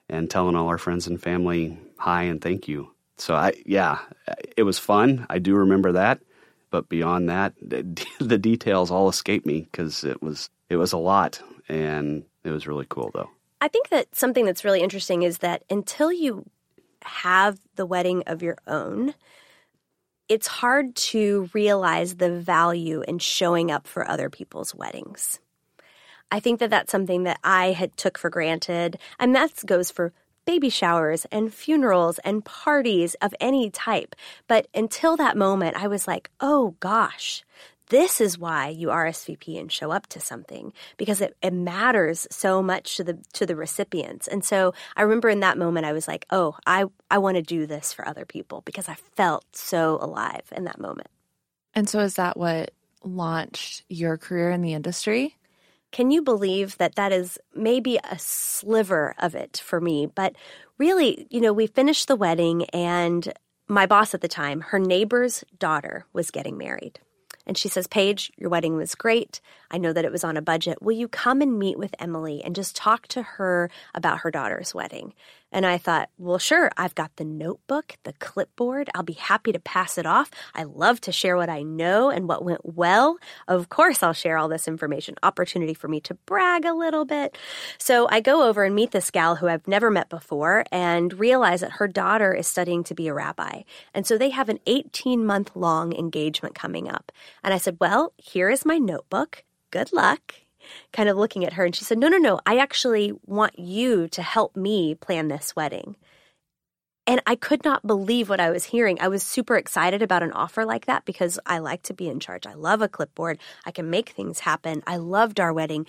and 0.07 0.29
telling 0.29 0.55
all 0.55 0.67
our 0.67 0.77
friends 0.77 1.07
and 1.07 1.21
family 1.21 1.79
hi 1.97 2.23
and 2.23 2.41
thank 2.41 2.67
you. 2.67 2.91
So 3.17 3.35
I 3.35 3.53
yeah, 3.65 3.99
it 4.57 4.63
was 4.63 4.79
fun. 4.79 5.25
I 5.29 5.39
do 5.39 5.55
remember 5.55 5.93
that, 5.93 6.19
but 6.69 6.89
beyond 6.89 7.29
that, 7.29 7.53
the, 7.61 8.37
details 8.37 8.91
all 8.91 9.09
escape 9.09 9.45
me 9.45 9.67
because 9.71 10.03
it 10.03 10.21
was 10.21 10.49
it 10.69 10.75
was 10.77 10.93
a 10.93 10.97
lot 10.97 11.41
and 11.69 12.23
it 12.43 12.51
was 12.51 12.67
really 12.67 12.85
cool 12.89 13.11
though. 13.13 13.29
I 13.61 13.67
think 13.67 13.89
that 13.89 14.13
something 14.15 14.45
that's 14.45 14.65
really 14.65 14.81
interesting 14.81 15.23
is 15.23 15.39
that 15.39 15.63
until 15.69 16.11
you 16.11 16.45
have 17.01 17.59
the 17.75 17.85
wedding 17.85 18.23
of 18.27 18.43
your 18.43 18.57
own, 18.67 19.13
it's 20.27 20.47
hard 20.47 20.95
to 20.95 21.49
realize 21.53 22.15
the 22.15 22.31
value 22.31 23.03
in 23.07 23.19
showing 23.19 23.71
up 23.71 23.87
for 23.87 24.07
other 24.07 24.29
people's 24.29 24.73
weddings. 24.73 25.39
I 26.31 26.39
think 26.39 26.59
that 26.59 26.71
that's 26.71 26.91
something 26.91 27.23
that 27.23 27.39
I 27.43 27.71
had 27.71 27.95
took 27.97 28.17
for 28.17 28.29
granted, 28.29 28.97
and 29.19 29.35
that 29.35 29.63
goes 29.65 29.91
for 29.91 30.11
baby 30.45 30.69
showers 30.69 31.25
and 31.31 31.53
funerals 31.53 32.19
and 32.19 32.45
parties 32.45 33.15
of 33.15 33.33
any 33.39 33.69
type. 33.69 34.15
But 34.47 34.67
until 34.73 35.17
that 35.17 35.37
moment, 35.37 35.75
I 35.81 35.87
was 35.87 36.07
like, 36.07 36.29
oh 36.39 36.75
gosh, 36.79 37.43
this 37.89 38.19
is 38.19 38.37
why 38.37 38.69
you 38.69 38.87
RSVP 38.87 39.59
and 39.59 39.71
show 39.71 39.91
up 39.91 40.07
to 40.07 40.19
something 40.19 40.73
because 40.97 41.21
it, 41.21 41.35
it 41.41 41.53
matters 41.53 42.27
so 42.31 42.61
much 42.61 42.97
to 42.97 43.03
the 43.03 43.17
to 43.33 43.45
the 43.45 43.55
recipients. 43.55 44.27
And 44.27 44.43
so 44.43 44.73
I 44.95 45.03
remember 45.03 45.29
in 45.29 45.41
that 45.41 45.57
moment 45.57 45.85
I 45.85 45.93
was 45.93 46.07
like, 46.07 46.25
oh, 46.29 46.55
I, 46.65 46.85
I 47.11 47.19
want 47.19 47.37
to 47.37 47.43
do 47.43 47.65
this 47.65 47.93
for 47.93 48.07
other 48.07 48.25
people 48.25 48.61
because 48.65 48.89
I 48.89 48.95
felt 49.15 49.45
so 49.55 49.97
alive 50.01 50.43
in 50.51 50.63
that 50.65 50.79
moment. 50.79 51.09
And 51.73 51.89
so, 51.89 51.99
is 51.99 52.15
that 52.15 52.37
what 52.37 52.71
launched 53.03 53.83
your 53.89 54.17
career 54.17 54.49
in 54.49 54.61
the 54.61 54.73
industry? 54.73 55.35
Can 55.91 56.09
you 56.09 56.21
believe 56.21 56.77
that 56.77 56.95
that 56.95 57.11
is 57.11 57.37
maybe 57.53 57.99
a 58.03 58.17
sliver 58.17 59.13
of 59.19 59.35
it 59.35 59.61
for 59.63 59.79
me? 59.79 60.07
But 60.07 60.35
really, 60.77 61.27
you 61.29 61.39
know, 61.39 61.53
we 61.53 61.67
finished 61.67 62.07
the 62.07 62.15
wedding, 62.15 62.65
and 62.71 63.31
my 63.67 63.85
boss 63.85 64.13
at 64.13 64.21
the 64.21 64.27
time, 64.27 64.61
her 64.61 64.79
neighbor's 64.79 65.43
daughter 65.59 66.05
was 66.13 66.31
getting 66.31 66.57
married. 66.57 66.99
And 67.47 67.57
she 67.57 67.69
says, 67.69 67.87
Paige, 67.87 68.31
your 68.37 68.49
wedding 68.49 68.75
was 68.75 68.95
great. 68.95 69.39
I 69.71 69.77
know 69.77 69.93
that 69.93 70.05
it 70.05 70.11
was 70.11 70.23
on 70.23 70.37
a 70.37 70.41
budget. 70.41 70.81
Will 70.81 70.95
you 70.95 71.07
come 71.07 71.41
and 71.41 71.59
meet 71.59 71.77
with 71.77 71.95
Emily 71.99 72.41
and 72.43 72.55
just 72.55 72.75
talk 72.75 73.07
to 73.09 73.21
her 73.21 73.69
about 73.93 74.19
her 74.19 74.31
daughter's 74.31 74.73
wedding? 74.73 75.13
And 75.55 75.65
I 75.65 75.77
thought, 75.77 76.09
well, 76.17 76.37
sure, 76.37 76.69
I've 76.75 76.95
got 76.95 77.15
the 77.15 77.23
notebook, 77.23 77.95
the 78.03 78.11
clipboard. 78.13 78.89
I'll 78.93 79.03
be 79.03 79.13
happy 79.13 79.53
to 79.53 79.59
pass 79.59 79.97
it 79.97 80.05
off. 80.05 80.29
I 80.53 80.63
love 80.63 80.99
to 81.01 81.13
share 81.13 81.37
what 81.37 81.49
I 81.49 81.61
know 81.61 82.09
and 82.09 82.27
what 82.27 82.43
went 82.43 82.75
well. 82.75 83.17
Of 83.47 83.69
course, 83.69 84.03
I'll 84.03 84.11
share 84.11 84.37
all 84.37 84.49
this 84.49 84.67
information. 84.67 85.15
Opportunity 85.23 85.73
for 85.73 85.87
me 85.87 86.01
to 86.01 86.15
brag 86.25 86.65
a 86.65 86.73
little 86.73 87.05
bit. 87.05 87.37
So 87.77 88.05
I 88.09 88.19
go 88.19 88.43
over 88.43 88.65
and 88.65 88.75
meet 88.75 88.91
this 88.91 89.09
gal 89.11 89.37
who 89.37 89.47
I've 89.47 89.65
never 89.65 89.89
met 89.89 90.09
before 90.09 90.65
and 90.73 91.17
realize 91.17 91.61
that 91.61 91.73
her 91.73 91.87
daughter 91.87 92.33
is 92.33 92.47
studying 92.47 92.83
to 92.85 92.93
be 92.93 93.07
a 93.07 93.13
rabbi. 93.13 93.61
And 93.93 94.05
so 94.05 94.17
they 94.17 94.31
have 94.31 94.49
an 94.49 94.59
18 94.67 95.25
month 95.25 95.55
long 95.55 95.93
engagement 95.93 96.55
coming 96.55 96.89
up. 96.89 97.13
And 97.45 97.53
I 97.53 97.59
said, 97.59 97.77
well, 97.79 98.11
here 98.17 98.49
is 98.49 98.65
my 98.65 98.77
notebook. 98.77 99.45
Good 99.75 99.91
luck 99.91 100.35
kind 100.93 101.09
of 101.09 101.17
looking 101.17 101.43
at 101.43 101.51
her 101.53 101.65
and 101.65 101.75
she 101.75 101.83
said, 101.83 101.97
No, 101.97 102.07
no, 102.07 102.17
no, 102.17 102.39
I 102.45 102.59
actually 102.59 103.11
want 103.25 103.59
you 103.59 104.07
to 104.07 104.21
help 104.21 104.55
me 104.55 104.95
plan 104.95 105.27
this 105.27 105.53
wedding. 105.53 105.97
And 107.05 107.21
I 107.27 107.35
could 107.35 107.65
not 107.65 107.85
believe 107.85 108.29
what 108.29 108.39
I 108.39 108.51
was 108.51 108.63
hearing. 108.63 108.97
I 109.01 109.09
was 109.09 109.21
super 109.21 109.57
excited 109.57 110.01
about 110.01 110.23
an 110.23 110.31
offer 110.31 110.63
like 110.63 110.85
that 110.85 111.03
because 111.03 111.37
I 111.45 111.57
like 111.57 111.83
to 111.83 111.93
be 111.93 112.07
in 112.07 112.21
charge. 112.21 112.47
I 112.47 112.53
love 112.53 112.81
a 112.81 112.87
clipboard. 112.87 113.37
I 113.65 113.71
can 113.71 113.89
make 113.89 114.11
things 114.11 114.39
happen. 114.39 114.81
I 114.87 114.95
loved 114.95 115.41
our 115.41 115.51
wedding. 115.51 115.87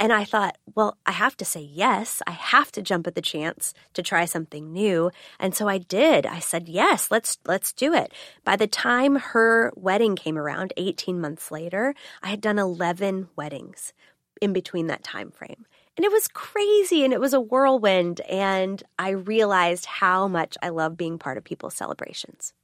And 0.00 0.14
I 0.14 0.24
thought, 0.24 0.56
well, 0.74 0.96
I 1.04 1.12
have 1.12 1.36
to 1.36 1.44
say 1.44 1.60
yes. 1.60 2.22
I 2.26 2.30
have 2.30 2.72
to 2.72 2.80
jump 2.80 3.06
at 3.06 3.14
the 3.14 3.20
chance 3.20 3.74
to 3.92 4.02
try 4.02 4.24
something 4.24 4.72
new. 4.72 5.10
And 5.38 5.54
so 5.54 5.68
I 5.68 5.76
did. 5.76 6.24
I 6.24 6.38
said, 6.38 6.70
yes, 6.70 7.10
let's 7.10 7.36
let's 7.44 7.70
do 7.70 7.92
it. 7.92 8.10
By 8.42 8.56
the 8.56 8.66
time 8.66 9.16
her 9.16 9.70
wedding 9.76 10.16
came 10.16 10.38
around 10.38 10.72
18 10.78 11.20
months 11.20 11.50
later, 11.50 11.94
I 12.22 12.28
had 12.28 12.40
done 12.40 12.58
11 12.58 13.28
weddings 13.36 13.92
in 14.40 14.54
between 14.54 14.86
that 14.86 15.04
time 15.04 15.30
frame. 15.30 15.66
And 15.98 16.04
it 16.06 16.10
was 16.12 16.28
crazy 16.28 17.04
and 17.04 17.12
it 17.12 17.20
was 17.20 17.34
a 17.34 17.40
whirlwind 17.40 18.22
and 18.22 18.82
I 18.98 19.10
realized 19.10 19.84
how 19.84 20.28
much 20.28 20.56
I 20.62 20.70
love 20.70 20.96
being 20.96 21.18
part 21.18 21.36
of 21.36 21.44
people's 21.44 21.74
celebrations. 21.74 22.54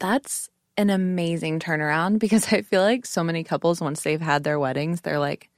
That's 0.00 0.50
an 0.76 0.90
amazing 0.90 1.60
turnaround 1.60 2.18
because 2.18 2.52
I 2.52 2.60
feel 2.60 2.82
like 2.82 3.06
so 3.06 3.24
many 3.24 3.42
couples, 3.42 3.80
once 3.80 4.02
they've 4.02 4.20
had 4.20 4.44
their 4.44 4.58
weddings, 4.58 5.00
they're 5.00 5.18
like, 5.18 5.48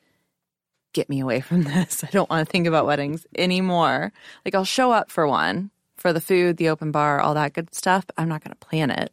get 0.94 1.10
me 1.10 1.20
away 1.20 1.40
from 1.40 1.62
this. 1.64 2.02
I 2.02 2.08
don't 2.08 2.30
want 2.30 2.46
to 2.46 2.50
think 2.50 2.66
about 2.66 2.86
weddings 2.86 3.26
anymore. 3.36 4.12
Like, 4.44 4.54
I'll 4.54 4.64
show 4.64 4.92
up 4.92 5.10
for 5.10 5.28
one, 5.28 5.70
for 5.96 6.12
the 6.12 6.20
food, 6.20 6.56
the 6.56 6.70
open 6.70 6.90
bar, 6.90 7.20
all 7.20 7.34
that 7.34 7.52
good 7.52 7.74
stuff. 7.74 8.06
I'm 8.16 8.28
not 8.28 8.42
going 8.42 8.56
to 8.56 8.66
plan 8.66 8.90
it. 8.90 9.12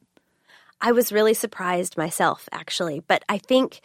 I 0.80 0.94
was 0.94 1.12
really 1.12 1.34
surprised 1.34 1.98
myself, 1.98 2.48
actually. 2.52 3.02
But 3.06 3.24
I 3.30 3.38
think 3.38 3.82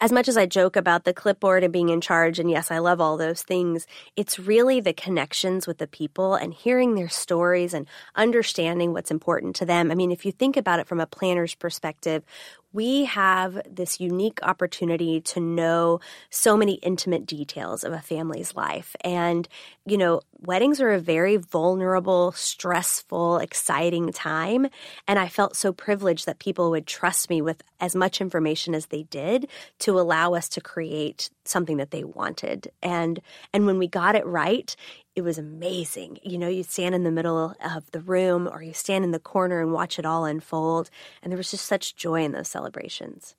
as 0.00 0.10
much 0.10 0.28
as 0.28 0.36
I 0.36 0.46
joke 0.46 0.76
about 0.76 1.04
the 1.04 1.12
clipboard 1.12 1.62
and 1.62 1.72
being 1.72 1.90
in 1.90 2.00
charge, 2.00 2.38
and 2.38 2.50
yes, 2.50 2.70
I 2.70 2.78
love 2.78 3.00
all 3.00 3.18
those 3.18 3.42
things, 3.42 3.86
it's 4.16 4.38
really 4.38 4.80
the 4.80 4.94
connections 4.94 5.66
with 5.66 5.76
the 5.76 5.86
people 5.86 6.34
and 6.34 6.54
hearing 6.54 6.94
their 6.94 7.10
stories 7.10 7.74
and 7.74 7.86
understanding 8.14 8.92
what's 8.92 9.10
important 9.10 9.56
to 9.56 9.66
them. 9.66 9.90
I 9.90 9.94
mean, 9.94 10.10
if 10.10 10.24
you 10.24 10.32
think 10.32 10.56
about 10.56 10.80
it 10.80 10.86
from 10.86 11.00
a 11.00 11.06
planner's 11.06 11.54
perspective, 11.54 12.24
we 12.72 13.04
have 13.04 13.60
this 13.68 14.00
unique 14.00 14.38
opportunity 14.42 15.20
to 15.20 15.40
know 15.40 16.00
so 16.30 16.56
many 16.56 16.74
intimate 16.74 17.26
details 17.26 17.84
of 17.84 17.92
a 17.92 18.00
family's 18.00 18.54
life. 18.54 18.94
And, 19.02 19.48
you 19.86 19.98
know, 19.98 20.20
weddings 20.40 20.80
are 20.80 20.90
a 20.90 21.00
very 21.00 21.36
vulnerable, 21.36 22.32
stressful, 22.32 23.38
exciting 23.38 24.12
time. 24.12 24.68
And 25.08 25.18
I 25.18 25.28
felt 25.28 25.56
so 25.56 25.72
privileged 25.72 26.26
that 26.26 26.38
people 26.38 26.70
would 26.70 26.86
trust 26.86 27.28
me 27.28 27.42
with 27.42 27.62
as 27.80 27.96
much 27.96 28.20
information 28.20 28.74
as 28.74 28.86
they 28.86 29.02
did 29.04 29.48
to 29.80 29.98
allow 29.98 30.34
us 30.34 30.48
to 30.50 30.60
create 30.60 31.30
something 31.50 31.76
that 31.78 31.90
they 31.90 32.04
wanted. 32.04 32.70
And, 32.82 33.20
and 33.52 33.66
when 33.66 33.78
we 33.78 33.88
got 33.88 34.14
it 34.14 34.26
right, 34.26 34.74
it 35.14 35.22
was 35.22 35.38
amazing. 35.38 36.18
You 36.22 36.38
know, 36.38 36.48
you 36.48 36.62
stand 36.62 36.94
in 36.94 37.04
the 37.04 37.10
middle 37.10 37.54
of 37.62 37.90
the 37.90 38.00
room 38.00 38.48
or 38.50 38.62
you 38.62 38.72
stand 38.72 39.04
in 39.04 39.10
the 39.10 39.18
corner 39.18 39.60
and 39.60 39.72
watch 39.72 39.98
it 39.98 40.06
all 40.06 40.24
unfold. 40.24 40.90
And 41.22 41.30
there 41.32 41.36
was 41.36 41.50
just 41.50 41.66
such 41.66 41.96
joy 41.96 42.24
in 42.24 42.32
those 42.32 42.48
celebrations. 42.48 43.34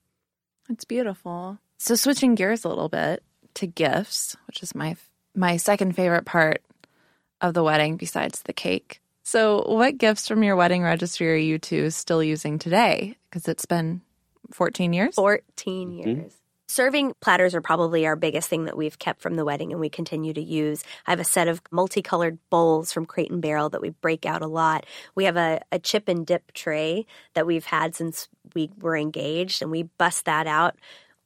It's 0.69 0.85
beautiful. 0.85 1.59
So 1.79 1.95
switching 1.95 2.35
gears 2.35 2.63
a 2.63 2.69
little 2.69 2.89
bit 2.89 3.23
to 3.55 3.67
gifts, 3.67 4.35
which 4.47 4.61
is 4.61 4.75
my 4.75 4.95
my 5.33 5.57
second 5.57 5.95
favorite 5.95 6.25
part 6.25 6.61
of 7.39 7.53
the 7.53 7.63
wedding 7.63 7.97
besides 7.97 8.41
the 8.43 8.53
cake. 8.53 9.01
So, 9.23 9.63
what 9.67 9.97
gifts 9.97 10.27
from 10.27 10.43
your 10.43 10.55
wedding 10.55 10.83
registry 10.83 11.31
are 11.31 11.35
you 11.35 11.59
two 11.59 11.89
still 11.89 12.23
using 12.23 12.59
today? 12.59 13.15
Because 13.29 13.47
it's 13.47 13.65
been 13.65 14.01
14 14.51 14.93
years? 14.93 15.15
14 15.15 15.89
mm-hmm. 15.89 16.27
Serving 16.71 17.13
platters 17.19 17.53
are 17.53 17.59
probably 17.59 18.05
our 18.05 18.15
biggest 18.15 18.47
thing 18.47 18.63
that 18.63 18.77
we've 18.77 18.97
kept 18.97 19.21
from 19.21 19.35
the 19.35 19.43
wedding 19.43 19.73
and 19.73 19.81
we 19.81 19.89
continue 19.89 20.31
to 20.31 20.41
use. 20.41 20.85
I 21.05 21.11
have 21.11 21.19
a 21.19 21.25
set 21.25 21.49
of 21.49 21.61
multicolored 21.69 22.37
bowls 22.49 22.93
from 22.93 23.05
Crate 23.05 23.29
and 23.29 23.41
Barrel 23.41 23.69
that 23.71 23.81
we 23.81 23.89
break 23.89 24.25
out 24.25 24.41
a 24.41 24.47
lot. 24.47 24.85
We 25.13 25.25
have 25.25 25.35
a, 25.35 25.59
a 25.73 25.79
chip 25.79 26.07
and 26.07 26.25
dip 26.25 26.53
tray 26.53 27.05
that 27.33 27.45
we've 27.45 27.65
had 27.65 27.93
since 27.93 28.29
we 28.55 28.69
were 28.79 28.95
engaged 28.95 29.61
and 29.61 29.69
we 29.69 29.83
bust 29.83 30.23
that 30.23 30.47
out 30.47 30.77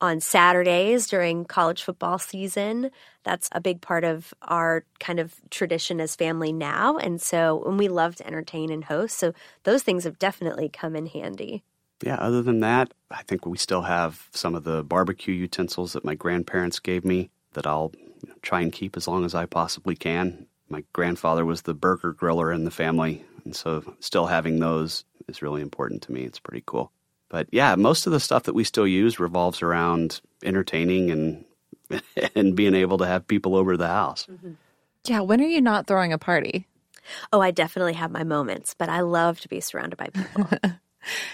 on 0.01 0.19
Saturdays 0.19 1.05
during 1.05 1.45
college 1.45 1.83
football 1.83 2.17
season. 2.17 2.89
That's 3.23 3.47
a 3.51 3.61
big 3.61 3.81
part 3.81 4.03
of 4.03 4.33
our 4.41 4.83
kind 4.99 5.19
of 5.19 5.35
tradition 5.51 6.01
as 6.01 6.15
family 6.15 6.53
now. 6.53 6.97
And 6.97 7.21
so, 7.21 7.63
and 7.65 7.77
we 7.77 7.87
love 7.87 8.15
to 8.15 8.25
entertain 8.25 8.71
and 8.71 8.83
host. 8.83 9.19
So, 9.19 9.31
those 9.61 9.83
things 9.83 10.05
have 10.05 10.17
definitely 10.17 10.69
come 10.69 10.95
in 10.95 11.05
handy 11.05 11.61
yeah, 12.03 12.15
other 12.15 12.41
than 12.41 12.59
that, 12.59 12.93
I 13.09 13.23
think 13.23 13.45
we 13.45 13.57
still 13.57 13.83
have 13.83 14.27
some 14.31 14.55
of 14.55 14.63
the 14.63 14.83
barbecue 14.83 15.33
utensils 15.33 15.93
that 15.93 16.05
my 16.05 16.15
grandparents 16.15 16.79
gave 16.79 17.05
me 17.05 17.29
that 17.53 17.65
I'll 17.65 17.93
try 18.41 18.61
and 18.61 18.71
keep 18.71 18.97
as 18.97 19.07
long 19.07 19.25
as 19.25 19.33
I 19.33 19.45
possibly 19.45 19.95
can. 19.95 20.47
My 20.67 20.83
grandfather 20.93 21.45
was 21.45 21.61
the 21.61 21.73
burger 21.73 22.13
griller 22.13 22.53
in 22.53 22.65
the 22.65 22.71
family, 22.71 23.23
and 23.43 23.55
so 23.55 23.95
still 23.99 24.25
having 24.25 24.59
those 24.59 25.05
is 25.27 25.41
really 25.41 25.61
important 25.61 26.01
to 26.03 26.11
me. 26.11 26.23
It's 26.23 26.39
pretty 26.39 26.63
cool. 26.65 26.91
But 27.29 27.47
yeah, 27.51 27.75
most 27.75 28.07
of 28.07 28.13
the 28.13 28.19
stuff 28.19 28.43
that 28.43 28.55
we 28.55 28.63
still 28.63 28.87
use 28.87 29.19
revolves 29.19 29.61
around 29.61 30.21
entertaining 30.43 31.11
and 31.11 31.45
and 32.35 32.55
being 32.55 32.75
able 32.75 32.97
to 32.97 33.05
have 33.05 33.27
people 33.27 33.55
over 33.55 33.77
the 33.77 33.87
house. 33.87 34.27
Mm-hmm. 34.29 34.53
Yeah, 35.05 35.21
when 35.21 35.39
are 35.41 35.47
you 35.47 35.61
not 35.61 35.87
throwing 35.87 36.13
a 36.13 36.17
party? 36.17 36.67
Oh, 37.31 37.39
I 37.39 37.51
definitely 37.51 37.93
have 37.93 38.11
my 38.11 38.23
moments, 38.23 38.73
but 38.73 38.89
I 38.89 39.01
love 39.01 39.39
to 39.41 39.47
be 39.47 39.61
surrounded 39.61 39.97
by 39.97 40.09
people. 40.09 40.47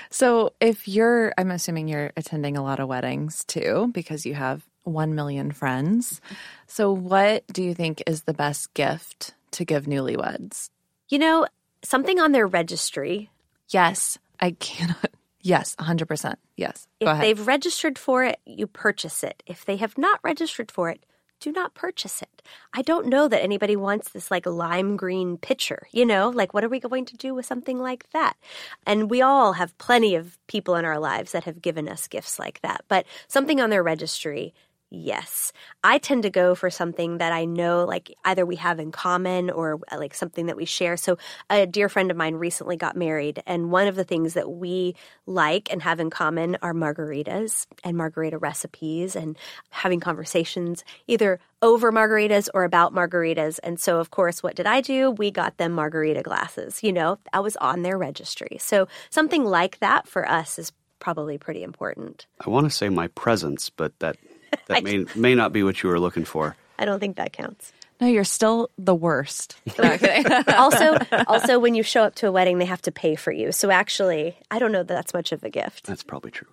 So, 0.09 0.53
if 0.59 0.87
you're, 0.87 1.33
I'm 1.37 1.51
assuming 1.51 1.87
you're 1.87 2.11
attending 2.17 2.57
a 2.57 2.63
lot 2.63 2.79
of 2.79 2.87
weddings 2.87 3.43
too, 3.45 3.89
because 3.93 4.25
you 4.25 4.33
have 4.33 4.65
1 4.83 5.15
million 5.15 5.51
friends. 5.51 6.21
So, 6.67 6.91
what 6.91 7.45
do 7.47 7.63
you 7.63 7.73
think 7.73 8.03
is 8.07 8.23
the 8.23 8.33
best 8.33 8.73
gift 8.73 9.33
to 9.51 9.65
give 9.65 9.85
newlyweds? 9.85 10.69
You 11.09 11.19
know, 11.19 11.47
something 11.83 12.19
on 12.19 12.31
their 12.31 12.47
registry. 12.47 13.29
Yes, 13.69 14.17
I 14.39 14.51
cannot. 14.51 14.97
Yes, 15.43 15.75
100%. 15.77 16.35
Yes. 16.55 16.87
If 16.99 17.19
they've 17.19 17.47
registered 17.47 17.97
for 17.97 18.23
it, 18.23 18.39
you 18.45 18.67
purchase 18.67 19.23
it. 19.23 19.41
If 19.47 19.65
they 19.65 19.77
have 19.77 19.97
not 19.97 20.19
registered 20.23 20.71
for 20.71 20.91
it, 20.91 21.03
do 21.41 21.51
not 21.51 21.73
purchase 21.73 22.21
it. 22.21 22.41
I 22.73 22.81
don't 22.81 23.07
know 23.07 23.27
that 23.27 23.41
anybody 23.43 23.75
wants 23.75 24.09
this 24.09 24.31
like 24.31 24.45
lime 24.45 24.95
green 24.95 25.37
pitcher, 25.37 25.87
you 25.91 26.05
know? 26.05 26.29
Like, 26.29 26.53
what 26.53 26.63
are 26.63 26.69
we 26.69 26.79
going 26.79 27.03
to 27.05 27.17
do 27.17 27.33
with 27.33 27.45
something 27.45 27.79
like 27.79 28.09
that? 28.11 28.37
And 28.85 29.09
we 29.09 29.21
all 29.21 29.53
have 29.53 29.77
plenty 29.77 30.15
of 30.15 30.37
people 30.47 30.75
in 30.75 30.85
our 30.85 30.99
lives 30.99 31.33
that 31.33 31.43
have 31.43 31.61
given 31.61 31.89
us 31.89 32.07
gifts 32.07 32.39
like 32.39 32.61
that. 32.61 32.85
But 32.87 33.05
something 33.27 33.59
on 33.59 33.71
their 33.71 33.83
registry 33.83 34.53
Yes. 34.93 35.53
I 35.85 35.99
tend 35.99 36.23
to 36.23 36.29
go 36.29 36.53
for 36.53 36.69
something 36.69 37.19
that 37.19 37.31
I 37.31 37.45
know 37.45 37.85
like 37.85 38.13
either 38.25 38.45
we 38.45 38.57
have 38.57 38.77
in 38.77 38.91
common 38.91 39.49
or 39.49 39.79
uh, 39.89 39.97
like 39.97 40.13
something 40.13 40.47
that 40.47 40.57
we 40.57 40.65
share. 40.65 40.97
So 40.97 41.17
a 41.49 41.65
dear 41.65 41.87
friend 41.87 42.11
of 42.11 42.17
mine 42.17 42.35
recently 42.35 42.75
got 42.75 42.97
married 42.97 43.41
and 43.47 43.71
one 43.71 43.87
of 43.87 43.95
the 43.95 44.03
things 44.03 44.33
that 44.33 44.51
we 44.51 44.95
like 45.25 45.71
and 45.71 45.81
have 45.81 46.01
in 46.01 46.09
common 46.09 46.57
are 46.61 46.73
margaritas 46.73 47.67
and 47.85 47.95
margarita 47.95 48.37
recipes 48.37 49.15
and 49.15 49.37
having 49.69 50.01
conversations 50.01 50.83
either 51.07 51.39
over 51.61 51.93
margaritas 51.93 52.49
or 52.53 52.65
about 52.65 52.93
margaritas. 52.93 53.61
And 53.63 53.79
so 53.79 54.01
of 54.01 54.11
course, 54.11 54.43
what 54.43 54.55
did 54.55 54.67
I 54.67 54.81
do? 54.81 55.11
We 55.11 55.31
got 55.31 55.55
them 55.55 55.71
margarita 55.71 56.21
glasses. 56.21 56.83
You 56.83 56.91
know, 56.91 57.17
I 57.31 57.39
was 57.39 57.55
on 57.57 57.83
their 57.83 57.97
registry. 57.97 58.57
So 58.59 58.89
something 59.09 59.45
like 59.45 59.79
that 59.79 60.05
for 60.05 60.27
us 60.27 60.59
is 60.59 60.73
probably 60.99 61.37
pretty 61.37 61.63
important. 61.63 62.25
I 62.45 62.49
want 62.49 62.65
to 62.65 62.69
say 62.69 62.89
my 62.89 63.07
presence, 63.07 63.69
but 63.69 63.97
that 63.99 64.17
that 64.67 64.83
may 64.83 65.05
may 65.15 65.35
not 65.35 65.53
be 65.53 65.63
what 65.63 65.81
you 65.81 65.89
were 65.89 65.99
looking 65.99 66.25
for. 66.25 66.55
I 66.79 66.85
don't 66.85 66.99
think 66.99 67.17
that 67.17 67.33
counts. 67.33 67.73
No, 67.99 68.07
you're 68.07 68.23
still 68.23 68.71
the 68.79 68.95
worst. 68.95 69.57
also, 70.47 70.97
also, 71.27 71.59
when 71.59 71.75
you 71.75 71.83
show 71.83 72.01
up 72.01 72.15
to 72.15 72.27
a 72.27 72.31
wedding, 72.31 72.57
they 72.57 72.65
have 72.65 72.81
to 72.83 72.91
pay 72.91 73.15
for 73.15 73.31
you. 73.31 73.51
So 73.51 73.69
actually, 73.69 74.35
I 74.49 74.57
don't 74.57 74.71
know 74.71 74.79
that 74.79 74.87
that's 74.87 75.13
much 75.13 75.31
of 75.31 75.43
a 75.43 75.51
gift. 75.51 75.85
That's 75.85 76.01
probably 76.01 76.31
true. 76.31 76.47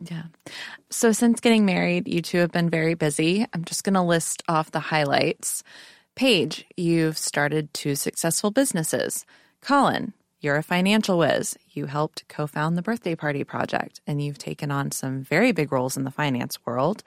Yeah. 0.00 0.24
So 0.90 1.10
since 1.10 1.40
getting 1.40 1.66
married, 1.66 2.06
you 2.06 2.22
two 2.22 2.38
have 2.38 2.52
been 2.52 2.70
very 2.70 2.94
busy. 2.94 3.44
I'm 3.52 3.64
just 3.64 3.82
going 3.82 3.94
to 3.94 4.02
list 4.02 4.44
off 4.48 4.70
the 4.70 4.80
highlights. 4.80 5.64
Paige, 6.14 6.64
you've 6.76 7.18
started 7.18 7.74
two 7.74 7.96
successful 7.96 8.52
businesses. 8.52 9.26
Colin, 9.62 10.12
you're 10.44 10.56
a 10.56 10.62
financial 10.62 11.18
whiz. 11.18 11.56
You 11.70 11.86
helped 11.86 12.28
co 12.28 12.46
found 12.46 12.76
the 12.76 12.82
Birthday 12.82 13.16
Party 13.16 13.42
Project, 13.44 14.02
and 14.06 14.22
you've 14.22 14.38
taken 14.38 14.70
on 14.70 14.92
some 14.92 15.22
very 15.22 15.52
big 15.52 15.72
roles 15.72 15.96
in 15.96 16.04
the 16.04 16.10
finance 16.10 16.58
world. 16.66 17.02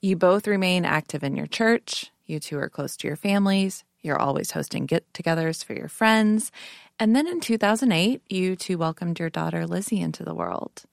You 0.00 0.14
both 0.14 0.46
remain 0.46 0.84
active 0.84 1.24
in 1.24 1.36
your 1.36 1.48
church. 1.48 2.12
You 2.26 2.38
two 2.38 2.56
are 2.58 2.68
close 2.68 2.96
to 2.98 3.08
your 3.08 3.16
families. 3.16 3.82
You're 4.00 4.18
always 4.18 4.52
hosting 4.52 4.86
get 4.86 5.12
togethers 5.12 5.64
for 5.64 5.72
your 5.74 5.88
friends. 5.88 6.52
And 7.00 7.16
then 7.16 7.26
in 7.26 7.40
2008, 7.40 8.22
you 8.28 8.54
two 8.54 8.78
welcomed 8.78 9.18
your 9.18 9.30
daughter 9.30 9.66
Lizzie 9.66 10.00
into 10.00 10.22
the 10.22 10.34
world. 10.34 10.84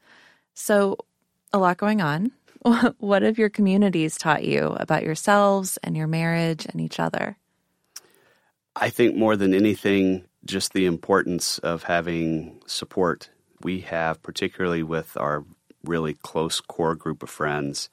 So, 0.56 0.98
a 1.54 1.60
lot 1.60 1.78
going 1.78 2.02
on. 2.02 2.32
what 2.98 3.22
have 3.22 3.38
your 3.38 3.50
communities 3.50 4.18
taught 4.18 4.44
you 4.44 4.76
about 4.80 5.04
yourselves 5.04 5.78
and 5.84 5.96
your 5.96 6.08
marriage 6.08 6.66
and 6.66 6.82
each 6.82 7.00
other? 7.00 7.38
I 8.76 8.90
think 8.90 9.16
more 9.16 9.38
than 9.38 9.54
anything, 9.54 10.26
just 10.46 10.74
the 10.74 10.86
importance 10.86 11.60
of 11.60 11.84
having 11.84 12.62
support. 12.68 13.30
We 13.62 13.82
have, 13.82 14.22
particularly 14.22 14.84
with 14.84 15.18
our 15.18 15.44
really 15.84 16.14
close 16.14 16.62
core 16.62 16.96
group 16.96 17.24
of 17.24 17.30
friends, 17.30 17.90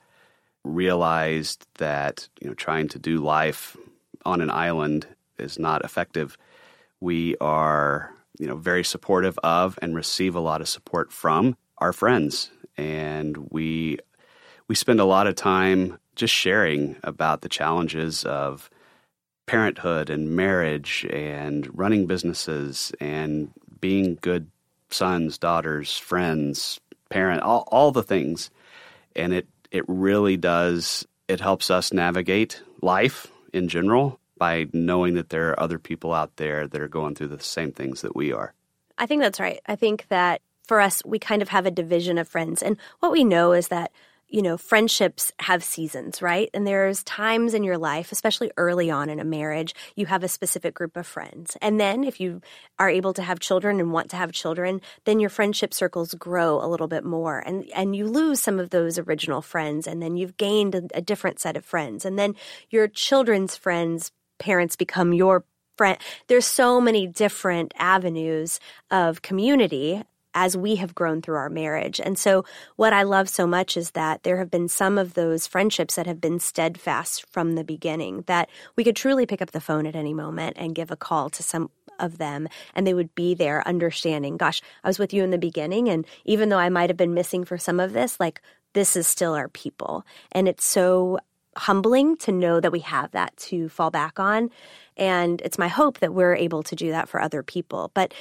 realized 0.64 1.66
that 1.78 2.28
you 2.40 2.48
know 2.48 2.54
trying 2.54 2.88
to 2.88 2.98
do 2.98 3.18
life 3.18 3.76
on 4.24 4.40
an 4.40 4.50
island 4.50 5.06
is 5.38 5.58
not 5.58 5.84
effective. 5.84 6.36
We 7.00 7.36
are 7.40 8.14
you 8.38 8.46
know 8.46 8.56
very 8.56 8.84
supportive 8.84 9.38
of 9.42 9.78
and 9.82 9.94
receive 9.94 10.34
a 10.34 10.40
lot 10.40 10.60
of 10.60 10.68
support 10.68 11.12
from 11.12 11.56
our 11.78 11.92
friends, 11.92 12.50
and 12.76 13.36
we 13.50 13.98
we 14.68 14.74
spend 14.74 15.00
a 15.00 15.04
lot 15.04 15.26
of 15.26 15.34
time 15.34 15.98
just 16.14 16.34
sharing 16.34 16.96
about 17.02 17.40
the 17.40 17.48
challenges 17.48 18.24
of 18.24 18.70
parenthood 19.46 20.11
and 20.11 20.37
marriage 20.37 21.07
and 21.11 21.68
running 21.76 22.07
businesses 22.07 22.92
and 23.00 23.50
being 23.81 24.18
good 24.20 24.50
sons, 24.90 25.38
daughters, 25.38 25.96
friends, 25.96 26.81
parent, 27.09 27.43
all, 27.43 27.66
all 27.70 27.93
the 27.93 28.03
things. 28.03 28.51
And 29.16 29.32
it, 29.32 29.47
it 29.70 29.84
really 29.88 30.36
does, 30.36 31.07
it 31.28 31.40
helps 31.40 31.70
us 31.70 31.93
navigate 31.93 32.62
life 32.80 33.26
in 33.53 33.68
general 33.68 34.18
by 34.38 34.66
knowing 34.72 35.14
that 35.14 35.28
there 35.30 35.51
are 35.51 35.61
other 35.61 35.78
people 35.78 36.12
out 36.12 36.36
there 36.36 36.66
that 36.66 36.80
are 36.80 36.88
going 36.88 37.14
through 37.14 37.28
the 37.28 37.40
same 37.40 37.72
things 37.72 38.01
that 38.03 38.16
we 38.16 38.32
are. 38.32 38.55
I 38.99 39.07
think 39.07 39.22
that's 39.22 39.40
right. 39.40 39.61
I 39.66 39.76
think 39.76 40.07
that 40.09 40.43
for 40.66 40.80
us, 40.80 41.03
we 41.05 41.18
kind 41.18 41.43
of 41.43 41.49
have 41.49 41.66
a 41.66 41.70
division 41.70 42.18
of 42.18 42.28
friends. 42.28 42.62
And 42.62 42.76
what 43.01 43.12
we 43.12 43.24
know 43.24 43.53
is 43.53 43.68
that 43.68 43.93
you 44.33 44.41
know, 44.41 44.57
friendships 44.57 45.30
have 45.41 45.62
seasons, 45.62 46.22
right? 46.22 46.49
And 46.55 46.66
there's 46.66 47.05
times 47.05 47.53
in 47.53 47.64
your 47.64 47.76
life, 47.76 48.12
especially 48.12 48.51
early 48.57 48.91
on 48.91 49.11
in 49.11 49.20
a 49.20 49.24
marriage, 49.24 49.74
you 49.95 50.07
have 50.07 50.24
a 50.24 50.28
specific 50.28 50.74
group 50.74 50.97
of 50.97 51.07
friends. 51.07 51.57
And 51.61 51.78
then 51.78 52.03
if 52.03 52.18
you 52.18 52.41
are 52.78 52.89
able 52.89 53.12
to 53.12 53.22
have 53.22 53.41
children 53.41 53.78
and 53.78 53.93
want 53.93 54.09
to 54.11 54.16
have 54.16 54.33
children, 54.33 54.80
then 55.05 55.20
your 55.20 55.28
friendship 55.28 55.74
circles 55.74 56.14
grow 56.14 56.64
a 56.64 56.66
little 56.66 56.89
bit 56.89 57.05
more 57.05 57.41
and, 57.41 57.68
and 57.74 57.95
you 57.95 58.07
lose 58.07 58.41
some 58.41 58.59
of 58.59 58.70
those 58.70 58.99
original 58.99 59.43
friends. 59.43 59.87
And 59.87 60.03
then 60.03 60.16
you've 60.16 60.39
gained 60.39 60.74
a, 60.74 60.83
a 60.95 61.03
different 61.03 61.39
set 61.39 61.59
of 61.59 61.64
friends. 61.64 62.07
And 62.07 62.18
then 62.18 62.35
your 62.70 62.89
children's 62.89 63.55
friends, 63.55 64.12
parents 64.39 64.76
become 64.76 65.12
your 65.12 65.45
friend. 65.76 65.99
There's 66.28 66.47
so 66.47 66.80
many 66.80 67.07
different 67.07 67.74
avenues 67.76 68.61
of 68.91 69.20
community 69.20 70.03
as 70.35 70.57
we 70.57 70.76
have 70.76 70.95
grown 70.95 71.22
through 71.22 71.37
our 71.37 71.51
marriage. 71.51 72.01
And 72.01 72.18
so, 72.18 72.45
what 72.76 72.93
I 72.93 73.03
love 73.03 73.28
so 73.28 73.47
much 73.47 73.76
is 73.76 73.93
that 73.93 74.22
there 74.22 74.39
have 74.39 74.51
been 74.51 74.68
some 74.68 74.99
of 74.99 75.14
those 75.14 75.47
friendships 75.47 75.97
that 75.97 76.07
have 76.07 76.20
been 76.20 76.39
steadfast 76.39 77.26
from 77.30 77.55
the 77.55 77.64
beginning, 77.64 78.24
that 78.26 78.49
we 78.76 78.85
could 78.85 78.97
truly 78.97 79.26
pick 79.26 79.43
up 79.43 79.53
the 79.53 79.61
phone 79.61 79.87
at 79.87 79.97
any 79.97 80.14
moment 80.14 80.57
and 80.59 80.74
give 80.74 80.91
a 80.91 80.97
call 80.97 81.30
to 81.30 81.43
some 81.43 81.70
of 81.99 82.18
them 82.18 82.49
and 82.74 82.87
they 82.87 82.95
would 82.95 83.14
be 83.14 83.35
there 83.35 83.66
understanding 83.66 84.37
gosh 84.37 84.61
i 84.83 84.89
was 84.89 84.99
with 84.99 85.12
you 85.12 85.22
in 85.22 85.30
the 85.30 85.39
beginning 85.39 85.89
and 85.89 86.07
even 86.24 86.49
though 86.49 86.59
i 86.59 86.68
might 86.68 86.91
have 86.91 86.97
been 86.97 87.14
missing 87.14 87.45
for 87.45 87.59
some 87.59 87.78
of 87.78 87.93
this 87.93 88.18
like 88.18 88.41
this 88.72 88.97
is 88.97 89.07
still 89.07 89.35
our 89.35 89.49
people 89.49 90.05
and 90.33 90.49
it's 90.49 90.64
so 90.64 91.18
humbling 91.57 92.16
to 92.16 92.33
know 92.33 92.61
that 92.61 92.72
we 92.72 92.80
have 92.80 93.11
that 93.12 93.37
to 93.37 93.68
fall 93.68 93.91
back 93.91 94.18
on 94.18 94.51
and 94.97 95.41
it's 95.43 95.59
my 95.59 95.68
hope 95.68 95.99
that 95.99 96.14
we're 96.14 96.35
able 96.35 96.62
to 96.62 96.74
do 96.74 96.91
that 96.91 97.09
for 97.09 97.20
other 97.20 97.43
people 97.43 97.91
but 97.95 98.14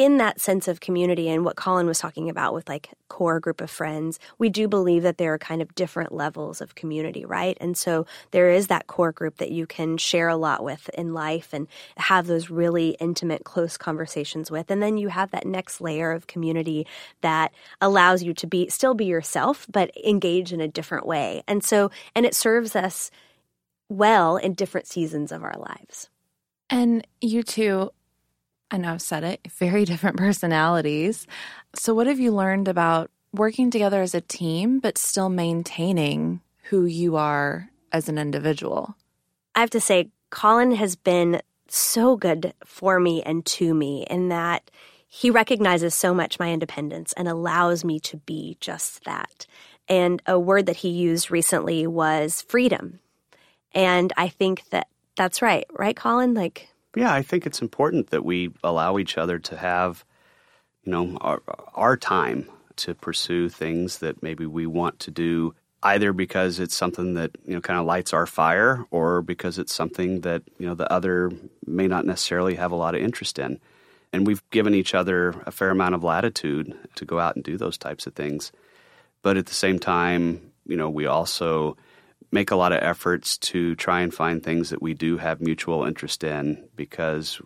in 0.00 0.16
that 0.16 0.40
sense 0.40 0.66
of 0.66 0.80
community 0.80 1.28
and 1.28 1.44
what 1.44 1.56
Colin 1.56 1.86
was 1.86 1.98
talking 1.98 2.30
about 2.30 2.54
with 2.54 2.66
like 2.70 2.88
core 3.08 3.38
group 3.38 3.60
of 3.60 3.70
friends, 3.70 4.18
we 4.38 4.48
do 4.48 4.66
believe 4.66 5.02
that 5.02 5.18
there 5.18 5.34
are 5.34 5.38
kind 5.38 5.60
of 5.60 5.74
different 5.74 6.10
levels 6.10 6.62
of 6.62 6.74
community, 6.74 7.26
right? 7.26 7.58
And 7.60 7.76
so 7.76 8.06
there 8.30 8.48
is 8.48 8.68
that 8.68 8.86
core 8.86 9.12
group 9.12 9.36
that 9.36 9.50
you 9.50 9.66
can 9.66 9.98
share 9.98 10.28
a 10.28 10.36
lot 10.36 10.64
with 10.64 10.88
in 10.94 11.12
life 11.12 11.50
and 11.52 11.68
have 11.98 12.26
those 12.26 12.48
really 12.48 12.96
intimate, 12.98 13.44
close 13.44 13.76
conversations 13.76 14.50
with. 14.50 14.70
And 14.70 14.82
then 14.82 14.96
you 14.96 15.08
have 15.08 15.32
that 15.32 15.44
next 15.44 15.82
layer 15.82 16.12
of 16.12 16.26
community 16.26 16.86
that 17.20 17.52
allows 17.82 18.22
you 18.22 18.32
to 18.32 18.46
be 18.46 18.70
still 18.70 18.94
be 18.94 19.04
yourself, 19.04 19.66
but 19.70 19.94
engage 20.02 20.50
in 20.50 20.62
a 20.62 20.68
different 20.68 21.04
way. 21.04 21.42
And 21.46 21.62
so, 21.62 21.90
and 22.14 22.24
it 22.24 22.34
serves 22.34 22.74
us 22.74 23.10
well 23.90 24.38
in 24.38 24.54
different 24.54 24.86
seasons 24.86 25.30
of 25.30 25.44
our 25.44 25.58
lives. 25.58 26.08
And 26.70 27.06
you 27.20 27.42
two 27.42 27.90
I 28.70 28.78
know 28.78 28.92
I've 28.92 29.02
said 29.02 29.24
it, 29.24 29.40
very 29.58 29.84
different 29.84 30.16
personalities. 30.16 31.26
So, 31.74 31.94
what 31.94 32.06
have 32.06 32.20
you 32.20 32.32
learned 32.32 32.68
about 32.68 33.10
working 33.32 33.70
together 33.70 34.02
as 34.02 34.14
a 34.14 34.20
team, 34.20 34.80
but 34.80 34.98
still 34.98 35.28
maintaining 35.28 36.40
who 36.64 36.84
you 36.84 37.16
are 37.16 37.70
as 37.92 38.08
an 38.08 38.18
individual? 38.18 38.96
I 39.54 39.60
have 39.60 39.70
to 39.70 39.80
say, 39.80 40.10
Colin 40.30 40.72
has 40.72 40.96
been 40.96 41.40
so 41.68 42.16
good 42.16 42.54
for 42.64 42.98
me 42.98 43.22
and 43.22 43.44
to 43.46 43.74
me 43.74 44.06
in 44.10 44.28
that 44.28 44.70
he 45.12 45.30
recognizes 45.30 45.94
so 45.94 46.14
much 46.14 46.38
my 46.38 46.52
independence 46.52 47.12
and 47.14 47.26
allows 47.26 47.84
me 47.84 47.98
to 48.00 48.16
be 48.18 48.56
just 48.60 49.04
that. 49.04 49.46
And 49.88 50.22
a 50.24 50.38
word 50.38 50.66
that 50.66 50.76
he 50.76 50.88
used 50.88 51.32
recently 51.32 51.84
was 51.86 52.42
freedom. 52.42 53.00
And 53.72 54.12
I 54.16 54.28
think 54.28 54.68
that 54.70 54.86
that's 55.16 55.42
right, 55.42 55.66
right, 55.72 55.96
Colin? 55.96 56.32
Like, 56.32 56.68
yeah, 56.96 57.12
I 57.12 57.22
think 57.22 57.46
it's 57.46 57.62
important 57.62 58.10
that 58.10 58.24
we 58.24 58.50
allow 58.64 58.98
each 58.98 59.16
other 59.16 59.38
to 59.38 59.56
have, 59.56 60.04
you 60.84 60.92
know, 60.92 61.16
our, 61.20 61.42
our 61.74 61.96
time 61.96 62.48
to 62.76 62.94
pursue 62.94 63.48
things 63.48 63.98
that 63.98 64.22
maybe 64.22 64.46
we 64.46 64.66
want 64.66 64.98
to 65.00 65.10
do 65.10 65.54
either 65.82 66.12
because 66.12 66.60
it's 66.60 66.76
something 66.76 67.14
that 67.14 67.30
you 67.46 67.54
know 67.54 67.60
kind 67.60 67.78
of 67.78 67.86
lights 67.86 68.12
our 68.12 68.26
fire 68.26 68.84
or 68.90 69.22
because 69.22 69.58
it's 69.58 69.74
something 69.74 70.20
that 70.20 70.42
you 70.58 70.66
know 70.66 70.74
the 70.74 70.90
other 70.92 71.30
may 71.66 71.86
not 71.86 72.04
necessarily 72.04 72.54
have 72.54 72.72
a 72.72 72.76
lot 72.76 72.94
of 72.94 73.00
interest 73.00 73.38
in. 73.38 73.58
And 74.12 74.26
we've 74.26 74.42
given 74.50 74.74
each 74.74 74.94
other 74.94 75.34
a 75.46 75.52
fair 75.52 75.70
amount 75.70 75.94
of 75.94 76.02
latitude 76.02 76.76
to 76.96 77.04
go 77.04 77.20
out 77.20 77.36
and 77.36 77.44
do 77.44 77.56
those 77.56 77.78
types 77.78 78.08
of 78.08 78.14
things. 78.14 78.50
But 79.22 79.36
at 79.36 79.46
the 79.46 79.54
same 79.54 79.78
time 79.78 80.52
you 80.66 80.76
know 80.76 80.90
we 80.90 81.06
also 81.06 81.76
make 82.32 82.50
a 82.50 82.56
lot 82.56 82.72
of 82.72 82.82
efforts 82.82 83.36
to 83.38 83.74
try 83.76 84.00
and 84.00 84.14
find 84.14 84.42
things 84.42 84.70
that 84.70 84.82
we 84.82 84.94
do 84.94 85.18
have 85.18 85.40
mutual 85.40 85.84
interest 85.84 86.22
in 86.24 86.64
because 86.76 87.40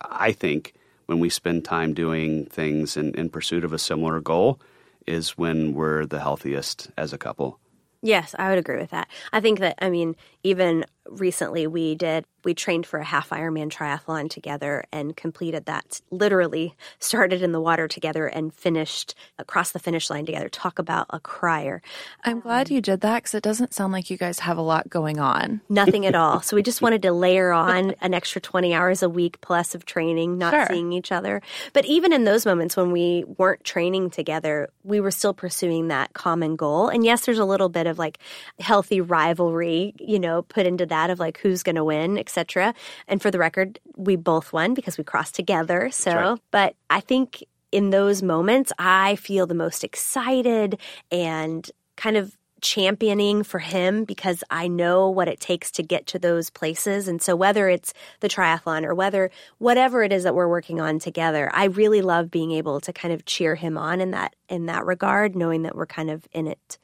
I 0.00 0.32
think 0.32 0.74
when 1.06 1.18
we 1.18 1.28
spend 1.28 1.64
time 1.64 1.92
doing 1.92 2.46
things 2.46 2.96
in, 2.96 3.14
in 3.14 3.28
pursuit 3.28 3.64
of 3.64 3.72
a 3.72 3.78
similar 3.78 4.20
goal 4.20 4.60
is 5.06 5.36
when 5.36 5.74
we're 5.74 6.06
the 6.06 6.20
healthiest 6.20 6.90
as 6.96 7.12
a 7.12 7.18
couple. 7.18 7.58
Yes, 8.02 8.34
I 8.38 8.48
would 8.48 8.58
agree 8.58 8.78
with 8.78 8.90
that. 8.90 9.08
I 9.32 9.40
think 9.40 9.58
that, 9.58 9.76
I 9.82 9.90
mean, 9.90 10.16
even 10.42 10.86
recently 11.10 11.66
we 11.66 11.94
did 11.94 12.24
we 12.44 12.54
trained 12.54 12.86
for 12.86 12.98
a 12.98 13.04
half 13.04 13.30
Ironman 13.30 13.70
triathlon 13.70 14.30
together 14.30 14.84
and 14.92 15.16
completed 15.16 15.66
that. 15.66 16.00
Literally 16.10 16.74
started 16.98 17.42
in 17.42 17.52
the 17.52 17.60
water 17.60 17.88
together 17.88 18.26
and 18.26 18.54
finished 18.54 19.14
across 19.38 19.72
the 19.72 19.78
finish 19.78 20.10
line 20.10 20.26
together. 20.26 20.48
Talk 20.48 20.78
about 20.78 21.06
a 21.10 21.20
crier. 21.20 21.82
I'm 22.24 22.40
glad 22.40 22.68
um, 22.68 22.74
you 22.74 22.80
did 22.80 23.00
that 23.02 23.22
because 23.22 23.34
it 23.34 23.42
doesn't 23.42 23.74
sound 23.74 23.92
like 23.92 24.10
you 24.10 24.16
guys 24.16 24.40
have 24.40 24.58
a 24.58 24.62
lot 24.62 24.88
going 24.88 25.18
on. 25.18 25.60
Nothing 25.68 26.06
at 26.06 26.14
all. 26.14 26.40
So 26.40 26.56
we 26.56 26.62
just 26.62 26.82
wanted 26.82 27.02
to 27.02 27.12
layer 27.12 27.52
on 27.52 27.94
an 28.00 28.14
extra 28.14 28.40
20 28.40 28.74
hours 28.74 29.02
a 29.02 29.08
week 29.08 29.40
plus 29.40 29.74
of 29.74 29.84
training, 29.84 30.38
not 30.38 30.52
sure. 30.52 30.66
seeing 30.68 30.92
each 30.92 31.12
other. 31.12 31.42
But 31.72 31.84
even 31.84 32.12
in 32.12 32.24
those 32.24 32.46
moments 32.46 32.76
when 32.76 32.92
we 32.92 33.24
weren't 33.38 33.64
training 33.64 34.10
together, 34.10 34.70
we 34.84 35.00
were 35.00 35.10
still 35.10 35.34
pursuing 35.34 35.88
that 35.88 36.12
common 36.14 36.56
goal. 36.56 36.88
And 36.88 37.04
yes, 37.04 37.26
there's 37.26 37.38
a 37.38 37.44
little 37.44 37.68
bit 37.68 37.86
of 37.86 37.98
like 37.98 38.18
healthy 38.58 39.00
rivalry, 39.00 39.94
you 39.98 40.18
know, 40.18 40.42
put 40.42 40.66
into 40.66 40.86
that 40.86 40.99
of 41.08 41.18
like 41.18 41.38
who's 41.38 41.62
going 41.62 41.76
to 41.76 41.84
win, 41.84 42.18
etc. 42.18 42.74
And 43.08 43.22
for 43.22 43.30
the 43.30 43.38
record, 43.38 43.78
we 43.96 44.16
both 44.16 44.52
won 44.52 44.74
because 44.74 44.98
we 44.98 45.04
crossed 45.04 45.34
together. 45.34 45.90
So, 45.90 46.14
right. 46.14 46.40
but 46.50 46.76
I 46.90 47.00
think 47.00 47.42
in 47.72 47.90
those 47.90 48.22
moments, 48.22 48.72
I 48.78 49.16
feel 49.16 49.46
the 49.46 49.54
most 49.54 49.84
excited 49.84 50.78
and 51.10 51.70
kind 51.96 52.16
of 52.16 52.36
championing 52.60 53.42
for 53.42 53.58
him 53.58 54.04
because 54.04 54.44
I 54.50 54.68
know 54.68 55.08
what 55.08 55.28
it 55.28 55.40
takes 55.40 55.70
to 55.72 55.82
get 55.82 56.06
to 56.08 56.18
those 56.18 56.50
places. 56.50 57.08
And 57.08 57.22
so 57.22 57.34
whether 57.34 57.68
it's 57.68 57.94
the 58.20 58.28
triathlon 58.28 58.84
or 58.84 58.94
whether 58.94 59.30
whatever 59.58 60.02
it 60.02 60.12
is 60.12 60.24
that 60.24 60.34
we're 60.34 60.48
working 60.48 60.80
on 60.80 60.98
together, 60.98 61.50
I 61.54 61.64
really 61.64 62.02
love 62.02 62.30
being 62.30 62.52
able 62.52 62.80
to 62.80 62.92
kind 62.92 63.14
of 63.14 63.24
cheer 63.24 63.54
him 63.54 63.78
on 63.78 64.00
in 64.00 64.10
that 64.10 64.36
in 64.48 64.66
that 64.66 64.84
regard, 64.84 65.34
knowing 65.34 65.62
that 65.62 65.74
we're 65.74 65.86
kind 65.86 66.10
of 66.10 66.26
in 66.32 66.46
it 66.46 66.78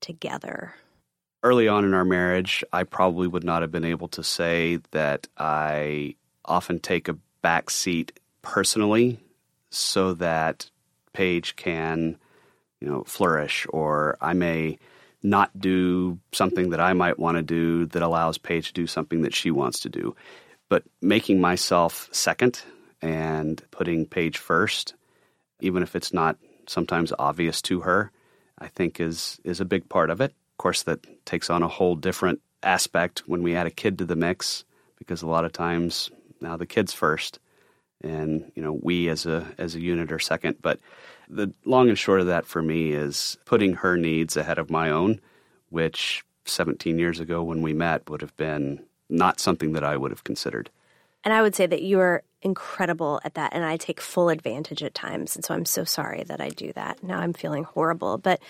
together 0.00 0.74
early 1.44 1.68
on 1.68 1.84
in 1.84 1.92
our 1.92 2.06
marriage, 2.06 2.64
I 2.72 2.84
probably 2.84 3.28
would 3.28 3.44
not 3.44 3.60
have 3.62 3.70
been 3.70 3.84
able 3.84 4.08
to 4.08 4.24
say 4.24 4.78
that 4.92 5.28
I 5.36 6.16
often 6.44 6.80
take 6.80 7.06
a 7.06 7.18
back 7.42 7.68
seat 7.68 8.18
personally 8.40 9.20
so 9.70 10.14
that 10.14 10.70
Paige 11.12 11.54
can, 11.54 12.16
you 12.80 12.88
know, 12.88 13.04
flourish, 13.04 13.66
or 13.70 14.16
I 14.22 14.32
may 14.32 14.78
not 15.22 15.58
do 15.58 16.18
something 16.32 16.70
that 16.70 16.80
I 16.80 16.94
might 16.94 17.18
want 17.18 17.36
to 17.36 17.42
do 17.42 17.86
that 17.86 18.02
allows 18.02 18.38
Paige 18.38 18.68
to 18.68 18.72
do 18.72 18.86
something 18.86 19.22
that 19.22 19.34
she 19.34 19.50
wants 19.50 19.80
to 19.80 19.90
do. 19.90 20.16
But 20.70 20.84
making 21.02 21.40
myself 21.40 22.08
second 22.10 22.62
and 23.02 23.62
putting 23.70 24.06
Paige 24.06 24.38
first, 24.38 24.94
even 25.60 25.82
if 25.82 25.94
it's 25.94 26.12
not 26.12 26.38
sometimes 26.66 27.12
obvious 27.18 27.60
to 27.62 27.80
her, 27.80 28.10
I 28.58 28.68
think 28.68 28.98
is 28.98 29.40
is 29.44 29.60
a 29.60 29.66
big 29.66 29.88
part 29.90 30.08
of 30.08 30.22
it. 30.22 30.34
Of 30.54 30.58
course, 30.58 30.82
that 30.84 31.00
takes 31.26 31.50
on 31.50 31.62
a 31.62 31.68
whole 31.68 31.96
different 31.96 32.40
aspect 32.62 33.24
when 33.26 33.42
we 33.42 33.54
add 33.54 33.66
a 33.66 33.70
kid 33.70 33.98
to 33.98 34.04
the 34.04 34.16
mix, 34.16 34.64
because 34.98 35.22
a 35.22 35.26
lot 35.26 35.44
of 35.44 35.52
times 35.52 36.10
now 36.40 36.56
the 36.56 36.66
kid's 36.66 36.92
first, 36.92 37.38
and 38.02 38.50
you 38.54 38.62
know 38.62 38.78
we 38.80 39.08
as 39.08 39.26
a 39.26 39.46
as 39.58 39.74
a 39.74 39.80
unit 39.80 40.12
are 40.12 40.18
second. 40.18 40.56
But 40.62 40.80
the 41.28 41.52
long 41.64 41.88
and 41.88 41.98
short 41.98 42.20
of 42.20 42.26
that 42.26 42.46
for 42.46 42.62
me 42.62 42.92
is 42.92 43.36
putting 43.44 43.74
her 43.74 43.96
needs 43.96 44.36
ahead 44.36 44.58
of 44.58 44.70
my 44.70 44.90
own, 44.90 45.20
which 45.70 46.24
17 46.44 46.98
years 46.98 47.20
ago 47.20 47.42
when 47.42 47.62
we 47.62 47.72
met 47.72 48.08
would 48.08 48.20
have 48.20 48.36
been 48.36 48.84
not 49.08 49.40
something 49.40 49.72
that 49.72 49.84
I 49.84 49.96
would 49.96 50.10
have 50.10 50.24
considered. 50.24 50.70
And 51.24 51.32
I 51.32 51.40
would 51.40 51.54
say 51.54 51.66
that 51.66 51.82
you 51.82 52.00
are 52.00 52.22
incredible 52.42 53.20
at 53.24 53.34
that. 53.34 53.54
And 53.54 53.64
I 53.64 53.76
take 53.76 54.00
full 54.00 54.28
advantage 54.28 54.82
at 54.82 54.94
times. 54.94 55.34
And 55.34 55.44
so 55.44 55.54
I'm 55.54 55.64
so 55.64 55.84
sorry 55.84 56.22
that 56.24 56.40
I 56.40 56.50
do 56.50 56.72
that. 56.74 57.02
Now 57.02 57.18
I'm 57.18 57.32
feeling 57.32 57.64
horrible. 57.64 58.18
But 58.18 58.40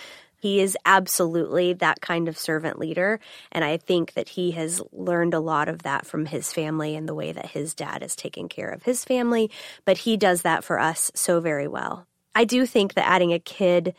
he 0.44 0.60
is 0.60 0.76
absolutely 0.84 1.72
that 1.72 2.02
kind 2.02 2.28
of 2.28 2.36
servant 2.36 2.78
leader. 2.78 3.18
And 3.50 3.64
I 3.64 3.78
think 3.78 4.12
that 4.12 4.28
he 4.28 4.50
has 4.50 4.82
learned 4.92 5.32
a 5.32 5.40
lot 5.40 5.70
of 5.70 5.84
that 5.84 6.04
from 6.04 6.26
his 6.26 6.52
family 6.52 6.94
and 6.94 7.08
the 7.08 7.14
way 7.14 7.32
that 7.32 7.52
his 7.52 7.72
dad 7.72 8.02
is 8.02 8.14
taking 8.14 8.50
care 8.50 8.68
of 8.68 8.82
his 8.82 9.06
family. 9.06 9.50
But 9.86 9.96
he 9.96 10.18
does 10.18 10.42
that 10.42 10.62
for 10.62 10.78
us 10.78 11.10
so 11.14 11.40
very 11.40 11.66
well. 11.66 12.06
I 12.34 12.44
do 12.44 12.66
think 12.66 12.92
that 12.92 13.08
adding 13.08 13.32
a 13.32 13.38
kid, 13.38 13.94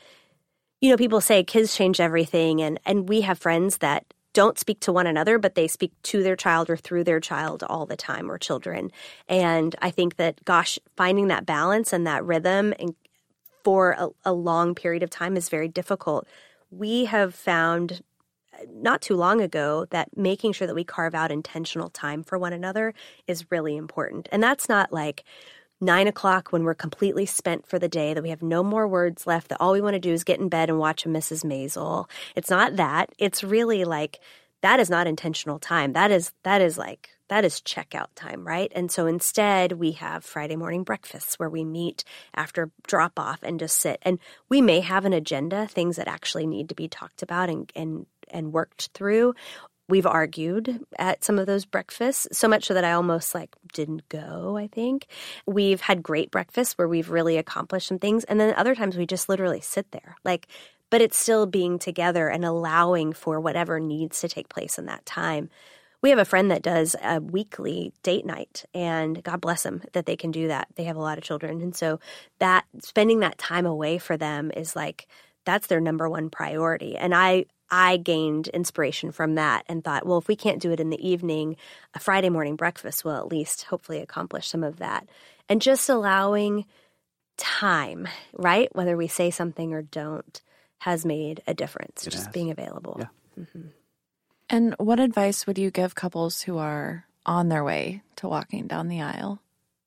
you 0.81 0.91
know, 0.91 0.97
people 0.97 1.19
say 1.19 1.43
kids 1.43 1.75
change 1.75 1.99
everything. 1.99 2.61
And, 2.61 2.79
and 2.85 3.09
we 3.09 3.21
have 3.21 3.39
friends 3.39 3.77
that 3.77 4.05
don't 4.33 4.59
speak 4.59 4.79
to 4.81 4.93
one 4.93 5.07
another, 5.07 5.39
but 5.39 5.55
they 5.55 5.67
speak 5.67 5.93
to 6.03 6.21
their 6.21 6.35
child 6.35 6.69
or 6.69 6.77
through 6.77 7.05
their 7.05 7.19
child 7.19 7.63
all 7.63 7.87
the 7.87 7.97
time 7.97 8.29
or 8.29 8.37
children. 8.37 8.91
And 9.27 9.75
I 9.81 9.89
think 9.89 10.17
that, 10.17 10.45
gosh, 10.45 10.77
finding 10.95 11.29
that 11.29 11.47
balance 11.47 11.91
and 11.91 12.05
that 12.05 12.23
rhythm 12.23 12.71
and 12.77 12.93
for 13.65 13.95
a, 13.99 14.09
a 14.25 14.33
long 14.33 14.75
period 14.75 15.03
of 15.03 15.09
time 15.09 15.35
is 15.35 15.49
very 15.49 15.67
difficult. 15.67 16.27
we 16.71 17.05
have 17.05 17.35
found 17.35 18.01
not 18.73 19.01
too 19.01 19.15
long 19.15 19.41
ago 19.41 19.85
that 19.91 20.15
making 20.15 20.53
sure 20.53 20.67
that 20.67 20.75
we 20.75 20.83
carve 20.83 21.15
out 21.15 21.31
intentional 21.31 21.89
time 21.89 22.23
for 22.23 22.37
one 22.37 22.53
another 22.53 22.93
is 23.27 23.51
really 23.51 23.75
important. 23.75 24.29
And 24.31 24.41
that's 24.41 24.69
not 24.69 24.93
like 24.93 25.23
nine 25.81 26.07
o'clock 26.07 26.51
when 26.51 26.63
we're 26.63 26.73
completely 26.73 27.25
spent 27.25 27.67
for 27.67 27.79
the 27.79 27.89
day, 27.89 28.13
that 28.13 28.23
we 28.23 28.29
have 28.29 28.41
no 28.41 28.63
more 28.63 28.87
words 28.87 29.27
left, 29.27 29.49
that 29.49 29.59
all 29.59 29.73
we 29.73 29.81
want 29.81 29.95
to 29.95 29.99
do 29.99 30.13
is 30.13 30.23
get 30.23 30.39
in 30.39 30.49
bed 30.49 30.69
and 30.69 30.79
watch 30.79 31.05
a 31.05 31.09
Mrs. 31.09 31.43
Maisel. 31.43 32.09
It's 32.35 32.49
not 32.49 32.77
that. 32.77 33.09
It's 33.17 33.43
really 33.43 33.83
like 33.83 34.19
that 34.61 34.79
is 34.79 34.89
not 34.89 35.07
intentional 35.07 35.59
time. 35.59 35.93
That 35.93 36.11
is 36.11 36.31
that 36.43 36.61
is 36.61 36.77
like 36.77 37.09
that 37.29 37.45
is 37.45 37.61
checkout 37.61 38.07
time, 38.15 38.45
right? 38.45 38.71
And 38.75 38.91
so 38.91 39.07
instead, 39.07 39.73
we 39.73 39.93
have 39.93 40.23
Friday 40.23 40.55
morning 40.55 40.83
breakfasts 40.83 41.39
where 41.39 41.49
we 41.49 41.63
meet 41.63 42.03
after 42.33 42.69
drop 42.87 43.19
off 43.19 43.39
and 43.43 43.59
just 43.59 43.79
sit. 43.79 43.99
And 44.03 44.19
we 44.49 44.61
may 44.61 44.79
have 44.81 45.05
an 45.05 45.13
agenda, 45.13 45.67
things 45.67 45.95
that 45.95 46.07
actually 46.07 46.45
need 46.45 46.69
to 46.69 46.75
be 46.75 46.87
talked 46.87 47.23
about 47.23 47.49
and, 47.49 47.71
and 47.75 48.05
and 48.29 48.53
worked 48.53 48.89
through. 48.93 49.33
We've 49.87 50.07
argued 50.07 50.83
at 50.97 51.23
some 51.23 51.37
of 51.37 51.45
those 51.45 51.65
breakfasts, 51.65 52.27
so 52.31 52.47
much 52.47 52.65
so 52.65 52.73
that 52.73 52.83
I 52.83 52.93
almost 52.93 53.35
like 53.35 53.55
didn't 53.71 54.09
go, 54.09 54.57
I 54.57 54.67
think. 54.67 55.05
We've 55.45 55.79
had 55.79 56.01
great 56.01 56.31
breakfasts 56.31 56.75
where 56.75 56.87
we've 56.87 57.11
really 57.11 57.37
accomplished 57.37 57.87
some 57.87 57.99
things. 57.99 58.23
And 58.23 58.39
then 58.39 58.55
other 58.55 58.73
times 58.73 58.97
we 58.97 59.05
just 59.05 59.29
literally 59.29 59.61
sit 59.61 59.91
there. 59.91 60.15
Like, 60.23 60.47
but 60.89 61.01
it's 61.01 61.17
still 61.17 61.45
being 61.45 61.77
together 61.77 62.27
and 62.29 62.43
allowing 62.43 63.13
for 63.13 63.39
whatever 63.39 63.79
needs 63.79 64.21
to 64.21 64.27
take 64.27 64.49
place 64.49 64.79
in 64.79 64.85
that 64.85 65.05
time. 65.05 65.49
We 66.05 66.11
have 66.11 66.19
a 66.19 66.23
friend 66.25 66.51
that 66.51 66.61
does 66.61 66.95
a 67.01 67.19
weekly 67.19 67.91
date 68.03 68.27
night, 68.27 68.63
and 68.75 69.23
God 69.23 69.41
bless 69.41 69.63
them 69.63 69.81
that 69.93 70.05
they 70.05 70.15
can 70.15 70.29
do 70.29 70.49
that. 70.49 70.67
They 70.75 70.83
have 70.83 70.97
a 70.97 71.01
lot 71.01 71.17
of 71.17 71.23
children. 71.23 71.63
And 71.63 71.75
so 71.75 71.99
that 72.37 72.65
spending 72.83 73.21
that 73.21 73.39
time 73.39 73.65
away 73.65 73.97
for 73.97 74.15
them 74.15 74.51
is 74.55 74.75
like, 74.75 75.07
that's 75.45 75.65
their 75.65 75.81
number 75.81 76.07
one 76.07 76.29
priority. 76.29 76.95
And 76.95 77.15
I, 77.15 77.45
I 77.71 77.97
gained 77.97 78.49
inspiration 78.49 79.11
from 79.11 79.33
that 79.33 79.65
and 79.67 79.83
thought, 79.83 80.05
well, 80.05 80.19
if 80.19 80.27
we 80.27 80.35
can't 80.35 80.61
do 80.61 80.71
it 80.71 80.79
in 80.79 80.91
the 80.91 81.09
evening, 81.09 81.55
a 81.95 81.99
Friday 81.99 82.29
morning 82.29 82.55
breakfast 82.55 83.03
will 83.03 83.15
at 83.15 83.29
least 83.29 83.63
hopefully 83.63 83.97
accomplish 83.97 84.47
some 84.47 84.63
of 84.63 84.77
that. 84.77 85.09
And 85.49 85.59
just 85.59 85.89
allowing 85.89 86.65
time, 87.35 88.07
right? 88.31 88.69
Whether 88.75 88.95
we 88.95 89.07
say 89.07 89.31
something 89.31 89.73
or 89.73 89.81
don't, 89.81 90.39
has 90.77 91.03
made 91.03 91.41
a 91.47 91.55
difference. 91.55 92.05
It 92.05 92.11
just 92.11 92.25
has. 92.25 92.31
being 92.31 92.51
available. 92.51 92.97
Yeah. 92.99 93.43
Mm-hmm. 93.43 93.69
And 94.49 94.75
what 94.77 94.99
advice 94.99 95.47
would 95.47 95.57
you 95.57 95.71
give 95.71 95.95
couples 95.95 96.41
who 96.41 96.57
are 96.57 97.05
on 97.25 97.49
their 97.49 97.63
way 97.63 98.01
to 98.17 98.27
walking 98.27 98.67
down 98.67 98.87
the 98.87 99.01
aisle? 99.01 99.39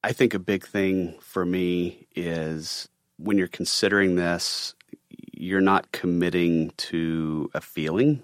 I 0.03 0.13
think 0.13 0.35
a 0.35 0.39
big 0.39 0.67
thing 0.67 1.17
for 1.21 1.45
me 1.45 2.07
is 2.15 2.89
when 3.19 3.39
you're 3.39 3.49
considering 3.49 4.17
this, 4.17 4.75
you're 5.33 5.61
not 5.61 5.93
committing 5.93 6.73
to 6.77 7.51
a 7.55 7.61
feeling. 7.61 8.23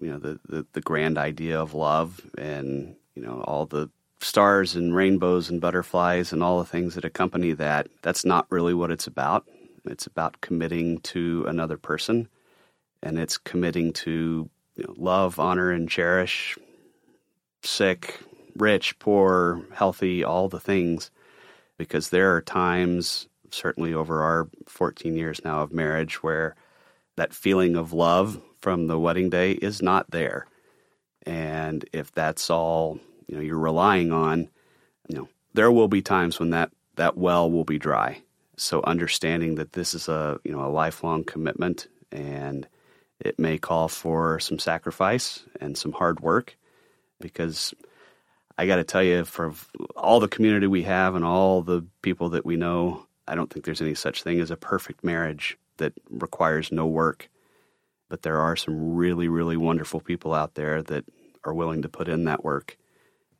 You 0.00 0.10
know, 0.10 0.18
the, 0.18 0.40
the, 0.48 0.66
the 0.72 0.80
grand 0.80 1.18
idea 1.18 1.60
of 1.60 1.74
love 1.74 2.20
and, 2.36 2.96
you 3.14 3.22
know, 3.22 3.40
all 3.42 3.66
the 3.66 3.90
stars 4.20 4.76
and 4.76 4.94
rainbows 4.94 5.50
and 5.50 5.60
butterflies 5.60 6.32
and 6.32 6.42
all 6.42 6.58
the 6.58 6.64
things 6.64 6.94
that 6.94 7.04
accompany 7.04 7.52
that. 7.52 7.88
That's 8.02 8.24
not 8.24 8.46
really 8.50 8.74
what 8.74 8.90
it's 8.90 9.06
about. 9.06 9.46
It's 9.84 10.06
about 10.06 10.40
committing 10.40 10.98
to 11.00 11.44
another 11.48 11.76
person 11.76 12.28
and 13.02 13.18
it's 13.18 13.36
committing 13.36 13.92
to 13.92 14.48
you 14.76 14.84
know, 14.84 14.94
love, 14.96 15.38
honor, 15.38 15.70
and 15.70 15.88
cherish 15.88 16.56
sick, 17.62 18.20
rich, 18.56 18.98
poor, 18.98 19.62
healthy, 19.72 20.24
all 20.24 20.48
the 20.48 20.60
things. 20.60 21.10
Because 21.78 22.10
there 22.10 22.34
are 22.34 22.42
times, 22.42 23.28
certainly 23.50 23.94
over 23.94 24.22
our 24.22 24.48
14 24.66 25.16
years 25.16 25.40
now 25.44 25.62
of 25.62 25.72
marriage, 25.72 26.22
where 26.22 26.54
that 27.16 27.34
feeling 27.34 27.76
of 27.76 27.92
love 27.92 28.40
from 28.60 28.86
the 28.86 28.98
wedding 28.98 29.30
day 29.30 29.52
is 29.52 29.82
not 29.82 30.10
there. 30.10 30.46
And 31.24 31.84
if 31.92 32.12
that's 32.12 32.50
all 32.50 32.98
you 33.26 33.36
know 33.36 33.42
you're 33.42 33.58
relying 33.58 34.12
on, 34.12 34.48
you 35.08 35.16
know, 35.16 35.28
there 35.54 35.72
will 35.72 35.88
be 35.88 36.02
times 36.02 36.38
when 36.38 36.50
that, 36.50 36.70
that 36.96 37.16
well 37.16 37.50
will 37.50 37.64
be 37.64 37.78
dry. 37.78 38.20
So 38.56 38.82
understanding 38.84 39.54
that 39.56 39.72
this 39.72 39.94
is 39.94 40.08
a 40.08 40.38
you 40.44 40.52
know 40.52 40.64
a 40.64 40.68
lifelong 40.68 41.24
commitment 41.24 41.88
and 42.10 42.66
it 43.24 43.38
may 43.38 43.56
call 43.56 43.88
for 43.88 44.40
some 44.40 44.58
sacrifice 44.58 45.44
and 45.60 45.78
some 45.78 45.92
hard 45.92 46.20
work 46.20 46.56
because 47.20 47.72
I 48.58 48.66
got 48.66 48.76
to 48.76 48.84
tell 48.84 49.02
you, 49.02 49.24
for 49.24 49.54
all 49.96 50.20
the 50.20 50.28
community 50.28 50.66
we 50.66 50.82
have 50.82 51.14
and 51.14 51.24
all 51.24 51.62
the 51.62 51.86
people 52.02 52.30
that 52.30 52.44
we 52.44 52.56
know, 52.56 53.06
I 53.26 53.34
don't 53.34 53.50
think 53.50 53.64
there's 53.64 53.80
any 53.80 53.94
such 53.94 54.22
thing 54.22 54.40
as 54.40 54.50
a 54.50 54.56
perfect 54.56 55.04
marriage 55.04 55.56
that 55.78 55.92
requires 56.10 56.72
no 56.72 56.86
work. 56.86 57.28
But 58.08 58.22
there 58.22 58.40
are 58.40 58.56
some 58.56 58.94
really, 58.94 59.28
really 59.28 59.56
wonderful 59.56 60.00
people 60.00 60.34
out 60.34 60.54
there 60.54 60.82
that 60.82 61.04
are 61.44 61.54
willing 61.54 61.82
to 61.82 61.88
put 61.88 62.08
in 62.08 62.24
that 62.24 62.44
work. 62.44 62.76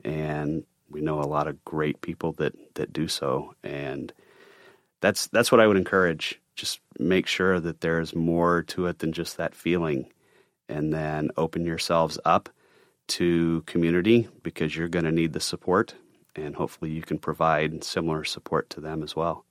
And 0.05 0.65
we 0.89 1.03
know 1.03 1.21
a 1.21 1.29
lot 1.29 1.47
of 1.47 1.63
great 1.65 2.01
people 2.01 2.33
that, 2.35 2.55
that 2.75 2.93
do 2.93 3.09
so. 3.09 3.55
And 3.63 4.13
that's 5.01 5.27
that's 5.27 5.53
what 5.53 5.61
I 5.61 5.67
would 5.67 5.77
encourage. 5.77 6.41
Just 6.55 6.81
make 6.99 7.27
sure 7.27 7.61
that 7.61 7.81
there's 7.81 8.15
more 8.15 8.63
to 8.65 8.87
it 8.87 8.99
than 8.99 9.13
just 9.13 9.37
that 9.37 9.55
feeling. 9.55 10.11
And 10.69 10.93
then 10.93 11.31
open 11.37 11.65
yourselves 11.65 12.19
up 12.25 12.49
to 13.09 13.63
community 13.67 14.29
because 14.43 14.77
you're 14.77 14.89
going 14.89 15.05
to 15.05 15.13
need 15.13 15.33
the 15.33 15.41
support, 15.41 15.95
and 16.35 16.55
hopefully 16.55 16.91
you 16.91 17.03
can 17.03 17.19
provide 17.19 17.85
similar 17.85 18.25
support 18.25 18.71
to 18.71 18.81
them 18.81 19.03
as 19.03 19.15
well. 19.15 19.45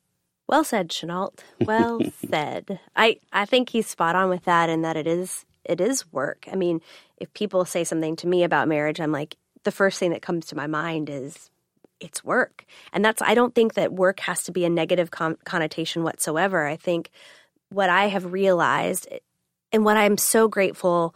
Well 0.48 0.64
said, 0.64 0.90
Chenault. 0.90 1.34
Well 1.66 2.02
said. 2.30 2.80
I, 2.96 3.20
I 3.32 3.46
think 3.46 3.70
he's 3.70 3.88
spot 3.88 4.16
on 4.16 4.30
with 4.30 4.46
that 4.46 4.70
and 4.70 4.84
that 4.84 4.98
it 4.98 5.08
is 5.08 5.46
it 5.64 5.80
is 5.80 6.12
work. 6.12 6.48
I 6.52 6.56
mean, 6.56 6.82
if 7.18 7.32
people 7.34 7.66
say 7.66 7.84
something 7.84 8.16
to 8.18 8.28
me 8.28 8.44
about 8.44 8.68
marriage, 8.68 9.00
I'm 9.00 9.12
like, 9.12 9.38
the 9.64 9.72
first 9.72 10.00
thing 10.00 10.12
that 10.12 10.24
comes 10.24 10.48
to 10.48 10.56
my 10.56 10.68
mind 10.68 11.10
is 11.10 11.52
it's 12.02 12.24
work. 12.24 12.66
And 12.92 13.06
that's 13.06 13.22
I 13.22 13.34
don't 13.34 13.56
think 13.56 13.76
that 13.76 13.94
work 13.94 14.20
has 14.22 14.44
to 14.44 14.52
be 14.52 14.66
a 14.66 14.70
negative 14.70 15.12
con- 15.12 15.38
connotation 15.46 16.04
whatsoever. 16.04 16.66
I 16.66 16.76
think 16.76 17.10
what 17.70 17.90
I 17.90 18.08
have 18.08 18.34
realized 18.34 19.08
and 19.72 19.86
what 19.86 19.96
I'm 19.96 20.18
so 20.18 20.48
grateful 20.50 21.16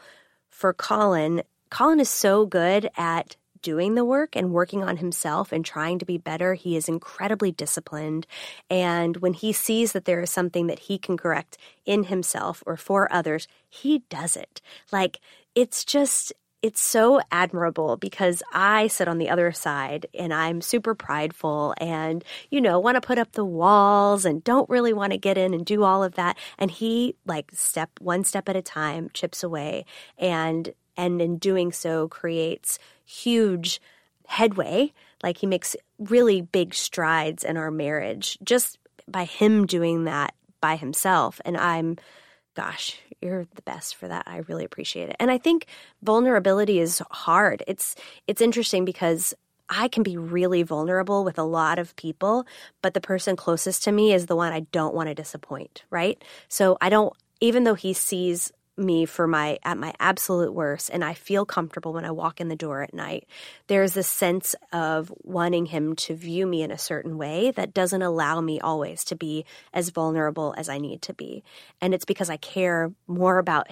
for 0.49 0.73
Colin, 0.73 1.43
Colin 1.69 1.99
is 1.99 2.09
so 2.09 2.45
good 2.45 2.89
at 2.95 3.35
doing 3.61 3.95
the 3.95 4.05
work 4.05 4.35
and 4.35 4.53
working 4.53 4.83
on 4.83 4.97
himself 4.97 5.51
and 5.51 5.65
trying 5.65 5.97
to 5.97 6.05
be 6.05 6.19
better. 6.19 6.53
He 6.53 6.77
is 6.77 6.87
incredibly 6.87 7.51
disciplined. 7.51 8.27
And 8.69 9.17
when 9.17 9.33
he 9.33 9.51
sees 9.51 9.91
that 9.93 10.05
there 10.05 10.21
is 10.21 10.29
something 10.29 10.67
that 10.67 10.79
he 10.79 10.99
can 10.99 11.17
correct 11.17 11.57
in 11.83 12.03
himself 12.03 12.61
or 12.67 12.77
for 12.77 13.11
others, 13.11 13.47
he 13.67 14.03
does 14.07 14.37
it. 14.37 14.61
Like, 14.91 15.19
it's 15.55 15.83
just, 15.83 16.31
it's 16.65 16.81
so 16.81 17.21
admirable 17.31 17.95
because 17.95 18.41
I 18.51 18.87
sit 18.87 19.07
on 19.07 19.19
the 19.19 19.29
other 19.29 19.51
side 19.51 20.07
and 20.15 20.33
I'm 20.33 20.61
super 20.61 20.95
prideful 20.95 21.75
and, 21.77 22.23
you 22.49 22.59
know, 22.59 22.79
want 22.79 22.95
to 22.95 23.01
put 23.01 23.19
up 23.19 23.33
the 23.33 23.45
walls 23.45 24.25
and 24.25 24.43
don't 24.43 24.67
really 24.67 24.91
want 24.91 25.11
to 25.11 25.19
get 25.19 25.37
in 25.37 25.53
and 25.53 25.63
do 25.63 25.83
all 25.83 26.03
of 26.03 26.15
that. 26.15 26.39
And 26.57 26.71
he, 26.71 27.17
like, 27.23 27.51
step 27.53 27.91
one 27.99 28.23
step 28.23 28.49
at 28.49 28.55
a 28.55 28.63
time, 28.63 29.11
chips 29.13 29.43
away 29.43 29.85
and 30.17 30.73
and 30.97 31.21
in 31.21 31.37
doing 31.37 31.71
so 31.71 32.07
creates 32.07 32.79
huge 33.05 33.79
headway 34.25 34.91
like 35.21 35.37
he 35.37 35.45
makes 35.45 35.75
really 35.99 36.41
big 36.41 36.73
strides 36.73 37.43
in 37.43 37.57
our 37.57 37.69
marriage 37.69 38.39
just 38.43 38.79
by 39.07 39.25
him 39.25 39.67
doing 39.67 40.05
that 40.05 40.33
by 40.61 40.77
himself 40.77 41.39
and 41.45 41.57
i'm 41.57 41.95
gosh 42.55 42.97
you're 43.21 43.45
the 43.55 43.61
best 43.63 43.95
for 43.95 44.07
that. 44.07 44.23
I 44.27 44.37
really 44.47 44.65
appreciate 44.65 45.09
it. 45.09 45.15
And 45.19 45.31
i 45.31 45.37
think 45.37 45.65
vulnerability 46.03 46.79
is 46.79 47.01
hard. 47.11 47.63
It's 47.67 47.95
it's 48.27 48.41
interesting 48.41 48.85
because 48.85 49.33
I 49.69 49.87
can 49.87 50.03
be 50.03 50.15
really 50.15 50.61
vulnerable 50.61 51.23
with 51.23 51.39
a 51.39 51.43
lot 51.43 51.79
of 51.79 51.95
people, 51.95 52.45
but 52.83 52.93
the 52.93 53.01
person 53.01 53.35
closest 53.35 53.83
to 53.85 53.91
me 53.91 54.13
is 54.13 54.27
the 54.27 54.35
one 54.35 54.53
I 54.53 54.59
don't 54.71 54.93
want 54.93 55.09
to 55.09 55.15
disappoint, 55.15 55.83
right? 55.89 56.23
So 56.49 56.77
I 56.81 56.89
don't, 56.89 57.13
even 57.41 57.63
though 57.63 57.73
he 57.73 57.91
sees 57.93 58.51
me 58.77 59.05
for 59.05 59.27
my 59.27 59.57
at 59.63 59.77
my 59.77 59.93
absolute 59.99 60.53
worst 60.53 60.89
and 60.91 61.03
I 61.03 61.13
feel 61.13 61.45
comfortable 61.45 61.93
when 61.93 62.05
I 62.05 62.11
walk 62.11 62.41
in 62.41 62.49
the 62.49 62.55
door 62.55 62.81
at 62.81 62.93
night. 62.93 63.27
There's 63.67 63.93
this 63.93 64.07
sense 64.07 64.55
of 64.73 65.11
wanting 65.23 65.67
him 65.67 65.95
to 65.97 66.15
view 66.15 66.45
me 66.45 66.61
in 66.61 66.71
a 66.71 66.77
certain 66.77 67.17
way 67.17 67.51
that 67.51 67.73
doesn't 67.73 68.01
allow 68.01 68.41
me 68.41 68.59
always 68.59 69.03
to 69.05 69.15
be 69.15 69.45
as 69.73 69.89
vulnerable 69.89 70.53
as 70.57 70.69
I 70.69 70.77
need 70.77 71.01
to 71.03 71.13
be. 71.13 71.43
And 71.81 71.93
it's 71.93 72.05
because 72.05 72.29
I 72.29 72.37
care 72.37 72.91
more 73.07 73.37
about 73.37 73.67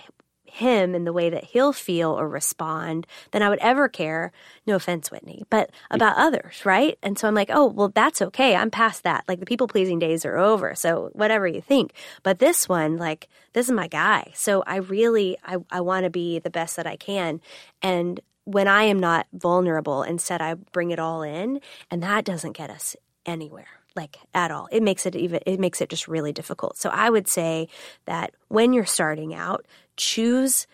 him 0.54 0.93
in 0.95 1.04
the 1.04 1.14
way 1.14 1.30
that 1.30 1.43
he'll 1.45 1.74
feel 1.74 2.12
or 2.12 2.30
respond 2.30 3.08
than 3.32 3.41
I 3.41 3.49
would 3.49 3.60
ever 3.60 3.89
care, 3.89 4.32
no 4.68 4.76
offense, 4.76 5.12
Whitney, 5.12 5.43
but 5.49 5.72
about 5.89 6.18
others, 6.18 6.66
right? 6.66 6.97
And 7.01 7.18
so 7.18 7.28
I'm 7.28 7.36
like, 7.36 7.49
oh, 7.51 7.66
well, 7.66 7.89
that's 7.89 8.22
okay. 8.22 8.56
I'm 8.56 8.70
past 8.72 9.04
that. 9.04 9.24
Like 9.28 9.39
the 9.39 9.45
people 9.45 9.68
pleasing 9.68 9.99
days 9.99 10.26
are 10.26 10.38
over. 10.38 10.76
So 10.76 11.10
whatever 11.14 11.47
you 11.47 11.62
think. 11.62 11.93
But 12.22 12.39
this 12.39 12.70
one, 12.70 12.97
like, 12.97 13.30
this 13.54 13.68
is 13.68 13.72
my 13.74 13.88
guy. 13.88 14.32
So 14.36 14.64
I 14.68 14.78
really, 14.78 15.38
I, 15.43 15.58
I 15.72 15.82
want 15.82 16.04
to 16.04 16.10
be 16.10 16.39
the 16.39 16.49
best 16.49 16.76
that 16.76 16.88
I 16.88 16.97
can. 16.97 17.41
And 17.82 18.20
when 18.45 18.68
I 18.68 18.84
am 18.84 18.99
not 18.99 19.26
vulnerable, 19.34 20.04
instead 20.04 20.41
I 20.41 20.54
bring 20.54 20.91
it 20.91 20.99
all 20.99 21.24
in, 21.24 21.62
and 21.89 22.04
that 22.04 22.26
doesn't 22.26 22.58
get 22.58 22.70
us 22.70 22.95
anywhere. 23.26 23.68
like 23.95 24.18
at 24.34 24.51
all. 24.51 24.68
It 24.72 24.84
makes 24.84 25.06
it 25.06 25.16
even 25.16 25.39
it 25.45 25.60
makes 25.60 25.82
it 25.82 25.89
just 25.89 26.08
really 26.08 26.34
difficult. 26.34 26.78
So 26.78 26.89
I 26.89 27.10
would 27.10 27.28
say 27.28 27.68
that 28.06 28.34
when 28.47 28.74
you're 28.74 28.86
starting 28.86 29.34
out, 29.34 29.66
choose 29.98 30.68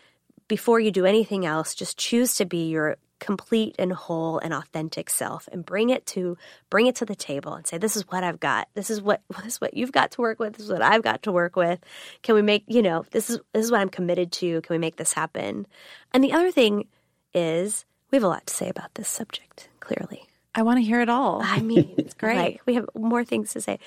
before 0.48 0.80
you 0.80 0.92
do 0.92 1.06
anything 1.06 1.46
else, 1.46 1.76
just 1.76 1.98
choose 1.98 2.36
to 2.36 2.46
be 2.46 2.70
your 2.70 2.98
complete 3.20 3.76
and 3.78 3.92
whole 3.92 4.40
and 4.40 4.54
authentic 4.54 5.10
self 5.10 5.48
and 5.52 5.66
bring 5.66 5.90
it 5.90 6.06
to 6.06 6.38
bring 6.70 6.88
it 6.88 6.96
to 6.96 7.06
the 7.06 7.16
table 7.16 7.54
and 7.54 7.68
say 7.68 7.78
this 7.78 7.96
is 7.96 8.08
what 8.08 8.24
I've 8.24 8.40
got. 8.40 8.68
This 8.74 8.90
is 8.90 9.02
what 9.02 9.22
this 9.44 9.56
is 9.56 9.62
what 9.62 9.76
you've 9.76 9.92
got 9.92 10.12
to 10.12 10.22
work 10.22 10.40
with. 10.40 10.54
This 10.54 10.66
is 10.66 10.72
what 10.72 10.82
I've 10.82 11.04
got 11.04 11.24
to 11.24 11.32
work 11.32 11.56
with. 11.56 11.80
Can 12.24 12.36
we 12.36 12.42
make, 12.42 12.64
you 12.68 12.82
know, 12.82 13.06
this 13.12 13.30
is 13.30 13.40
this 13.54 13.66
is 13.66 13.72
what 13.72 13.82
I'm 13.82 13.90
committed 13.90 14.32
to. 14.34 14.62
Can 14.62 14.74
we 14.74 14.80
make 14.80 14.96
this 14.96 15.14
happen? 15.14 15.68
And 16.14 16.24
the 16.24 16.34
other 16.34 16.52
thing 16.52 16.88
is 17.34 17.86
we 18.12 18.16
have 18.16 18.24
a 18.24 18.28
lot 18.28 18.48
to 18.48 18.54
say 18.54 18.70
about 18.70 18.96
this 18.96 19.08
subject, 19.08 19.70
clearly. 19.80 20.26
I 20.56 20.64
want 20.64 20.78
to 20.78 20.84
hear 20.84 21.02
it 21.02 21.10
all. 21.10 21.42
I 21.44 21.62
mean, 21.62 21.94
it's 21.98 22.16
great. 22.16 22.38
Like, 22.38 22.62
we 22.66 22.74
have 22.74 22.90
more 22.96 23.24
things 23.24 23.54
to 23.54 23.62
say. 23.62 23.80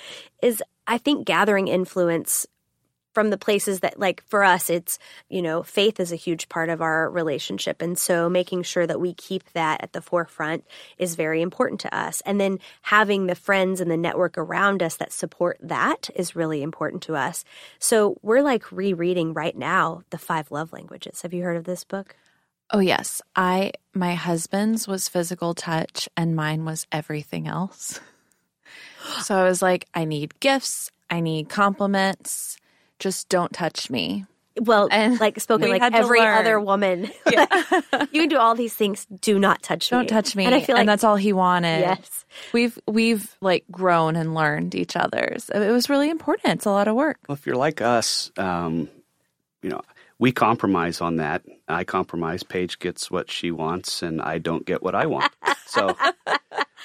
Is 0.43 0.62
I 0.87 0.99
think 0.99 1.26
gathering 1.26 1.68
influence 1.68 2.47
from 3.12 3.30
the 3.30 3.38
places 3.38 3.80
that 3.80 3.98
like 3.98 4.22
for 4.26 4.42
us 4.42 4.70
it's 4.70 4.98
you 5.28 5.42
know 5.42 5.62
faith 5.62 6.00
is 6.00 6.12
a 6.12 6.16
huge 6.16 6.48
part 6.48 6.68
of 6.68 6.80
our 6.80 7.10
relationship. 7.10 7.82
And 7.82 7.98
so 7.98 8.28
making 8.28 8.62
sure 8.62 8.86
that 8.86 9.00
we 9.00 9.14
keep 9.14 9.52
that 9.52 9.82
at 9.82 9.92
the 9.92 10.02
forefront 10.02 10.64
is 10.98 11.14
very 11.14 11.42
important 11.42 11.80
to 11.80 11.96
us. 11.96 12.22
And 12.26 12.40
then 12.40 12.58
having 12.82 13.26
the 13.26 13.34
friends 13.34 13.80
and 13.80 13.90
the 13.90 13.96
network 13.96 14.36
around 14.36 14.82
us 14.82 14.96
that 14.96 15.12
support 15.12 15.58
that 15.62 16.10
is 16.14 16.36
really 16.36 16.62
important 16.62 17.02
to 17.04 17.16
us. 17.16 17.44
So 17.78 18.16
we're 18.22 18.42
like 18.42 18.70
rereading 18.72 19.32
right 19.34 19.56
now 19.56 20.02
the 20.10 20.18
five 20.18 20.50
love 20.50 20.72
languages. 20.72 21.22
Have 21.22 21.34
you 21.34 21.42
heard 21.42 21.56
of 21.56 21.64
this 21.64 21.84
book? 21.84 22.16
Oh 22.70 22.78
yes, 22.78 23.20
I 23.36 23.72
my 23.92 24.14
husband's 24.14 24.88
was 24.88 25.08
physical 25.08 25.52
touch 25.52 26.08
and 26.16 26.34
mine 26.34 26.64
was 26.64 26.86
everything 26.90 27.46
else. 27.46 28.00
So 29.22 29.34
I 29.34 29.42
was 29.42 29.60
like 29.60 29.88
I 29.92 30.04
need 30.04 30.38
gifts, 30.38 30.92
I 31.10 31.20
need 31.20 31.48
compliments, 31.48 32.56
just 33.03 33.28
don't 33.28 33.53
touch 33.53 33.90
me. 33.90 34.24
well 34.61 34.88
And 34.90 35.18
like 35.26 35.40
spoken 35.40 35.68
like 35.70 35.82
every 35.82 36.20
learn. 36.20 36.38
other 36.38 36.61
woman 36.61 37.11
Yeah. 37.30 37.46
you 38.12 38.20
can 38.22 38.28
do 38.28 38.38
all 38.38 38.55
these 38.55 38.74
things 38.74 39.07
do 39.20 39.38
not 39.38 39.62
touch 39.62 39.90
me 39.90 39.96
don't 39.98 40.07
touch 40.09 40.36
me. 40.36 40.44
and 40.46 40.55
i 40.55 40.61
feel 40.61 40.76
like 40.76 40.86
that's 40.86 41.05
all 41.05 41.16
he 41.16 41.32
wanted. 41.32 41.80
yes 41.80 42.24
We've 42.53 42.78
we've 42.86 43.36
like 43.42 43.64
grown 43.70 44.16
and 44.16 44.34
learned 44.34 44.74
each 44.74 44.96
other's. 44.96 45.50
It 45.50 45.70
was 45.70 45.90
really 45.90 46.09
important. 46.09 46.55
It's 46.55 46.64
a 46.64 46.70
lot 46.70 46.88
of 46.88 46.94
work. 46.96 47.18
Well, 47.28 47.34
if 47.34 47.44
you're 47.46 47.57
like 47.57 47.82
us, 47.82 48.30
um, 48.38 48.88
you 49.62 49.68
know, 49.68 49.82
we 50.18 50.32
compromise 50.32 51.03
on 51.03 51.16
that. 51.16 51.42
I 51.68 51.84
compromise. 51.84 52.42
Paige 52.42 52.78
gets 52.78 53.11
what 53.11 53.30
she 53.30 53.50
wants, 53.50 54.03
and 54.03 54.22
I 54.22 54.38
don't 54.38 54.64
get 54.64 54.82
what 54.82 54.94
I 54.94 55.05
want. 55.07 55.30
So 55.66 55.94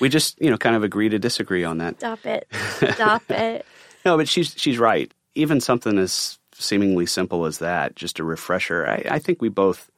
we 0.01 0.09
just, 0.09 0.41
you 0.41 0.49
know, 0.49 0.57
kind 0.57 0.76
of 0.76 0.84
agree 0.84 1.07
to 1.09 1.18
disagree 1.20 1.63
on 1.63 1.78
that. 1.78 1.95
stop 1.97 2.26
it 2.26 2.45
stop 2.95 3.24
it 3.32 3.65
No, 4.05 4.18
but 4.18 4.28
she's 4.28 4.53
she's 4.57 4.78
right. 4.80 5.09
Even 5.38 5.61
something 5.61 5.97
as 5.97 6.39
seemingly 6.53 7.05
simple 7.05 7.45
as 7.45 7.59
that, 7.59 7.95
just 7.95 8.19
a 8.19 8.23
refresher. 8.23 8.88
I, 8.88 9.15
I 9.15 9.19
think 9.19 9.41
we 9.41 9.49
both 9.49 9.89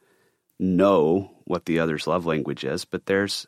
know 0.58 1.30
what 1.44 1.64
the 1.64 1.78
other's 1.78 2.06
love 2.06 2.26
language 2.26 2.64
is, 2.64 2.84
but 2.84 3.06
there's 3.06 3.46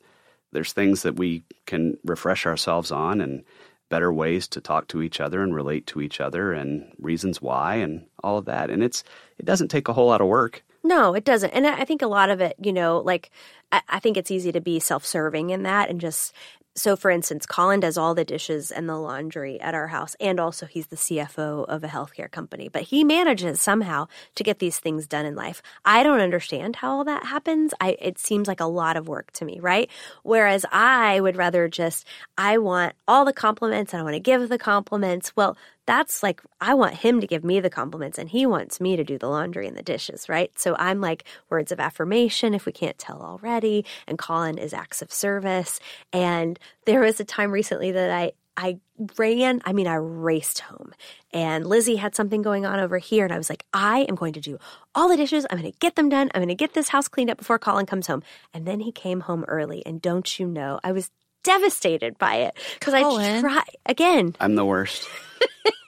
there's 0.53 0.73
things 0.73 1.03
that 1.03 1.17
we 1.17 1.45
can 1.67 1.97
refresh 2.05 2.47
ourselves 2.47 2.91
on 2.91 3.21
and 3.21 3.45
better 3.89 4.13
ways 4.13 4.49
to 4.49 4.61
talk 4.61 4.89
to 4.89 5.03
each 5.03 5.21
other 5.21 5.43
and 5.43 5.55
relate 5.55 5.87
to 5.87 6.01
each 6.01 6.21
other 6.21 6.53
and 6.53 6.91
reasons 6.99 7.43
why 7.43 7.77
and 7.77 8.07
all 8.23 8.39
of 8.39 8.47
that. 8.47 8.71
And 8.71 8.83
it's 8.83 9.05
it 9.39 9.45
doesn't 9.45 9.69
take 9.69 9.89
a 9.89 9.93
whole 9.93 10.07
lot 10.07 10.21
of 10.21 10.27
work. 10.27 10.65
No, 10.83 11.15
it 11.15 11.25
doesn't. 11.25 11.51
And 11.51 11.67
I 11.67 11.85
think 11.85 12.03
a 12.03 12.07
lot 12.07 12.31
of 12.31 12.41
it, 12.41 12.57
you 12.61 12.73
know, 12.73 12.99
like 12.99 13.31
I 13.71 14.01
think 14.01 14.17
it's 14.17 14.31
easy 14.31 14.53
to 14.53 14.61
be 14.61 14.81
self 14.81 15.05
serving 15.05 15.51
in 15.51 15.63
that 15.63 15.89
and 15.89 16.01
just 16.01 16.35
so 16.75 16.97
for 16.97 17.11
instance, 17.11 17.45
Colin 17.45 17.81
does 17.81 17.99
all 17.99 18.15
the 18.15 18.25
dishes 18.25 18.71
and 18.71 18.89
the 18.89 18.97
laundry 18.97 19.61
at 19.61 19.75
our 19.75 19.89
house 19.89 20.17
and 20.21 20.41
also 20.41 20.65
he's 20.65 20.87
the 20.87 20.97
CFO 20.97 21.67
of 21.67 21.85
a 21.85 21.89
healthcare 21.89 22.31
company, 22.31 22.69
but 22.69 22.83
he 22.83 23.05
manages 23.05 23.61
somehow 23.61 24.09
to 24.37 24.45
get 24.45 24.59
these 24.59 24.79
things 24.79 25.07
done 25.07 25.27
in 25.27 25.35
life. 25.35 25.61
I 25.85 26.03
don't 26.03 26.21
understand 26.21 26.77
how 26.77 26.97
all 26.97 27.05
that 27.05 27.27
happens. 27.27 27.75
I 27.81 27.97
it 28.01 28.19
seems 28.19 28.49
like 28.49 28.61
a 28.61 28.67
lot 28.67 28.97
of 28.97 29.07
work 29.09 29.33
to 29.33 29.45
me, 29.45 29.61
right? 29.61 29.91
Whereas 30.23 30.65
I 30.73 31.21
would 31.21 31.37
rather 31.37 31.69
just 31.69 32.07
I 32.39 32.59
want 32.59 32.95
all 33.07 33.25
the 33.25 33.33
compliments 33.33 33.93
and 33.93 34.01
I 34.01 34.05
want 34.05 34.15
to 34.15 34.21
give 34.21 34.49
the 34.49 34.59
compliments. 34.59 35.37
Well, 35.37 35.57
that's 35.93 36.23
like 36.23 36.41
I 36.59 36.73
want 36.73 36.95
him 36.95 37.21
to 37.21 37.27
give 37.27 37.45
me 37.45 37.61
the 37.61 37.69
compliments 37.69 38.17
and 38.17 38.27
he 38.27 38.47
wants 38.47 38.81
me 38.81 38.97
to 38.97 39.05
do 39.05 39.19
the 39.19 39.29
laundry 39.29 39.67
and 39.67 39.77
the 39.77 39.83
dishes, 39.83 40.27
right? 40.27 40.51
So 40.59 40.75
I'm 40.79 41.03
like 41.03 41.25
words 41.51 41.71
of 41.71 41.79
affirmation 41.79 42.55
if 42.55 42.65
we 42.65 42.73
can't 42.73 42.97
tell 42.97 43.21
already, 43.21 43.85
and 44.07 44.17
Colin 44.17 44.57
is 44.57 44.73
acts 44.73 45.03
of 45.03 45.13
service. 45.13 45.81
And 46.11 46.59
there 46.87 47.01
was 47.01 47.21
a 47.21 47.27
time 47.27 47.51
recently 47.51 47.93
that 47.93 48.11
I 48.11 48.33
I 48.57 48.79
ran, 49.19 49.61
I 49.67 49.75
mean 49.75 49.87
I 49.87 49.97
raced 49.97 50.61
home. 50.61 50.95
And 51.31 51.67
Lizzie 51.67 51.97
had 51.97 52.15
something 52.15 52.41
going 52.41 52.65
on 52.65 52.81
over 52.81 52.97
here 52.97 53.25
and 53.25 53.33
I 53.33 53.37
was 53.37 53.51
like, 53.51 53.67
I 53.75 54.07
am 54.09 54.15
going 54.15 54.33
to 54.33 54.41
do 54.41 54.59
all 54.95 55.11
the 55.11 55.17
dishes. 55.19 55.45
I'm 55.51 55.59
going 55.59 55.71
to 55.71 55.79
get 55.79 55.97
them 55.97 56.09
done. 56.09 56.31
I'm 56.35 56.41
going 56.41 56.49
to 56.49 56.55
get 56.55 56.73
this 56.73 56.89
house 56.89 57.07
cleaned 57.07 57.29
up 57.29 57.37
before 57.37 57.59
Colin 57.59 57.85
comes 57.85 58.07
home. 58.07 58.23
And 58.55 58.67
then 58.67 58.81
he 58.81 58.93
came 58.93 59.21
home 59.21 59.45
early 59.47 59.85
and 59.85 60.01
don't 60.01 60.39
you 60.39 60.47
know, 60.47 60.81
I 60.83 60.93
was 60.93 61.11
devastated 61.43 62.19
by 62.19 62.37
it 62.37 62.57
because 62.75 62.95
I 62.95 63.03
Colin. 63.03 63.41
try 63.41 63.63
again 63.87 64.35
I'm 64.41 64.55
the 64.55 64.65
worst. 64.65 65.09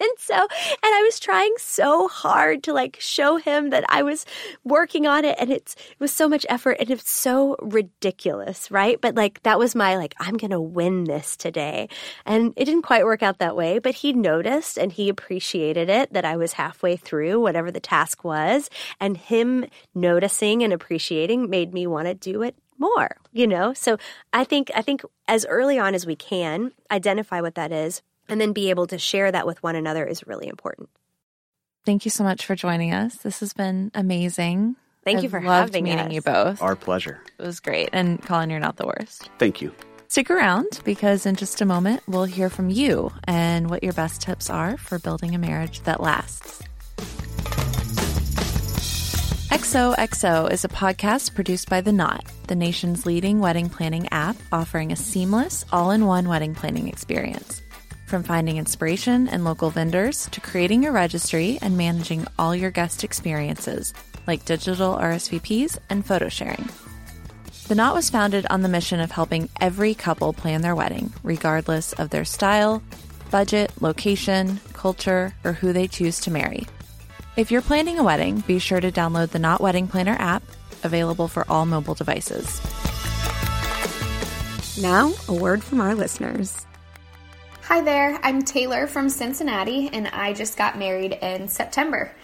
and 0.00 0.10
so 0.18 0.34
and 0.34 0.48
i 0.82 1.02
was 1.04 1.20
trying 1.20 1.52
so 1.58 2.08
hard 2.08 2.62
to 2.64 2.72
like 2.72 2.96
show 2.98 3.36
him 3.36 3.70
that 3.70 3.84
i 3.88 4.02
was 4.02 4.26
working 4.64 5.06
on 5.06 5.24
it 5.24 5.36
and 5.38 5.50
it's 5.50 5.74
it 5.74 6.00
was 6.00 6.10
so 6.12 6.28
much 6.28 6.44
effort 6.48 6.76
and 6.80 6.90
it's 6.90 7.08
so 7.10 7.56
ridiculous 7.60 8.68
right 8.72 9.00
but 9.00 9.14
like 9.14 9.40
that 9.44 9.58
was 9.58 9.74
my 9.76 9.96
like 9.96 10.14
i'm 10.18 10.36
gonna 10.36 10.60
win 10.60 11.04
this 11.04 11.36
today 11.36 11.88
and 12.26 12.52
it 12.56 12.64
didn't 12.64 12.82
quite 12.82 13.04
work 13.04 13.22
out 13.22 13.38
that 13.38 13.54
way 13.54 13.78
but 13.78 13.94
he 13.94 14.12
noticed 14.12 14.76
and 14.76 14.90
he 14.92 15.08
appreciated 15.08 15.88
it 15.88 16.12
that 16.12 16.24
i 16.24 16.36
was 16.36 16.52
halfway 16.54 16.96
through 16.96 17.40
whatever 17.40 17.70
the 17.70 17.80
task 17.80 18.24
was 18.24 18.68
and 18.98 19.16
him 19.16 19.64
noticing 19.94 20.62
and 20.64 20.72
appreciating 20.72 21.48
made 21.48 21.72
me 21.72 21.86
want 21.86 22.06
to 22.08 22.14
do 22.14 22.42
it 22.42 22.56
more 22.78 23.16
you 23.32 23.46
know 23.46 23.72
so 23.72 23.96
i 24.32 24.44
think 24.44 24.70
i 24.74 24.82
think 24.82 25.02
as 25.28 25.46
early 25.46 25.78
on 25.78 25.94
as 25.94 26.06
we 26.06 26.16
can 26.16 26.72
identify 26.90 27.40
what 27.40 27.54
that 27.54 27.72
is 27.72 28.02
and 28.28 28.40
then 28.40 28.52
be 28.52 28.70
able 28.70 28.86
to 28.86 28.98
share 28.98 29.30
that 29.32 29.46
with 29.46 29.62
one 29.62 29.76
another 29.76 30.04
is 30.04 30.26
really 30.26 30.48
important. 30.48 30.88
Thank 31.84 32.04
you 32.04 32.10
so 32.10 32.24
much 32.24 32.46
for 32.46 32.54
joining 32.54 32.92
us. 32.92 33.16
This 33.16 33.40
has 33.40 33.52
been 33.52 33.90
amazing. 33.94 34.76
Thank 35.04 35.18
you 35.18 35.24
I've 35.24 35.30
for 35.30 35.42
loved 35.42 35.74
having 35.74 35.84
meeting 35.84 36.00
us. 36.00 36.12
you 36.12 36.22
both. 36.22 36.62
Our 36.62 36.76
pleasure. 36.76 37.20
It 37.38 37.42
was 37.44 37.60
great. 37.60 37.90
And 37.92 38.22
Colin, 38.22 38.48
you're 38.48 38.60
not 38.60 38.76
the 38.76 38.86
worst. 38.86 39.28
Thank 39.38 39.60
you. 39.60 39.74
Stick 40.08 40.30
around 40.30 40.80
because 40.84 41.26
in 41.26 41.36
just 41.36 41.60
a 41.60 41.66
moment, 41.66 42.02
we'll 42.06 42.24
hear 42.24 42.48
from 42.48 42.70
you 42.70 43.12
and 43.24 43.68
what 43.68 43.82
your 43.82 43.92
best 43.92 44.22
tips 44.22 44.48
are 44.48 44.78
for 44.78 44.98
building 44.98 45.34
a 45.34 45.38
marriage 45.38 45.80
that 45.82 46.00
lasts. 46.00 46.62
XOXO 49.54 50.50
is 50.50 50.64
a 50.64 50.68
podcast 50.68 51.32
produced 51.32 51.70
by 51.70 51.80
The 51.80 51.92
Knot, 51.92 52.24
the 52.48 52.56
nation's 52.56 53.06
leading 53.06 53.38
wedding 53.38 53.68
planning 53.68 54.08
app 54.10 54.34
offering 54.50 54.90
a 54.90 54.96
seamless, 54.96 55.64
all 55.70 55.92
in 55.92 56.06
one 56.06 56.28
wedding 56.28 56.56
planning 56.56 56.88
experience. 56.88 57.62
From 58.08 58.24
finding 58.24 58.56
inspiration 58.56 59.28
and 59.28 59.44
local 59.44 59.70
vendors 59.70 60.28
to 60.32 60.40
creating 60.40 60.82
your 60.82 60.90
registry 60.90 61.60
and 61.62 61.78
managing 61.78 62.26
all 62.36 62.56
your 62.56 62.72
guest 62.72 63.04
experiences, 63.04 63.94
like 64.26 64.44
digital 64.44 64.96
RSVPs 64.96 65.78
and 65.88 66.04
photo 66.04 66.28
sharing. 66.28 66.68
The 67.68 67.76
Knot 67.76 67.94
was 67.94 68.10
founded 68.10 68.46
on 68.50 68.62
the 68.62 68.68
mission 68.68 68.98
of 68.98 69.12
helping 69.12 69.48
every 69.60 69.94
couple 69.94 70.32
plan 70.32 70.62
their 70.62 70.74
wedding, 70.74 71.12
regardless 71.22 71.92
of 71.92 72.10
their 72.10 72.24
style, 72.24 72.82
budget, 73.30 73.70
location, 73.80 74.58
culture, 74.72 75.32
or 75.44 75.52
who 75.52 75.72
they 75.72 75.86
choose 75.86 76.18
to 76.22 76.32
marry. 76.32 76.66
If 77.36 77.50
you're 77.50 77.62
planning 77.62 77.98
a 77.98 78.04
wedding, 78.04 78.44
be 78.46 78.60
sure 78.60 78.80
to 78.80 78.92
download 78.92 79.30
the 79.30 79.40
Knot 79.40 79.60
Wedding 79.60 79.88
Planner 79.88 80.14
app, 80.20 80.44
available 80.84 81.26
for 81.26 81.44
all 81.50 81.66
mobile 81.66 81.94
devices. 81.94 82.60
Now, 84.80 85.12
a 85.26 85.34
word 85.34 85.64
from 85.64 85.80
our 85.80 85.96
listeners. 85.96 86.64
Hi 87.62 87.80
there, 87.80 88.20
I'm 88.22 88.42
Taylor 88.42 88.86
from 88.86 89.08
Cincinnati, 89.08 89.90
and 89.92 90.06
I 90.06 90.32
just 90.32 90.56
got 90.56 90.78
married 90.78 91.18
in 91.20 91.48
September. 91.48 92.14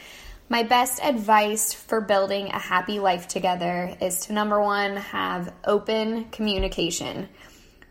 My 0.49 0.63
best 0.63 1.03
advice 1.03 1.73
for 1.73 2.01
building 2.01 2.47
a 2.47 2.59
happy 2.61 3.01
life 3.01 3.27
together 3.27 3.97
is 4.01 4.27
to 4.27 4.33
number 4.33 4.63
one, 4.63 4.95
have 4.95 5.53
open 5.65 6.27
communication. 6.27 7.29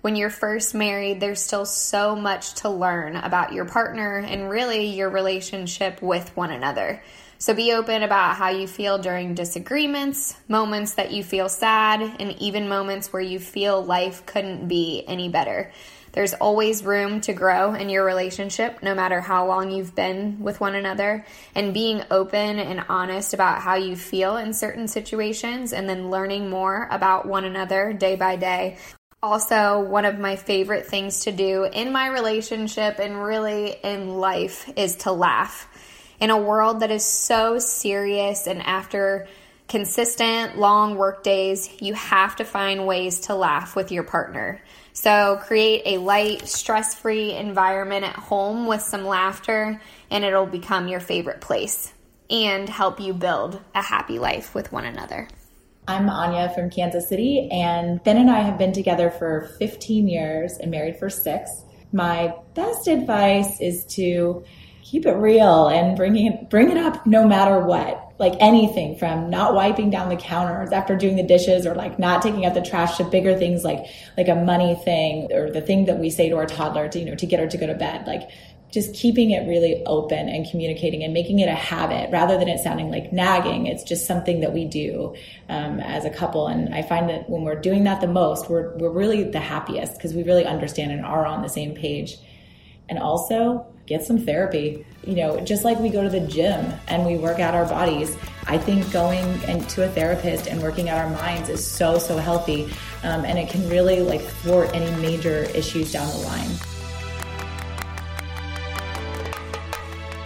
When 0.01 0.15
you're 0.15 0.29
first 0.29 0.73
married, 0.73 1.19
there's 1.19 1.43
still 1.43 1.65
so 1.65 2.15
much 2.15 2.53
to 2.61 2.69
learn 2.69 3.17
about 3.17 3.51
your 3.51 3.65
partner 3.65 4.17
and 4.17 4.49
really 4.49 4.85
your 4.85 5.09
relationship 5.09 6.01
with 6.01 6.35
one 6.37 6.51
another. 6.51 7.03
So 7.37 7.53
be 7.53 7.73
open 7.73 8.03
about 8.03 8.37
how 8.37 8.49
you 8.49 8.65
feel 8.65 8.97
during 8.97 9.33
disagreements, 9.33 10.37
moments 10.47 10.93
that 10.93 11.11
you 11.11 11.21
feel 11.21 11.49
sad, 11.49 12.01
and 12.01 12.31
even 12.39 12.69
moments 12.69 13.11
where 13.11 13.21
you 13.21 13.39
feel 13.39 13.83
life 13.83 14.25
couldn't 14.25 14.69
be 14.69 15.03
any 15.05 15.27
better. 15.27 15.69
There's 16.13 16.33
always 16.33 16.83
room 16.83 17.19
to 17.21 17.33
grow 17.33 17.73
in 17.73 17.89
your 17.89 18.05
relationship, 18.05 18.81
no 18.81 18.95
matter 18.95 19.19
how 19.19 19.47
long 19.47 19.69
you've 19.69 19.95
been 19.95 20.39
with 20.39 20.61
one 20.61 20.75
another. 20.75 21.25
And 21.55 21.73
being 21.73 22.03
open 22.09 22.57
and 22.57 22.85
honest 22.87 23.33
about 23.33 23.61
how 23.61 23.75
you 23.75 23.97
feel 23.97 24.37
in 24.37 24.53
certain 24.53 24.87
situations, 24.87 25.73
and 25.73 25.89
then 25.89 26.09
learning 26.09 26.49
more 26.49 26.87
about 26.89 27.25
one 27.25 27.43
another 27.43 27.91
day 27.91 28.15
by 28.15 28.37
day 28.37 28.77
Also, 29.21 29.81
one 29.81 30.05
of 30.05 30.17
my 30.17 30.37
favorite 30.37 30.85
things 30.85 31.21
to 31.21 31.31
do 31.33 31.65
in 31.65 31.91
my 31.91 32.07
relationship 32.07 32.99
and 32.99 33.21
really 33.21 33.75
in 33.83 34.17
life 34.17 34.71
is 34.77 34.95
to 34.95 35.11
laugh. 35.11 35.67
In 36.21 36.29
a 36.29 36.37
world 36.37 36.79
that 36.79 36.91
is 36.91 37.03
so 37.03 37.59
serious 37.59 38.47
and 38.47 38.61
after 38.61 39.27
consistent 39.67 40.57
long 40.57 40.95
work 40.95 41.21
days, 41.21 41.69
you 41.81 41.93
have 41.95 42.37
to 42.37 42.45
find 42.45 42.87
ways 42.87 43.19
to 43.21 43.35
laugh 43.35 43.75
with 43.75 43.91
your 43.91 44.03
partner. 44.03 44.61
So 44.93 45.37
create 45.43 45.81
a 45.85 45.97
light, 45.97 46.47
stress 46.47 46.95
free 46.95 47.33
environment 47.33 48.05
at 48.05 48.15
home 48.15 48.67
with 48.67 48.81
some 48.81 49.05
laughter, 49.05 49.81
and 50.09 50.23
it'll 50.23 50.45
become 50.45 50.87
your 50.87 51.01
favorite 51.01 51.41
place 51.41 51.93
and 52.29 52.69
help 52.69 53.01
you 53.01 53.13
build 53.13 53.59
a 53.75 53.81
happy 53.81 54.17
life 54.17 54.55
with 54.55 54.71
one 54.71 54.85
another. 54.85 55.27
I'm 55.89 56.07
Anya 56.07 56.51
from 56.53 56.69
Kansas 56.69 57.09
City, 57.09 57.49
and 57.51 58.03
Ben 58.03 58.17
and 58.17 58.29
I 58.29 58.41
have 58.41 58.59
been 58.59 58.73
together 58.73 59.09
for 59.09 59.49
15 59.57 60.07
years 60.07 60.55
and 60.59 60.69
married 60.69 60.99
for 60.99 61.09
six. 61.09 61.63
My 61.91 62.35
best 62.53 62.87
advice 62.87 63.59
is 63.59 63.87
to 63.95 64.43
keep 64.83 65.07
it 65.07 65.13
real 65.13 65.67
and 65.67 65.97
bring 65.97 66.15
it, 66.15 66.47
bring 66.47 66.69
it 66.69 66.77
up 66.77 67.07
no 67.07 67.27
matter 67.27 67.59
what 67.61 68.09
like 68.19 68.33
anything 68.41 68.97
from 68.97 69.29
not 69.29 69.55
wiping 69.55 69.89
down 69.89 70.09
the 70.09 70.15
counters 70.17 70.71
after 70.71 70.95
doing 70.95 71.15
the 71.15 71.23
dishes 71.23 71.65
or 71.65 71.73
like 71.73 71.97
not 71.97 72.21
taking 72.21 72.45
out 72.45 72.53
the 72.53 72.61
trash 72.61 72.97
to 72.97 73.03
bigger 73.05 73.35
things 73.35 73.63
like 73.63 73.85
like 74.17 74.27
a 74.27 74.35
money 74.35 74.75
thing 74.83 75.31
or 75.31 75.49
the 75.49 75.61
thing 75.61 75.85
that 75.85 75.97
we 75.97 76.09
say 76.09 76.29
to 76.29 76.35
our 76.35 76.45
toddler 76.45 76.89
to 76.89 76.99
you 76.99 77.05
know 77.05 77.15
to 77.15 77.25
get 77.25 77.39
her 77.39 77.47
to 77.47 77.57
go 77.57 77.65
to 77.65 77.73
bed 77.73 78.05
like 78.05 78.29
just 78.71 78.93
keeping 78.93 79.31
it 79.31 79.47
really 79.47 79.83
open 79.85 80.29
and 80.29 80.49
communicating 80.49 81.03
and 81.03 81.13
making 81.13 81.39
it 81.39 81.49
a 81.49 81.55
habit 81.55 82.11
rather 82.11 82.37
than 82.37 82.47
it 82.47 82.59
sounding 82.59 82.91
like 82.91 83.11
nagging. 83.11 83.65
It's 83.65 83.83
just 83.83 84.05
something 84.05 84.41
that 84.41 84.53
we 84.53 84.65
do 84.65 85.15
um, 85.49 85.79
as 85.79 86.05
a 86.05 86.09
couple. 86.09 86.47
And 86.47 86.73
I 86.73 86.83
find 86.83 87.09
that 87.09 87.29
when 87.29 87.43
we're 87.43 87.59
doing 87.59 87.83
that 87.85 87.99
the 87.99 88.07
most, 88.07 88.49
we're, 88.49 88.77
we're 88.77 88.91
really 88.91 89.23
the 89.23 89.39
happiest 89.39 89.95
because 89.95 90.13
we 90.13 90.23
really 90.23 90.45
understand 90.45 90.91
and 90.91 91.03
are 91.03 91.25
on 91.25 91.41
the 91.41 91.49
same 91.49 91.73
page. 91.73 92.17
And 92.89 92.99
also, 92.99 93.67
get 93.89 94.03
some 94.03 94.19
therapy. 94.19 94.85
You 95.05 95.15
know, 95.15 95.39
just 95.41 95.63
like 95.63 95.79
we 95.79 95.89
go 95.89 96.03
to 96.03 96.09
the 96.09 96.21
gym 96.21 96.71
and 96.87 97.05
we 97.05 97.17
work 97.17 97.39
out 97.39 97.55
our 97.55 97.65
bodies, 97.65 98.15
I 98.45 98.57
think 98.57 98.89
going 98.91 99.25
into 99.43 99.83
a 99.83 99.89
therapist 99.89 100.47
and 100.47 100.61
working 100.61 100.89
out 100.89 101.03
our 101.03 101.09
minds 101.09 101.49
is 101.49 101.65
so, 101.65 101.97
so 101.97 102.17
healthy. 102.17 102.71
Um, 103.03 103.25
and 103.25 103.39
it 103.39 103.49
can 103.49 103.67
really 103.67 104.01
like 104.01 104.21
thwart 104.21 104.69
any 104.73 104.89
major 105.01 105.43
issues 105.55 105.91
down 105.91 106.07
the 106.09 106.25
line. 106.27 106.51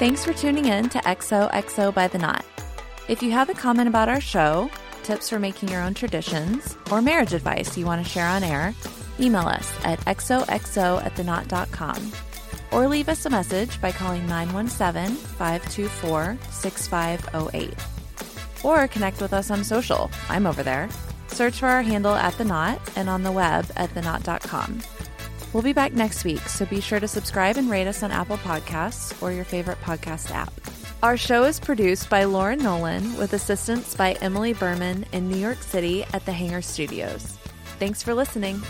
Thanks 0.03 0.25
for 0.25 0.33
tuning 0.33 0.65
in 0.65 0.89
to 0.89 0.99
XOXO 0.99 1.93
by 1.93 2.09
the 2.09 2.17
Knot. 2.17 2.43
If 3.07 3.23
you 3.23 3.31
have 3.31 3.49
a 3.49 3.53
comment 3.53 3.87
about 3.87 4.09
our 4.09 4.19
show, 4.19 4.69
tips 5.01 5.29
for 5.29 5.39
making 5.39 5.69
your 5.69 5.81
own 5.81 5.93
traditions, 5.93 6.77
or 6.91 7.01
marriage 7.01 7.31
advice 7.31 7.77
you 7.77 7.85
want 7.85 8.03
to 8.03 8.11
share 8.11 8.27
on 8.27 8.43
air, 8.43 8.75
email 9.17 9.47
us 9.47 9.73
at 9.85 10.01
xoxo 10.01 11.01
at 11.05 12.73
or 12.73 12.87
leave 12.89 13.07
us 13.07 13.25
a 13.25 13.29
message 13.29 13.79
by 13.79 13.93
calling 13.93 14.27
917 14.27 15.15
524 15.15 16.37
6508. 16.51 17.73
Or 18.61 18.89
connect 18.89 19.21
with 19.21 19.31
us 19.31 19.51
on 19.51 19.63
social. 19.63 20.11
I'm 20.27 20.45
over 20.45 20.63
there. 20.63 20.89
Search 21.29 21.59
for 21.59 21.67
our 21.67 21.81
handle 21.81 22.13
at 22.13 22.37
The 22.37 22.43
Knot 22.43 22.81
and 22.97 23.09
on 23.09 23.23
the 23.23 23.31
web 23.31 23.71
at 23.77 23.91
theknot.com. 23.91 24.81
We'll 25.53 25.61
be 25.63 25.73
back 25.73 25.93
next 25.93 26.23
week, 26.23 26.41
so 26.49 26.65
be 26.65 26.81
sure 26.81 26.99
to 26.99 27.07
subscribe 27.07 27.57
and 27.57 27.69
rate 27.69 27.87
us 27.87 28.01
on 28.01 28.11
Apple 28.11 28.37
Podcasts 28.37 29.21
or 29.21 29.31
your 29.31 29.45
favorite 29.45 29.79
podcast 29.81 30.31
app. 30.31 30.51
Our 31.03 31.15
show 31.15 31.43
is 31.43 31.59
produced 31.59 32.09
by 32.09 32.23
Lauren 32.23 32.57
Nolan 32.59 33.15
with 33.17 33.33
assistance 33.33 33.93
by 33.93 34.13
Emily 34.13 34.53
Berman 34.53 35.05
in 35.11 35.29
New 35.29 35.37
York 35.37 35.61
City 35.61 36.05
at 36.13 36.25
the 36.25 36.31
Hangar 36.31 36.63
Studios. 36.63 37.37
Thanks 37.77 38.01
for 38.01 38.15
listening. 38.15 38.61